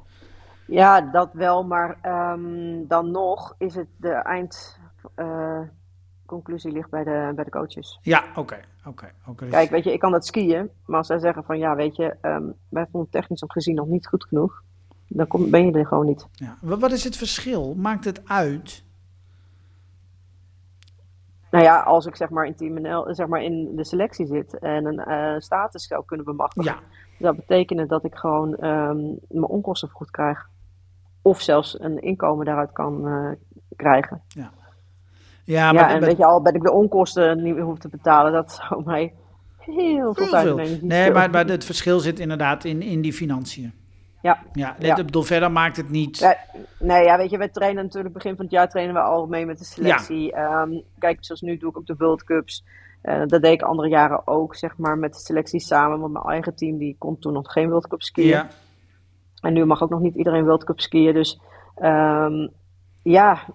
Ja, 0.68 1.02
dat 1.02 1.30
wel, 1.34 1.64
maar 1.64 1.98
ehm, 2.02 2.88
dan 2.88 3.12
nog 3.12 3.56
is 3.58 3.76
het 3.76 3.88
de 3.98 4.10
eindconclusie 6.26 6.72
ligt 6.72 6.90
bij 6.90 7.04
de, 7.04 7.32
bij 7.36 7.44
de 7.44 7.50
coaches. 7.50 8.00
ja, 8.02 8.24
oké. 8.36 8.60
oké, 8.86 9.12
oké. 9.28 9.44
Dus- 9.46 9.54
Kijk, 9.54 9.70
weet 9.70 9.84
je, 9.84 9.94
ik 9.94 10.00
kan 10.00 10.12
dat 10.12 10.26
skiën, 10.26 10.70
maar 10.86 10.98
als 10.98 11.08
zij 11.08 11.20
zeggen 11.20 11.44
van 11.44 11.58
ja, 11.58 11.76
weet 11.76 11.96
je, 11.96 12.16
ehm, 12.22 12.44
wij 12.70 12.84
vonden 12.84 13.02
het 13.02 13.12
technisch 13.12 13.44
gezien 13.48 13.76
nog 13.76 13.88
niet 13.88 14.08
goed 14.08 14.24
genoeg, 14.26 14.62
dan 15.08 15.28
kom, 15.28 15.50
ben 15.50 15.66
je 15.66 15.72
er 15.72 15.86
gewoon 15.88 16.06
niet. 16.06 16.28
ja. 16.32 16.58
Wat 16.62 16.92
is 16.92 17.04
het 17.04 17.18
verschil? 17.18 17.76
Maakt 17.76 18.06
het 18.06 18.22
uit? 18.28 18.84
Nou 21.52 21.64
ja, 21.64 21.80
als 21.80 22.06
ik 22.06 22.16
zeg 22.16 22.30
maar 22.30 22.46
in 22.46 22.56
Team 22.56 22.82
NL, 22.82 23.16
zeg 23.16 23.28
maar 23.28 23.44
in 23.44 23.76
de 23.76 23.86
selectie 23.86 24.26
zit 24.26 24.60
en 24.60 24.86
een 24.86 25.00
eh, 25.00 25.40
status 25.40 25.88
zou 25.88 26.06
kunnen 26.06 26.26
bemachtigen, 26.26 26.72
Ja, 26.72 26.80
dat 27.20 27.36
betekent 27.36 27.90
dat 27.90 28.04
ik 28.04 28.16
gewoon 28.16 28.56
ehm, 28.56 28.98
mijn 29.28 29.46
onkosten 29.46 29.88
vergoed 29.88 30.12
krijg. 30.12 30.50
Of 31.22 31.42
zelfs 31.42 31.80
een 31.80 32.02
inkomen 32.02 32.46
daaruit 32.46 32.72
kan 32.72 33.08
eh, 33.08 33.32
krijgen. 33.76 34.22
ja. 34.28 34.52
Ja, 35.44 35.72
maar 35.72 35.90
en 35.90 36.00
weet 36.00 36.18
je 36.18 36.26
al, 36.26 36.42
ben 36.42 36.54
ik 36.54 36.62
de 36.62 36.72
onkosten 36.72 37.44
niet 37.44 37.56
meer 37.56 37.64
hoef 37.64 37.80
te 37.80 37.90
betalen, 37.90 38.32
dat 38.32 38.52
zou 38.52 38.84
mij 38.86 39.14
heel 39.58 40.14
veel 40.14 40.28
tijd 40.28 40.82
Nee, 40.82 41.12
maar, 41.12 41.30
maar 41.30 41.46
het 41.46 41.66
verschil 41.66 42.00
zit 42.00 42.20
inderdaad 42.20 42.64
in, 42.64 42.82
in 42.82 43.02
die 43.02 43.14
financiën. 43.14 43.74
Ja, 44.22 44.40
Ja, 44.54 44.76
Ja. 44.80 44.96
ik 44.98 45.06
bedoel, 45.06 45.24
verder 45.24 45.52
maakt 45.52 45.78
het 45.78 45.90
niet. 45.90 46.18
Ja, 46.18 46.38
nee, 46.80 47.04
ja, 47.04 47.18
weet 47.18 47.30
je, 47.30 47.38
wij 47.38 47.50
trainen 47.50 47.84
natuurlijk 47.84 48.14
begin 48.14 48.36
van 48.36 48.46
het 48.46 48.54
jaar 48.54 48.70
trainen 48.70 48.94
we 48.96 49.02
al 49.02 49.28
mee 49.28 49.46
met 49.46 49.58
de 49.58 49.66
selectie. 49.66 50.34
Ehm, 50.34 50.72
kijk, 51.00 51.18
zoals 51.26 51.42
nu 51.42 51.58
doe 51.58 51.70
ik 51.70 51.78
op 51.78 51.86
de 51.86 51.96
World 51.98 52.24
Cups. 52.24 52.66
Eh, 53.02 53.26
dat 53.26 53.42
deed 53.42 53.54
ik 53.54 53.62
andere 53.62 53.90
jaren 53.90 54.28
ook, 54.28 54.56
zeg 54.56 54.78
maar, 54.78 54.98
met 54.98 55.14
de 55.14 55.20
selectie 55.20 55.60
samen. 55.60 56.00
Want 56.00 56.14
mijn 56.14 56.26
eigen 56.26 56.56
team, 56.56 56.78
die 56.78 56.96
kon 56.98 57.20
toen 57.20 57.34
nog 57.34 57.52
geen 57.52 57.70
World 57.70 57.88
Cup 57.88 58.02
skiën. 58.02 58.28
Ja, 58.28 58.48
En 59.42 59.54
nu 59.54 59.66
mag 59.66 59.82
ook 59.82 59.90
nog 59.90 60.00
niet 60.00 60.16
iedereen 60.16 60.44
World 60.44 60.64
Cup 60.64 60.80
skiën. 60.80 61.14
Dus 61.14 61.40
ehm, 61.76 62.48
ja, 63.04 63.46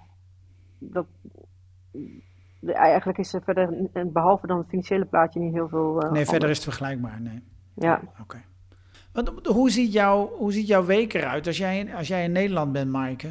dat, 0.78 1.06
eigenlijk 2.66 3.18
is 3.18 3.34
er 3.34 3.42
verder, 3.42 3.88
eh, 3.92 4.02
behalve 4.06 4.46
dan 4.46 4.58
het 4.58 4.68
financiële 4.68 5.04
plaatje, 5.04 5.40
niet 5.40 5.52
heel 5.54 5.68
veel 5.68 6.02
eh, 6.02 6.10
nee, 6.10 6.24
verder 6.24 6.32
anders. 6.32 6.50
is 6.58 6.64
het 6.64 6.74
vergelijkbaar. 6.74 7.20
Nee. 7.20 7.42
Ja. 7.74 8.00
Oké. 8.20 8.42
Want 9.24 9.46
Hoe 9.46 9.70
ziet, 9.70 9.92
jouw, 9.92 10.28
hoe 10.36 10.52
ziet 10.52 10.66
jouw 10.66 10.84
week 10.84 11.14
eruit 11.14 11.46
als 11.46 11.58
jij, 11.58 11.94
als 11.94 12.08
jij 12.08 12.24
in 12.24 12.32
Nederland 12.32 12.72
bent, 12.72 12.90
Maaike? 12.90 13.28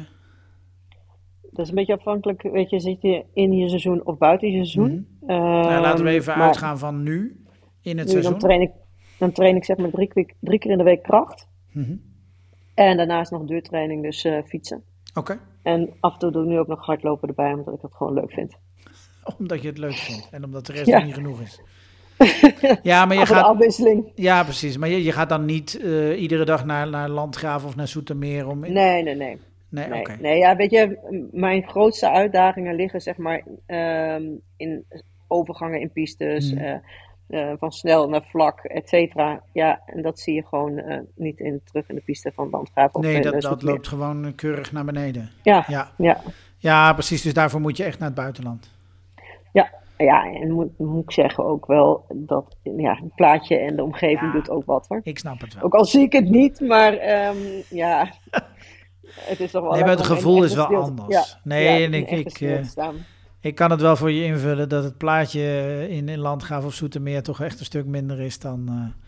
Dat 1.50 1.64
is 1.64 1.68
een 1.68 1.74
beetje 1.74 1.96
afhankelijk, 1.96 2.42
weet 2.42 2.70
je, 2.70 2.80
zit 2.80 3.02
je 3.02 3.24
in 3.32 3.52
je 3.52 3.68
seizoen 3.68 4.04
of 4.06 4.18
buiten 4.18 4.48
je 4.48 4.54
seizoen. 4.54 5.06
Nou, 5.20 5.80
laten 5.80 6.04
we 6.04 6.10
Ehm, 6.10 6.18
even 6.20 6.38
maar- 6.38 6.46
uitgaan 6.46 6.78
van 6.78 7.02
nu, 7.02 7.44
in 7.82 7.96
het 7.98 8.06
Nu, 8.06 8.12
seizoen. 8.12 8.30
dan, 8.30 8.40
train 8.40 8.60
ik, 8.60 8.70
dan 9.18 9.32
train 9.32 9.56
ik 9.56 9.64
zeg 9.64 9.76
maar 9.76 9.90
drie, 9.90 10.08
keer- 10.08 10.34
drie 10.40 10.58
keer 10.58 10.70
in 10.70 10.78
de 10.78 10.84
week 10.84 11.02
kracht. 11.02 11.48
Mhm. 11.72 11.96
En 12.74 12.96
daarnaast 12.96 13.30
nog 13.30 13.44
duurtraining, 13.44 14.02
dus 14.02 14.24
eh, 14.24 14.38
fietsen. 14.44 14.82
Oké, 15.14 15.38
En 15.62 15.90
af 16.00 16.12
en 16.12 16.18
toe 16.18 16.30
doe 16.30 16.42
ik 16.42 16.48
nu 16.48 16.58
ook 16.58 16.66
nog 16.66 16.86
hardlopen 16.86 17.28
erbij, 17.28 17.52
omdat 17.52 17.74
ik 17.74 17.80
dat 17.80 17.94
gewoon 17.94 18.12
leuk 18.14 18.32
vind. 18.32 18.56
omdat 19.38 19.62
je 19.62 19.68
het 19.68 19.78
leuk 19.78 19.94
vindt 19.94 20.28
en 20.30 20.44
omdat 20.44 20.66
de 20.66 20.72
rest 20.72 20.86
Ja. 20.86 21.02
niet 21.04 21.14
genoeg 21.14 21.40
is. 21.40 21.60
Ja, 22.82 23.04
maar 23.04 23.16
je 23.16 23.26
gaat, 23.26 23.44
afwisseling. 23.44 24.10
ja, 24.14 24.42
precies. 24.44 24.76
Maar 24.76 24.88
je, 24.88 25.02
je 25.04 25.12
gaat 25.12 25.28
dan 25.28 25.44
niet 25.44 25.80
eh, 25.82 26.20
iedere 26.20 26.44
dag 26.44 26.64
naar, 26.64 26.88
naar 26.88 27.08
Landgraaf 27.08 27.64
of 27.64 27.76
naar 27.76 27.88
Zoetermeer 27.88 28.48
om... 28.48 28.60
Nee, 28.60 28.72
nee, 28.72 29.02
nee. 29.02 29.14
nee, 29.68 29.88
Nee, 29.88 30.04
nee, 30.20 30.38
ja, 30.38 30.56
weet 30.56 30.70
je, 30.70 30.98
mijn 31.32 31.68
grootste 31.68 32.10
uitdagingen 32.10 32.74
liggen 32.74 33.00
zeg 33.00 33.16
maar 33.16 33.42
ehm, 33.66 34.22
in 34.56 34.84
overgangen 35.28 35.80
in 35.80 35.90
pistes, 35.90 36.50
Hmm. 36.50 36.58
eh, 36.58 36.74
eh, 37.50 37.56
van 37.58 37.72
snel 37.72 38.08
naar 38.08 38.24
vlak, 38.28 38.60
et 38.60 38.88
cetera. 38.88 39.42
Ja, 39.52 39.80
en 39.86 40.02
dat 40.02 40.20
zie 40.20 40.34
je 40.34 40.46
gewoon 40.46 40.82
niet 41.14 41.38
in, 41.40 41.60
terug 41.64 41.88
in 41.88 41.94
de 41.94 42.02
piste 42.04 42.32
van 42.34 42.50
Landgraaf 42.50 42.92
of 42.92 43.02
Nee, 43.02 43.20
dat, 43.22 43.40
dat 43.40 43.62
loopt 43.62 43.88
gewoon 43.88 44.32
keurig 44.34 44.72
naar 44.72 44.84
beneden. 44.84 45.30
Ja, 45.42 45.64
Ja. 45.68 45.90
ja, 45.96 46.20
ja, 46.58 46.92
precies. 46.92 47.22
Dus 47.22 47.34
daarvoor 47.34 47.60
moet 47.60 47.76
je 47.76 47.84
echt 47.84 47.98
naar 47.98 48.08
het 48.08 48.16
buitenland. 48.16 48.70
ja. 49.52 49.70
Ja, 49.96 50.32
en 50.34 50.50
moet, 50.50 50.78
moet 50.78 51.02
ik 51.02 51.10
zeggen 51.10 51.44
ook 51.44 51.66
wel 51.66 52.04
dat 52.14 52.56
ja, 52.62 52.94
het 52.94 53.14
plaatje 53.14 53.56
en 53.56 53.76
de 53.76 53.82
omgeving 53.82 54.20
Ja. 54.20 54.32
doet 54.32 54.50
ook 54.50 54.64
wat 54.64 54.86
hoor. 54.88 55.00
Ik 55.02 55.18
snap 55.18 55.40
het 55.40 55.54
wel. 55.54 55.62
Ook 55.62 55.74
al 55.74 55.84
zie 55.84 56.00
ik 56.02 56.12
het 56.12 56.30
niet, 56.30 56.60
maar 56.60 56.92
ehm, 56.92 57.36
ja, 57.70 58.08
het 59.30 59.40
is 59.40 59.50
toch 59.50 59.62
wel 59.62 59.70
Nee, 59.72 59.80
maar 59.80 59.90
het 59.90 60.00
gevoel 60.06 60.44
is 60.44 60.54
wel 60.54 60.66
anders. 60.76 61.14
Ja, 61.14 61.38
Nee, 61.44 61.64
ja, 61.64 61.84
en 61.86 61.94
ik- 61.94 62.10
ik, 62.10 62.40
eh. 62.40 62.88
Ik 63.40 63.54
kan 63.54 63.70
het 63.70 63.80
wel 63.80 63.96
voor 63.96 64.10
je 64.10 64.24
invullen 64.24 64.68
dat 64.68 64.84
het 64.84 64.96
plaatje 64.96 65.40
in, 65.88 66.08
in 66.08 66.18
Landgraaf 66.18 66.64
of 66.64 66.72
Zoetermeer 66.74 67.22
toch 67.22 67.40
echt 67.40 67.58
een 67.58 67.64
stuk 67.64 67.86
minder 67.86 68.20
is 68.20 68.38
dan... 68.38 68.64
eh, 68.68 69.02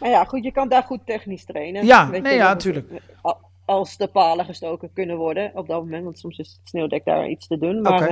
Maar 0.00 0.10
ja, 0.10 0.24
goed, 0.24 0.44
je 0.44 0.52
kan 0.52 0.68
daar 0.68 0.82
goed 0.82 1.00
technisch 1.06 1.44
trainen. 1.44 1.86
Ja, 1.86 2.10
Weet 2.10 2.22
nee, 2.22 2.32
je, 2.32 2.38
ja, 2.38 2.48
dat- 2.48 2.60
tuurlijk. 2.60 2.90
a- 3.26 3.36
Als 3.64 3.96
de 3.96 4.06
palen 4.06 4.44
gestoken 4.44 4.90
kunnen 4.92 5.16
worden 5.16 5.50
op 5.54 5.66
dat 5.68 5.80
moment, 5.82 6.04
want 6.04 6.18
soms 6.18 6.38
is 6.38 6.48
het 6.58 6.68
sneeuwdek 6.68 7.04
daar 7.04 7.28
iets 7.28 7.46
te 7.46 7.58
doen. 7.58 7.80
Maar 7.82 8.10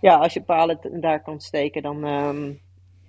ja, 0.00 0.16
als 0.16 0.32
je 0.32 0.42
palen 0.42 0.78
daar 1.00 1.22
kan 1.22 1.40
steken, 1.40 1.82
dan, 1.82 2.04
ehm, 2.04 2.50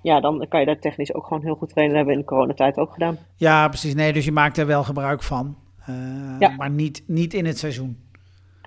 ja, 0.02 0.20
dan 0.20 0.46
kan 0.50 0.60
je 0.60 0.66
daar 0.66 0.80
technisch 0.80 1.14
ook 1.14 1.26
gewoon 1.28 1.44
heel 1.44 1.56
goed 1.56 1.70
trainen. 1.70 1.96
Dat 1.96 2.06
hebben 2.06 2.16
we 2.16 2.22
in 2.22 2.28
de 2.28 2.34
coronatijd 2.36 2.78
ook 2.78 2.94
gedaan. 2.94 3.18
Ja, 3.36 3.68
precies. 3.68 3.94
Nee, 3.96 4.14
dus 4.14 4.26
je 4.26 4.32
maakt 4.32 4.58
er 4.58 4.66
wel 4.68 4.84
gebruik 4.84 5.24
van. 5.24 5.58
Eh, 5.86 6.36
Ja. 6.40 6.50
Maar 6.50 6.70
niet, 6.70 7.04
niet 7.08 7.34
in 7.34 7.46
het 7.46 7.58
seizoen. 7.58 8.08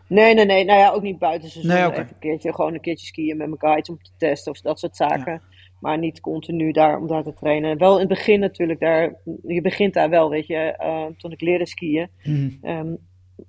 Nee, 0.09 0.35
nee, 0.35 0.45
nee. 0.45 0.65
Nou 0.65 0.79
ja, 0.79 0.91
ook 0.91 1.03
niet 1.03 1.19
buiten 1.19 1.51
seizoen. 1.51 1.73
Nee. 1.75 1.83
Even 1.91 1.99
een 1.99 2.19
keertje, 2.19 2.55
gewoon 2.55 2.75
een 2.75 2.81
keertje 2.81 3.07
skiën 3.07 3.37
met 3.37 3.47
mijn 3.47 3.61
guides 3.61 3.89
om 3.89 3.99
te 4.03 4.11
testen 4.17 4.53
of 4.53 4.61
dat 4.61 4.79
soort 4.79 4.97
zaken. 4.97 5.43
Maar 5.81 5.99
niet 5.99 6.21
continu 6.21 6.73
daar 6.73 6.99
om 6.99 7.07
daar 7.07 7.23
te 7.23 7.35
trainen. 7.35 7.79
Wel 7.79 7.93
in 7.95 7.99
het 7.99 8.09
begin 8.09 8.41
natuurlijk 8.41 8.81
daar. 8.81 9.15
Je 9.47 9.61
begint 9.61 9.95
daar 9.95 10.11
wel, 10.11 10.31
weet 10.31 10.47
je. 10.47 10.57
eh, 10.57 11.05
toen 11.17 11.33
ik 11.33 11.41
leerde 11.41 11.67
skiën, 11.67 12.09
Mhm. 12.25 12.49
ehm, 12.63 12.95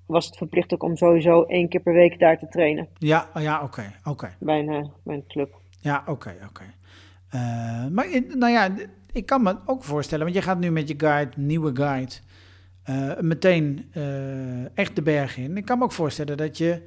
was 0.05 0.25
het 0.25 0.37
verplicht 0.37 0.73
ook 0.73 0.83
om 0.83 0.97
sowieso 0.97 1.43
één 1.43 1.69
keer 1.69 1.81
per 1.81 1.93
week 1.93 2.19
daar 2.19 2.39
te 2.39 2.47
trainen. 2.47 2.87
Ja, 2.97 3.29
ja 3.39 3.63
oké. 3.63 3.93
oké. 4.03 4.35
Bij 4.39 4.59
een, 4.59 4.69
eh, 4.69 4.89
bij 5.03 5.15
een 5.15 5.27
club. 5.27 5.55
Ja, 5.79 6.03
oké, 6.05 6.35
oké. 6.49 6.63
Eh, 7.29 7.87
maar 7.91 8.07
nou 8.27 8.51
ja, 8.51 8.69
ik 9.11 9.25
kan 9.25 9.43
me 9.43 9.55
ook 9.65 9.83
voorstellen, 9.83 10.23
want 10.23 10.37
je 10.37 10.43
gaat 10.43 10.59
nu 10.59 10.71
met 10.71 10.87
je 10.87 10.93
guide, 10.97 11.31
nieuwe 11.35 11.75
guide, 11.75 12.13
eh, 12.83 13.19
meteen 13.19 13.91
echt 14.73 14.95
de 14.95 15.01
berg 15.01 15.37
in. 15.37 15.57
Ik 15.57 15.65
kan 15.65 15.77
me 15.77 15.83
ook 15.83 15.91
voorstellen 15.91 16.37
dat 16.37 16.57
je 16.57 16.81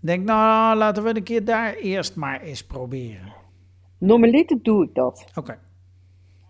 denkt, 0.00 0.26
nou, 0.26 0.76
laten 0.76 1.02
we 1.02 1.16
een 1.16 1.22
keer 1.22 1.44
daar 1.44 1.74
eerst 1.74 2.16
maar 2.16 2.40
eens 2.40 2.66
proberen. 2.66 3.32
Normaliter 3.98 4.58
doe 4.62 4.84
ik 4.84 4.94
dat. 4.94 5.24
Oké. 5.34 5.58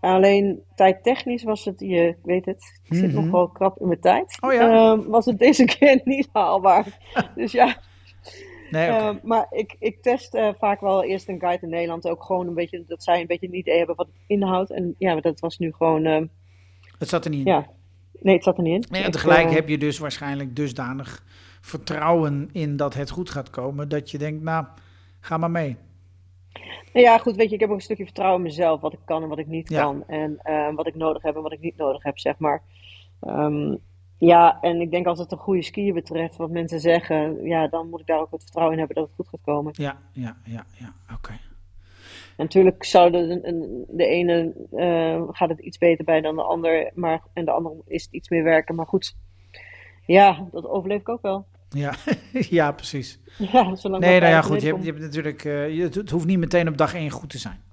Alleen 0.00 0.62
tijdtechnisch 0.74 1.42
was 1.42 1.64
het, 1.64 1.80
je 1.80 2.16
weet 2.22 2.44
het, 2.46 2.80
ik 2.88 2.96
zit 2.96 3.12
Mhm. 3.12 3.14
nog 3.22 3.30
wel 3.30 3.48
krap 3.48 3.80
in 3.80 3.86
mijn 3.86 4.00
tijd. 4.00 4.38
Oh 4.40 4.52
ja. 4.52 4.72
Ehm, 4.92 5.08
was 5.08 5.24
het 5.24 5.38
deze 5.38 5.64
keer 5.78 6.00
niet 6.04 6.28
haalbaar. 6.32 6.98
dus 7.34 7.52
ja, 7.52 7.76
Nee, 8.70 8.92
oké. 8.92 8.98
Eh, 9.04 9.14
maar 9.22 9.46
ik, 9.50 9.76
ik 9.78 10.02
test 10.02 10.34
eh, 10.34 10.48
vaak 10.58 10.80
wel 10.80 11.04
eerst 11.04 11.28
een 11.28 11.40
guide 11.40 11.62
in 11.62 11.68
Nederland. 11.68 12.08
Ook 12.08 12.22
gewoon 12.24 12.46
een 12.46 12.54
beetje 12.54 12.84
dat 12.86 13.02
zij 13.02 13.20
een 13.20 13.26
beetje 13.26 13.46
een 13.46 13.54
idee 13.56 13.76
hebben 13.78 13.96
wat 13.96 14.06
het 14.06 14.16
inhoudt. 14.26 14.70
En 14.70 14.94
ja, 14.98 15.12
maar 15.12 15.22
dat 15.22 15.40
was 15.40 15.58
nu 15.58 15.72
gewoon. 15.72 16.04
eh, 16.04 16.22
Het 16.98 17.08
zat 17.08 17.24
er 17.24 17.30
niet 17.30 17.46
in. 17.46 17.52
ja. 17.52 17.66
Nee, 18.20 18.34
het 18.34 18.44
zat 18.44 18.56
er 18.56 18.62
niet 18.62 18.74
in. 18.74 18.84
Nee, 18.90 19.02
en 19.02 19.10
tegelijk 19.10 19.48
eh, 19.48 19.54
heb 19.54 19.68
je 19.68 19.78
dus 19.78 19.98
waarschijnlijk 19.98 20.56
dusdanig 20.56 21.24
vertrouwen 21.60 22.48
in 22.52 22.76
dat 22.76 22.94
het 22.94 23.10
goed 23.10 23.30
gaat 23.30 23.50
komen, 23.50 23.88
dat 23.88 24.10
je 24.10 24.18
denkt, 24.18 24.42
nou, 24.42 24.66
ga 25.20 25.36
maar 25.36 25.50
mee. 25.50 25.76
Nou 26.92 27.06
ja, 27.06 27.18
goed, 27.18 27.36
weet 27.36 27.48
je, 27.48 27.54
ik 27.54 27.60
heb 27.60 27.68
ook 27.70 27.76
een 27.76 27.82
stukje 27.82 28.04
vertrouwen 28.04 28.38
in 28.40 28.46
mezelf. 28.46 28.80
Wat 28.80 28.92
ik 28.92 28.98
kan 29.04 29.22
en 29.22 29.28
wat 29.28 29.38
ik 29.38 29.46
niet 29.46 29.68
Ja. 29.68 29.82
kan. 29.82 30.04
En 30.06 30.38
eh, 30.42 30.74
wat 30.74 30.86
ik 30.86 30.94
nodig 30.94 31.22
heb 31.22 31.36
en 31.36 31.42
wat 31.42 31.52
ik 31.52 31.60
niet 31.60 31.76
nodig 31.76 32.02
heb, 32.02 32.18
zeg 32.18 32.38
maar. 32.38 32.62
Ehm, 33.20 33.76
ja, 34.18 34.58
en 34.60 34.80
ik 34.80 34.90
denk 34.90 35.06
als 35.06 35.18
het 35.18 35.32
een 35.32 35.38
goede 35.38 35.62
skier 35.62 35.94
betreft, 35.94 36.36
wat 36.36 36.50
mensen 36.50 36.80
zeggen, 36.80 37.42
ja, 37.44 37.68
dan 37.68 37.88
moet 37.88 38.00
ik 38.00 38.06
daar 38.06 38.20
ook 38.20 38.30
het 38.30 38.42
vertrouwen 38.42 38.74
in 38.74 38.78
hebben 38.84 38.96
dat 38.96 39.06
het 39.06 39.16
goed 39.16 39.28
gaat 39.28 39.54
komen. 39.54 39.72
Ja, 39.76 39.98
ja, 40.12 40.36
ja, 40.44 40.64
ja, 40.78 40.94
oké. 41.14 41.32
Natuurlijk 42.36 42.84
zou 42.84 43.10
de, 43.10 43.40
de 43.88 44.06
ene 44.06 44.52
eh, 44.72 45.22
gaat 45.30 45.48
het 45.48 45.58
iets 45.58 45.78
beter 45.78 46.04
bij 46.04 46.20
dan 46.20 46.36
de 46.36 46.42
ander, 46.42 46.90
maar, 46.94 47.22
en 47.32 47.44
de 47.44 47.50
andere 47.50 47.74
is 47.86 48.04
het 48.04 48.12
iets 48.12 48.28
meer 48.28 48.42
werken. 48.42 48.74
Maar 48.74 48.86
goed, 48.86 49.16
ja, 50.06 50.46
dat 50.50 50.66
overleef 50.66 51.00
ik 51.00 51.08
ook 51.08 51.22
wel. 51.22 51.46
Ja, 51.70 51.94
ja, 52.58 52.72
precies. 52.72 53.20
Ja, 53.38 53.74
zolang 53.74 54.02
Nee, 54.04 54.20
nou 54.20 54.32
ja, 54.32 54.42
goed, 54.42 54.62
je 54.62 54.66
hebt, 54.68 54.84
je 54.84 54.90
hebt 54.90 55.02
natuurlijk, 55.02 55.42
je, 55.42 55.88
het 55.92 56.10
hoeft 56.10 56.26
niet 56.26 56.38
meteen 56.38 56.68
op 56.68 56.76
dag 56.76 56.94
één 56.94 57.10
goed 57.10 57.30
te 57.30 57.38
zijn. 57.38 57.66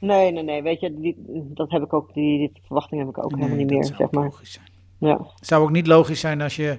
Nee, 0.00 0.32
nee, 0.32 0.42
nee, 0.42 0.62
weet 0.62 0.80
je, 0.80 1.00
die, 1.00 1.16
dat 1.54 1.70
heb 1.70 1.82
ik 1.82 1.92
ook, 1.92 2.14
die, 2.14 2.38
die 2.38 2.62
verwachting 2.64 3.00
heb 3.00 3.08
ik 3.10 3.24
ook 3.24 3.34
helemaal 3.34 3.56
niet 3.56 3.70
meer, 3.70 3.84
zeg 3.84 4.10
maar. 4.10 4.24
logisch 4.24 4.52
zijn. 4.52 4.66
Ja. 4.98 5.18
Het 5.34 5.46
zou 5.46 5.62
ook 5.62 5.70
niet 5.70 5.86
logisch 5.86 6.20
zijn 6.20 6.40
als 6.40 6.56
je 6.56 6.78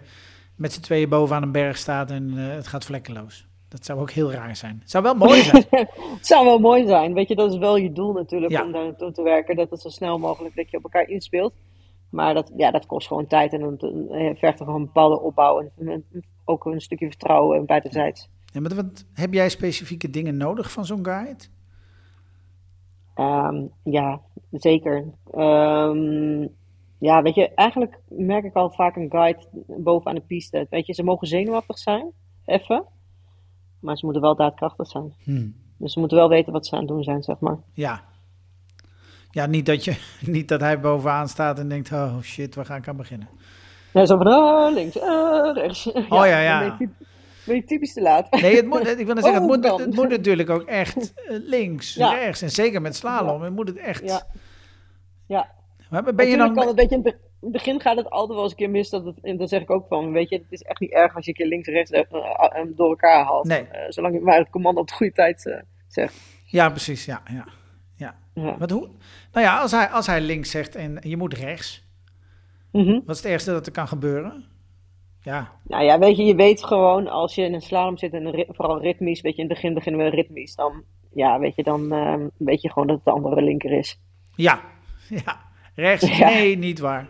met 0.56 0.74
z'n 0.74 0.82
tweeën 0.82 1.10
bovenaan 1.10 1.44
een 1.44 1.52
berg 1.52 1.78
staat 1.78 2.12
en 2.12 2.34
eh, 2.38 2.56
het 2.56 2.68
gaat 2.68 2.86
vlekkeloos. 2.86 3.48
Dat 3.70 3.86
zou 3.86 4.00
ook 4.00 4.12
heel 4.12 4.32
raar 4.32 4.56
zijn. 4.56 4.78
Het 4.80 4.92
zou 4.92 5.04
wel 5.04 5.16
mooi 5.16 5.42
zijn. 5.42 5.66
Het 5.70 6.26
zou 6.32 6.46
wel 6.46 6.60
mooi 6.60 6.88
zijn, 6.88 7.14
weet 7.14 7.28
je, 7.28 7.36
dat 7.36 7.52
is 7.52 7.58
wel 7.58 7.78
je 7.78 7.92
doel 7.92 8.14
natuurlijk 8.14 8.52
Ja. 8.52 8.64
om 8.66 8.72
daar 8.72 8.84
naartoe 8.84 9.12
te 9.12 9.22
werken, 9.22 9.56
dat 9.56 9.70
het 9.70 9.82
zo 9.82 9.90
snel 9.90 10.18
mogelijk 10.20 10.56
dat 10.56 10.70
je 10.72 10.78
op 10.78 10.84
elkaar 10.84 11.08
inspeelt. 11.08 11.54
Maar 12.10 12.34
dat, 12.34 12.52
ja, 12.56 12.72
dat 12.72 12.86
kost 12.86 13.08
gewoon 13.08 13.28
tijd 13.28 13.54
en 13.54 13.60
dan 13.60 13.78
eh, 14.10 14.36
vergt 14.36 14.60
er 14.60 14.66
gewoon 14.66 14.80
een 14.80 14.86
bepaalde 14.86 15.22
opbouw 15.22 15.60
en, 15.60 15.88
en 15.88 16.06
ook 16.48 16.66
een 16.66 16.82
stukje 16.82 17.08
vertrouwen 17.08 17.66
buitenzijds. 17.66 18.30
Ja, 18.54 18.60
maar 18.62 18.76
wat, 18.76 19.06
heb 19.14 19.34
jij 19.34 19.50
specifieke 19.50 20.10
dingen 20.10 20.38
nodig 20.38 20.72
van 20.72 20.86
zo'n 20.86 21.06
guide? 21.06 21.44
Ehm, 23.14 23.66
ja, 23.84 24.22
zeker. 24.52 25.06
Ehm, 25.32 26.48
ja, 26.98 27.22
weet 27.22 27.36
je, 27.36 27.50
eigenlijk 27.54 28.00
merk 28.08 28.44
ik 28.44 28.54
al 28.54 28.70
vaak 28.70 28.96
een 28.96 29.12
guide 29.12 29.48
bovenaan 29.66 30.16
de 30.16 30.22
piste. 30.22 30.68
Weet 30.70 30.86
je, 30.86 30.94
ze 30.94 31.04
mogen 31.04 31.28
zenuwachtig 31.28 31.78
zijn, 31.78 32.12
even, 32.46 32.86
maar 33.80 33.98
ze 33.98 34.06
moeten 34.06 34.24
wel 34.24 34.36
daadkrachtig 34.36 34.88
zijn. 34.88 35.14
Hm. 35.24 35.48
Dus 35.78 35.94
ze 35.94 36.00
moeten 36.00 36.18
wel 36.18 36.30
weten 36.30 36.54
wat 36.54 36.66
ze 36.66 36.74
aan 36.74 36.80
het 36.80 36.88
doen 36.88 37.04
zijn, 37.04 37.24
zeg 37.24 37.40
maar. 37.40 37.58
Ja. 37.74 38.04
Ja, 39.32 39.46
niet 39.46 39.66
dat, 39.66 39.84
je, 39.84 39.98
niet 40.36 40.48
dat 40.48 40.62
hij 40.62 40.80
bovenaan 40.80 41.28
staat 41.28 41.60
en 41.60 41.70
denkt, 41.70 41.92
oh 41.92 42.20
shit, 42.22 42.56
waar 42.56 42.66
ga 42.66 42.76
ik 42.76 42.88
aan 42.88 42.98
beginnen? 42.98 43.28
Ja, 43.98 44.06
zo 44.06 44.18
van, 44.18 44.28
ah, 44.28 44.74
links, 44.74 45.00
ah, 45.00 45.56
rechts. 45.56 45.92
Oh, 45.92 46.04
ja, 46.10 46.40
ja. 46.40 46.68
Dan 46.78 46.96
ben 47.46 47.56
je, 47.56 47.64
typisch 47.64 47.94
te 47.94 48.02
laat. 48.02 48.32
Nee, 48.32 48.56
het 48.56 48.66
moet, 48.66 48.88
ik 49.00 49.06
wil 49.06 49.16
zeggen, 49.16 49.34
het 49.34 49.44
moet, 49.52 49.72
Oh, 49.72 49.78
het 49.80 49.96
moet 49.96 50.10
natuurlijk 50.10 50.50
ook 50.50 50.64
echt 50.64 51.14
eh, 51.14 51.38
links, 51.44 51.94
Ja. 51.94 52.10
rechts. 52.14 52.42
En 52.42 52.50
zeker 52.52 52.82
met 52.82 52.96
slalom, 52.96 53.42
het 53.42 53.54
moet 53.54 53.68
het 53.68 53.78
echt... 53.78 54.04
Ja. 54.04 54.22
Ja, 55.28 55.52
Maar 55.90 56.04
ben 56.04 56.12
je 56.12 56.16
Natuurlijk 56.16 56.46
kan 56.48 56.56
dan... 56.56 56.68
het, 56.68 56.76
weet 56.76 56.90
je, 56.90 56.96
in 56.96 57.02
het 57.04 57.14
be- 57.14 57.26
in 57.42 57.48
het 57.48 57.52
begin 57.52 57.82
gaat 57.82 57.98
het 57.98 58.10
altijd 58.10 58.34
wel 58.34 58.42
eens 58.42 58.52
een 58.52 58.58
keer 58.58 58.70
mis. 58.70 58.90
Dat 58.90 59.06
het, 59.06 59.16
en 59.22 59.38
dan 59.38 59.48
zeg 59.48 59.62
ik 59.62 59.70
ook 59.70 59.86
van, 59.88 60.12
weet 60.12 60.30
je, 60.30 60.36
het 60.36 60.46
is 60.50 60.62
echt 60.62 60.80
niet 60.80 60.92
erg 60.92 61.16
als 61.16 61.26
je 61.26 61.32
een 61.32 61.38
keer 61.38 61.48
links 61.48 61.68
en 61.68 61.74
rechts 61.74 61.92
eh, 61.92 62.02
eh, 62.10 62.66
door 62.76 62.90
elkaar 62.90 63.24
haalt. 63.26 63.46
Nee. 63.46 63.68
Zolang 63.90 64.14
je 64.14 64.20
maar 64.22 64.38
het 64.38 64.50
commando 64.50 64.82
op 64.82 64.88
de 64.88 64.94
goede 64.94 65.14
tijd 65.14 65.46
eh, 65.46 65.58
zegt. 65.88 66.16
Ja, 66.46 66.70
precies, 66.70 67.06
ja. 67.06 67.22
ja. 67.32 67.46
ja. 67.96 68.16
Ja. 68.34 68.58
Wat 68.58 68.70
hoe? 68.70 68.90
Nou 69.32 69.46
ja, 69.46 69.60
als 69.60 69.72
hij, 69.72 69.88
als 69.88 70.08
hij 70.08 70.22
links 70.22 70.52
zegt 70.52 70.76
en 70.76 70.98
je 71.02 71.18
moet 71.18 71.34
rechts, 71.34 71.87
Mhm. 72.84 73.00
wat 73.06 73.16
is 73.16 73.22
het 73.24 73.32
ergste 73.32 73.52
dat 73.52 73.66
er 73.66 73.72
kan 73.72 73.88
gebeuren? 73.88 74.46
Ja, 75.22 75.52
Nou 75.64 75.84
ja, 75.84 76.00
weet 76.00 76.18
je, 76.18 76.24
je 76.24 76.36
weet 76.36 76.64
gewoon 76.64 77.08
als 77.08 77.36
je 77.36 77.42
in 77.44 77.54
een 77.54 77.62
slalom 77.62 77.98
zit 77.98 78.14
en 78.14 78.26
een 78.26 78.46
vooral 78.50 78.82
ritmisch, 78.82 79.22
weet 79.22 79.36
je, 79.36 79.42
in 79.42 79.48
het 79.48 79.54
begin 79.58 79.74
beginnen 79.74 80.02
we 80.06 80.10
ritmisch, 80.10 80.56
dan, 80.56 80.84
ja, 81.14 81.40
weet 81.40 81.56
je, 81.56 81.64
dan 81.64 81.92
ehm, 81.92 82.28
weet 82.38 82.62
je 82.62 82.72
gewoon 82.72 82.88
dat 82.88 82.96
het 82.96 83.06
de 83.06 83.12
andere 83.12 83.42
linker 83.42 83.72
is. 83.72 84.00
ja, 84.36 84.62
ja. 85.26 85.38
Rechts, 85.76 86.18
Ja. 86.18 86.30
nee, 86.30 86.58
niet 86.58 86.80
waar. 86.80 87.08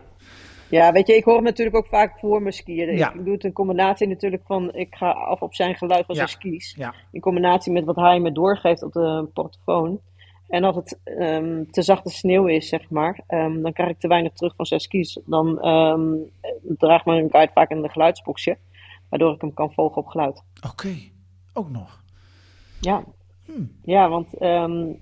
Ja, 0.70 0.92
weet 0.92 1.06
je, 1.06 1.16
ik 1.16 1.24
hoor 1.24 1.34
hem 1.34 1.44
natuurlijk 1.44 1.76
ook 1.76 1.86
vaak 1.86 2.18
voor 2.18 2.40
mijn 2.42 2.52
skiën. 2.54 2.96
Ja. 2.96 3.12
Ik 3.12 3.24
doe 3.24 3.34
het 3.34 3.44
in 3.44 3.52
combinatie 3.52 4.06
natuurlijk 4.08 4.42
van, 4.46 4.74
ik 4.74 4.94
ga 4.94 5.10
af 5.10 5.40
op 5.42 5.54
zijn 5.54 5.74
geluid 5.74 6.06
van 6.06 6.14
Ja. 6.14 6.26
zijn 6.26 6.40
skis. 6.40 6.78
In 7.12 7.20
combinatie 7.20 7.72
met 7.72 7.84
wat 7.84 7.96
hij 7.96 8.20
me 8.20 8.32
doorgeeft 8.32 8.82
op 8.82 8.92
de 8.92 9.28
portofoon. 9.32 10.00
En 10.48 10.64
als 10.64 10.76
het 10.76 11.00
ehm, 11.04 11.64
te 11.70 11.82
zachte 11.82 12.10
sneeuw 12.10 12.46
is, 12.46 12.68
zeg 12.68 12.90
maar, 12.90 13.22
ehm, 13.26 13.60
dan 13.62 13.72
krijg 13.72 13.90
ik 13.90 13.98
te 13.98 14.08
weinig 14.08 14.32
terug 14.32 14.54
van 14.56 14.66
zijn 14.66 14.80
skis. 14.80 15.20
Dan 15.26 15.60
ehm, 15.60 16.14
draagt 16.62 17.04
mijn 17.04 17.30
guide 17.30 17.52
vaak 17.52 17.70
een 17.70 17.90
geluidsboxje, 17.90 18.58
waardoor 19.08 19.34
ik 19.34 19.40
hem 19.40 19.54
kan 19.54 19.72
volgen 19.72 19.96
op 20.02 20.06
geluid. 20.06 20.42
oké. 20.70 20.94
Ook 21.52 21.70
nog. 21.70 22.02
Ja, 22.80 23.04
Hmm. 23.44 23.70
ja 23.82 24.08
want 24.08 24.28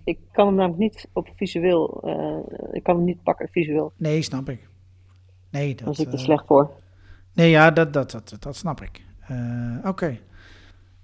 ik 0.05 0.18
kan 0.32 0.47
hem 0.47 0.55
namelijk 0.55 0.78
niet 0.78 1.09
op 1.12 1.28
visueel, 1.36 2.01
eh, 2.05 2.72
ik 2.72 2.82
kan 2.82 2.97
hem 2.97 3.05
niet 3.05 3.22
pakken 3.22 3.49
visueel. 3.49 3.92
Nee, 3.97 4.22
snap 4.22 4.49
ik. 4.49 4.68
Nee, 5.51 5.74
Daar 5.74 5.86
dat... 5.86 5.97
zit 5.97 6.07
ik 6.07 6.12
er 6.12 6.18
eh, 6.18 6.24
slecht 6.24 6.47
voor. 6.47 6.70
Nee, 7.34 7.51
ja, 7.51 7.70
dat, 7.70 7.92
dat, 7.92 8.11
dat, 8.11 8.36
dat 8.40 8.57
snap 8.57 8.80
ik. 8.80 9.05
Eh, 9.20 9.78
Oké. 9.84 10.18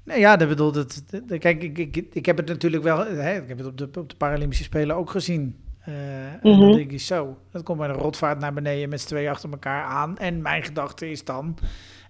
Nee, 0.05 0.19
ja, 0.19 0.37
dat 0.37 0.49
bedoelt 0.49 0.75
het. 0.75 1.05
dat- 1.11 1.29
dat- 1.29 1.39
Kijk, 1.39 1.63
ik, 1.63 1.79
ik, 1.79 1.97
ik 2.13 2.27
heb 2.27 2.37
het 2.37 2.49
natuurlijk 2.49 2.83
wel. 2.83 2.99
Hè, 3.07 3.37
ik 3.37 3.49
heb 3.49 3.59
het 3.59 3.67
op 3.67 3.77
de, 3.79 4.01
op 4.01 4.09
de 4.11 4.17
Paralympische 4.17 4.65
Spelen 4.65 4.97
ook 4.97 5.11
gezien. 5.11 5.57
En 5.85 6.39
dan 6.43 6.73
denk 6.73 6.91
je 6.91 6.97
zo. 6.97 7.37
Dat 7.51 7.63
komt 7.63 7.79
bij 7.79 7.89
een 7.89 7.95
rotvaart 7.95 8.39
naar 8.39 8.53
beneden 8.53 8.89
met 8.89 9.01
z'n 9.01 9.07
tweeën 9.07 9.31
achter 9.31 9.51
elkaar 9.51 9.85
aan. 9.85 10.19
En 10.19 10.43
mijn 10.43 10.63
gedachte 10.63 11.11
is 11.11 11.25
dan. 11.25 11.57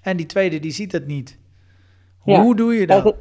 En 0.03 0.17
die 0.17 0.27
tweede, 0.27 0.59
die 0.61 0.71
ziet 0.71 0.93
het 0.93 1.07
niet. 1.07 1.39
Ja. 2.25 2.43
Hoe 2.43 2.57
doe 2.57 2.75
je 2.75 2.87
dat? 2.87 3.05
het, 3.05 3.15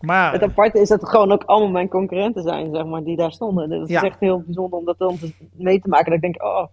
Maar. 0.00 0.32
het 0.32 0.42
aparte 0.42 0.80
is 0.80 0.88
dat 0.88 1.00
het 1.00 1.10
gewoon 1.10 1.32
ook 1.32 1.42
allemaal 1.44 1.70
mijn 1.70 1.88
concurrenten 1.88 2.42
zijn, 2.42 2.74
zeg 2.74 2.84
maar, 2.84 3.02
die 3.04 3.16
daar 3.16 3.32
stonden. 3.32 3.68
Dat 3.68 3.88
Ja. 3.88 4.02
is 4.02 4.08
echt 4.08 4.20
heel 4.20 4.42
bijzonder 4.46 4.78
om 4.78 4.84
dat 4.84 4.98
dan 4.98 5.18
mee 5.52 5.80
te 5.80 5.88
maken. 5.88 6.04
Dat 6.06 6.14
ik 6.14 6.20
denk, 6.20 6.42
oh, 6.42 6.66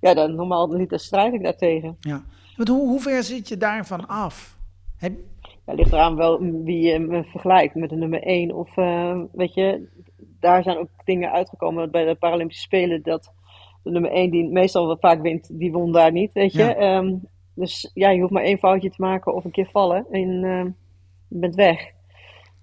ja, 0.00 0.14
dan, 0.14 0.34
normaal 0.34 0.72
liter 0.76 0.98
strijd 1.00 1.34
ik 1.34 1.42
daartegen. 1.42 1.96
Ja. 2.00 2.22
Want 2.56 2.68
hoe, 2.68 2.88
hoe 2.88 3.00
ver 3.00 3.22
zit 3.22 3.48
je 3.48 3.56
daarvan 3.56 4.06
af? 4.08 4.56
Heb, 4.96 5.12
Ja, 5.66 5.72
ligt 5.74 5.92
eraan 5.92 6.16
wel 6.16 6.38
wie 6.40 6.80
je 6.86 6.98
me 6.98 7.24
vergelijkt 7.24 7.74
met 7.74 7.90
de 7.90 7.96
nummer 7.96 8.22
1. 8.22 8.52
Of, 8.54 8.76
eh, 8.76 9.20
weet 9.32 9.54
je, 9.54 9.88
daar 10.40 10.62
zijn 10.62 10.78
ook 10.78 10.88
dingen 11.04 11.32
uitgekomen 11.32 11.90
bij 11.90 12.04
de 12.04 12.14
Paralympische 12.14 12.62
Spelen. 12.62 13.02
Dat 13.02 13.32
de 13.82 13.90
nummer 13.90 14.10
1, 14.12 14.30
die 14.30 14.48
meestal 14.50 14.86
wel 14.86 14.98
vaak 15.00 15.22
wint, 15.22 15.58
die 15.58 15.72
won 15.72 15.92
daar 15.92 16.12
niet, 16.12 16.32
weet 16.32 16.52
je. 16.52 16.62
Ja. 16.62 16.74
Ehm, 16.74 17.14
dus 17.54 17.90
ja, 17.94 18.10
je 18.10 18.20
hoeft 18.20 18.32
maar 18.32 18.42
één 18.42 18.58
foutje 18.58 18.90
te 18.90 19.02
maken 19.02 19.34
of 19.34 19.44
een 19.44 19.50
keer 19.50 19.68
vallen 19.72 20.06
en 20.10 20.44
eh, 20.44 20.64
je 21.28 21.38
bent 21.38 21.54
weg. 21.54 21.80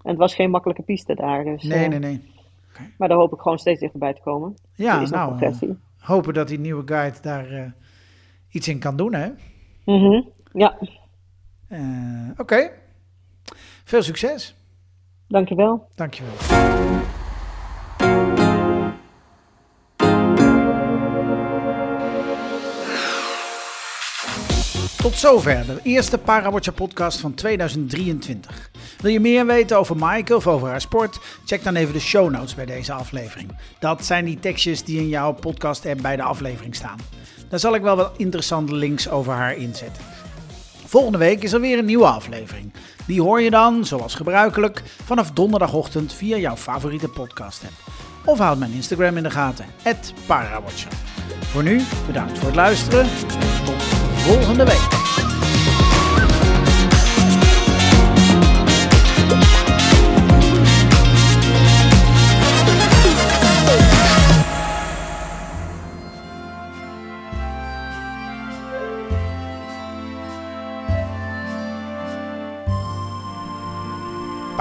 En 0.01 0.09
het 0.09 0.17
was 0.17 0.35
geen 0.35 0.49
makkelijke 0.49 0.83
piste 0.83 1.15
daar. 1.15 1.43
Dus, 1.43 1.63
nee, 1.63 1.83
eh, 1.83 1.89
nee, 1.89 1.99
nee. 1.99 2.31
Maar 2.97 3.07
daar 3.07 3.17
hoop 3.17 3.33
ik 3.33 3.39
gewoon 3.39 3.59
steeds 3.59 3.79
dichterbij 3.79 4.13
te 4.13 4.21
komen. 4.21 4.53
Ja, 4.75 5.01
is 5.01 5.09
nou. 5.09 5.21
eh, 5.31 5.37
progressie. 5.37 5.77
hopen 5.99 6.33
dat 6.33 6.47
die 6.47 6.59
nieuwe 6.59 6.81
guide 6.85 7.17
daar 7.21 7.51
eh, 7.51 7.71
iets 8.51 8.67
in 8.67 8.79
kan 8.79 8.95
doen, 8.97 9.13
hè? 9.13 9.29
Mhm. 9.85 10.21
Ja, 10.53 10.77
Eh, 11.67 12.29
Oké. 12.37 12.71
Veel 13.83 14.03
succes. 14.03 14.55
dankjewel. 15.27 15.87
Dankjewel. 15.95 16.33
Tot 24.97 25.15
zover 25.15 25.65
de 25.65 25.79
eerste 25.83 26.17
Parawatcher 26.17 26.73
podcast 26.73 27.19
van 27.19 27.33
2023. 27.33 28.71
Wil 28.99 29.11
je 29.11 29.19
meer 29.19 29.45
weten 29.45 29.77
over 29.77 29.97
Maaike 29.97 30.35
of 30.35 30.47
over 30.47 30.67
haar 30.67 30.81
sport? 30.81 31.19
Check 31.45 31.63
dan 31.63 31.75
even 31.75 31.93
de 31.93 31.99
show 31.99 32.31
notes 32.31 32.55
bij 32.55 32.65
deze 32.65 32.93
aflevering. 32.93 33.57
Dat 33.79 34.05
zijn 34.05 34.25
die 34.25 34.39
tekstjes 34.39 34.83
die 34.83 34.99
in 34.99 35.07
jouw 35.07 35.33
podcast 35.33 35.85
app 35.85 36.01
bij 36.01 36.15
de 36.15 36.23
aflevering 36.23 36.75
staan. 36.75 36.97
Daar 37.49 37.59
zal 37.59 37.75
ik 37.75 37.81
wel 37.81 37.95
wat 37.95 38.11
interessante 38.17 38.75
links 38.75 39.09
over 39.09 39.33
haar 39.33 39.55
inzetten. 39.55 40.03
Volgende 40.93 41.17
week 41.17 41.43
is 41.43 41.53
er 41.53 41.61
weer 41.61 41.77
een 41.77 41.85
nieuwe 41.85 42.05
aflevering. 42.05 42.73
Die 43.05 43.21
hoor 43.21 43.41
je 43.41 43.49
dan, 43.49 43.85
zoals 43.85 44.15
gebruikelijk, 44.15 44.83
vanaf 45.03 45.31
donderdagochtend 45.31 46.13
via 46.13 46.37
jouw 46.37 46.55
favoriete 46.55 47.07
podcast 47.07 47.63
app. 47.63 47.91
Of 48.25 48.37
houd 48.37 48.57
mijn 48.57 48.73
Instagram 48.73 49.17
in 49.17 49.23
de 49.23 49.31
gaten, 49.31 49.65
@parawatcher. 50.25 50.91
Voor 51.39 51.63
nu, 51.63 51.81
bedankt 52.07 52.37
voor 52.37 52.47
het 52.47 52.55
luisteren. 52.55 53.05
Tot 53.65 53.83
volgende 54.15 54.65
week. 54.65 55.32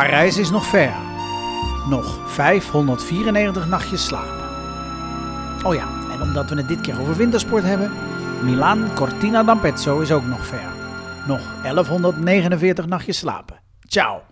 Parijs 0.02 0.38
is 0.38 0.50
nog 0.50 0.66
ver. 0.66 0.92
Nog 1.88 2.18
594 2.26 3.66
nachtjes 3.68 4.06
slapen. 4.06 4.48
Oh 5.64 5.74
ja, 5.74 5.88
en 6.12 6.22
omdat 6.22 6.50
we 6.50 6.56
het 6.56 6.68
dit 6.68 6.80
keer 6.80 7.00
over 7.00 7.16
wintersport 7.16 7.62
hebben, 7.62 7.92
Milaan 8.42 8.94
Cortina 8.94 9.42
d'Ampezzo 9.42 10.00
is 10.00 10.12
ook 10.12 10.24
nog 10.24 10.46
ver. 10.46 10.72
Nog 11.26 11.40
1149 11.62 12.86
nachtjes 12.86 13.18
slapen. 13.18 13.60
Ciao. 13.88 14.31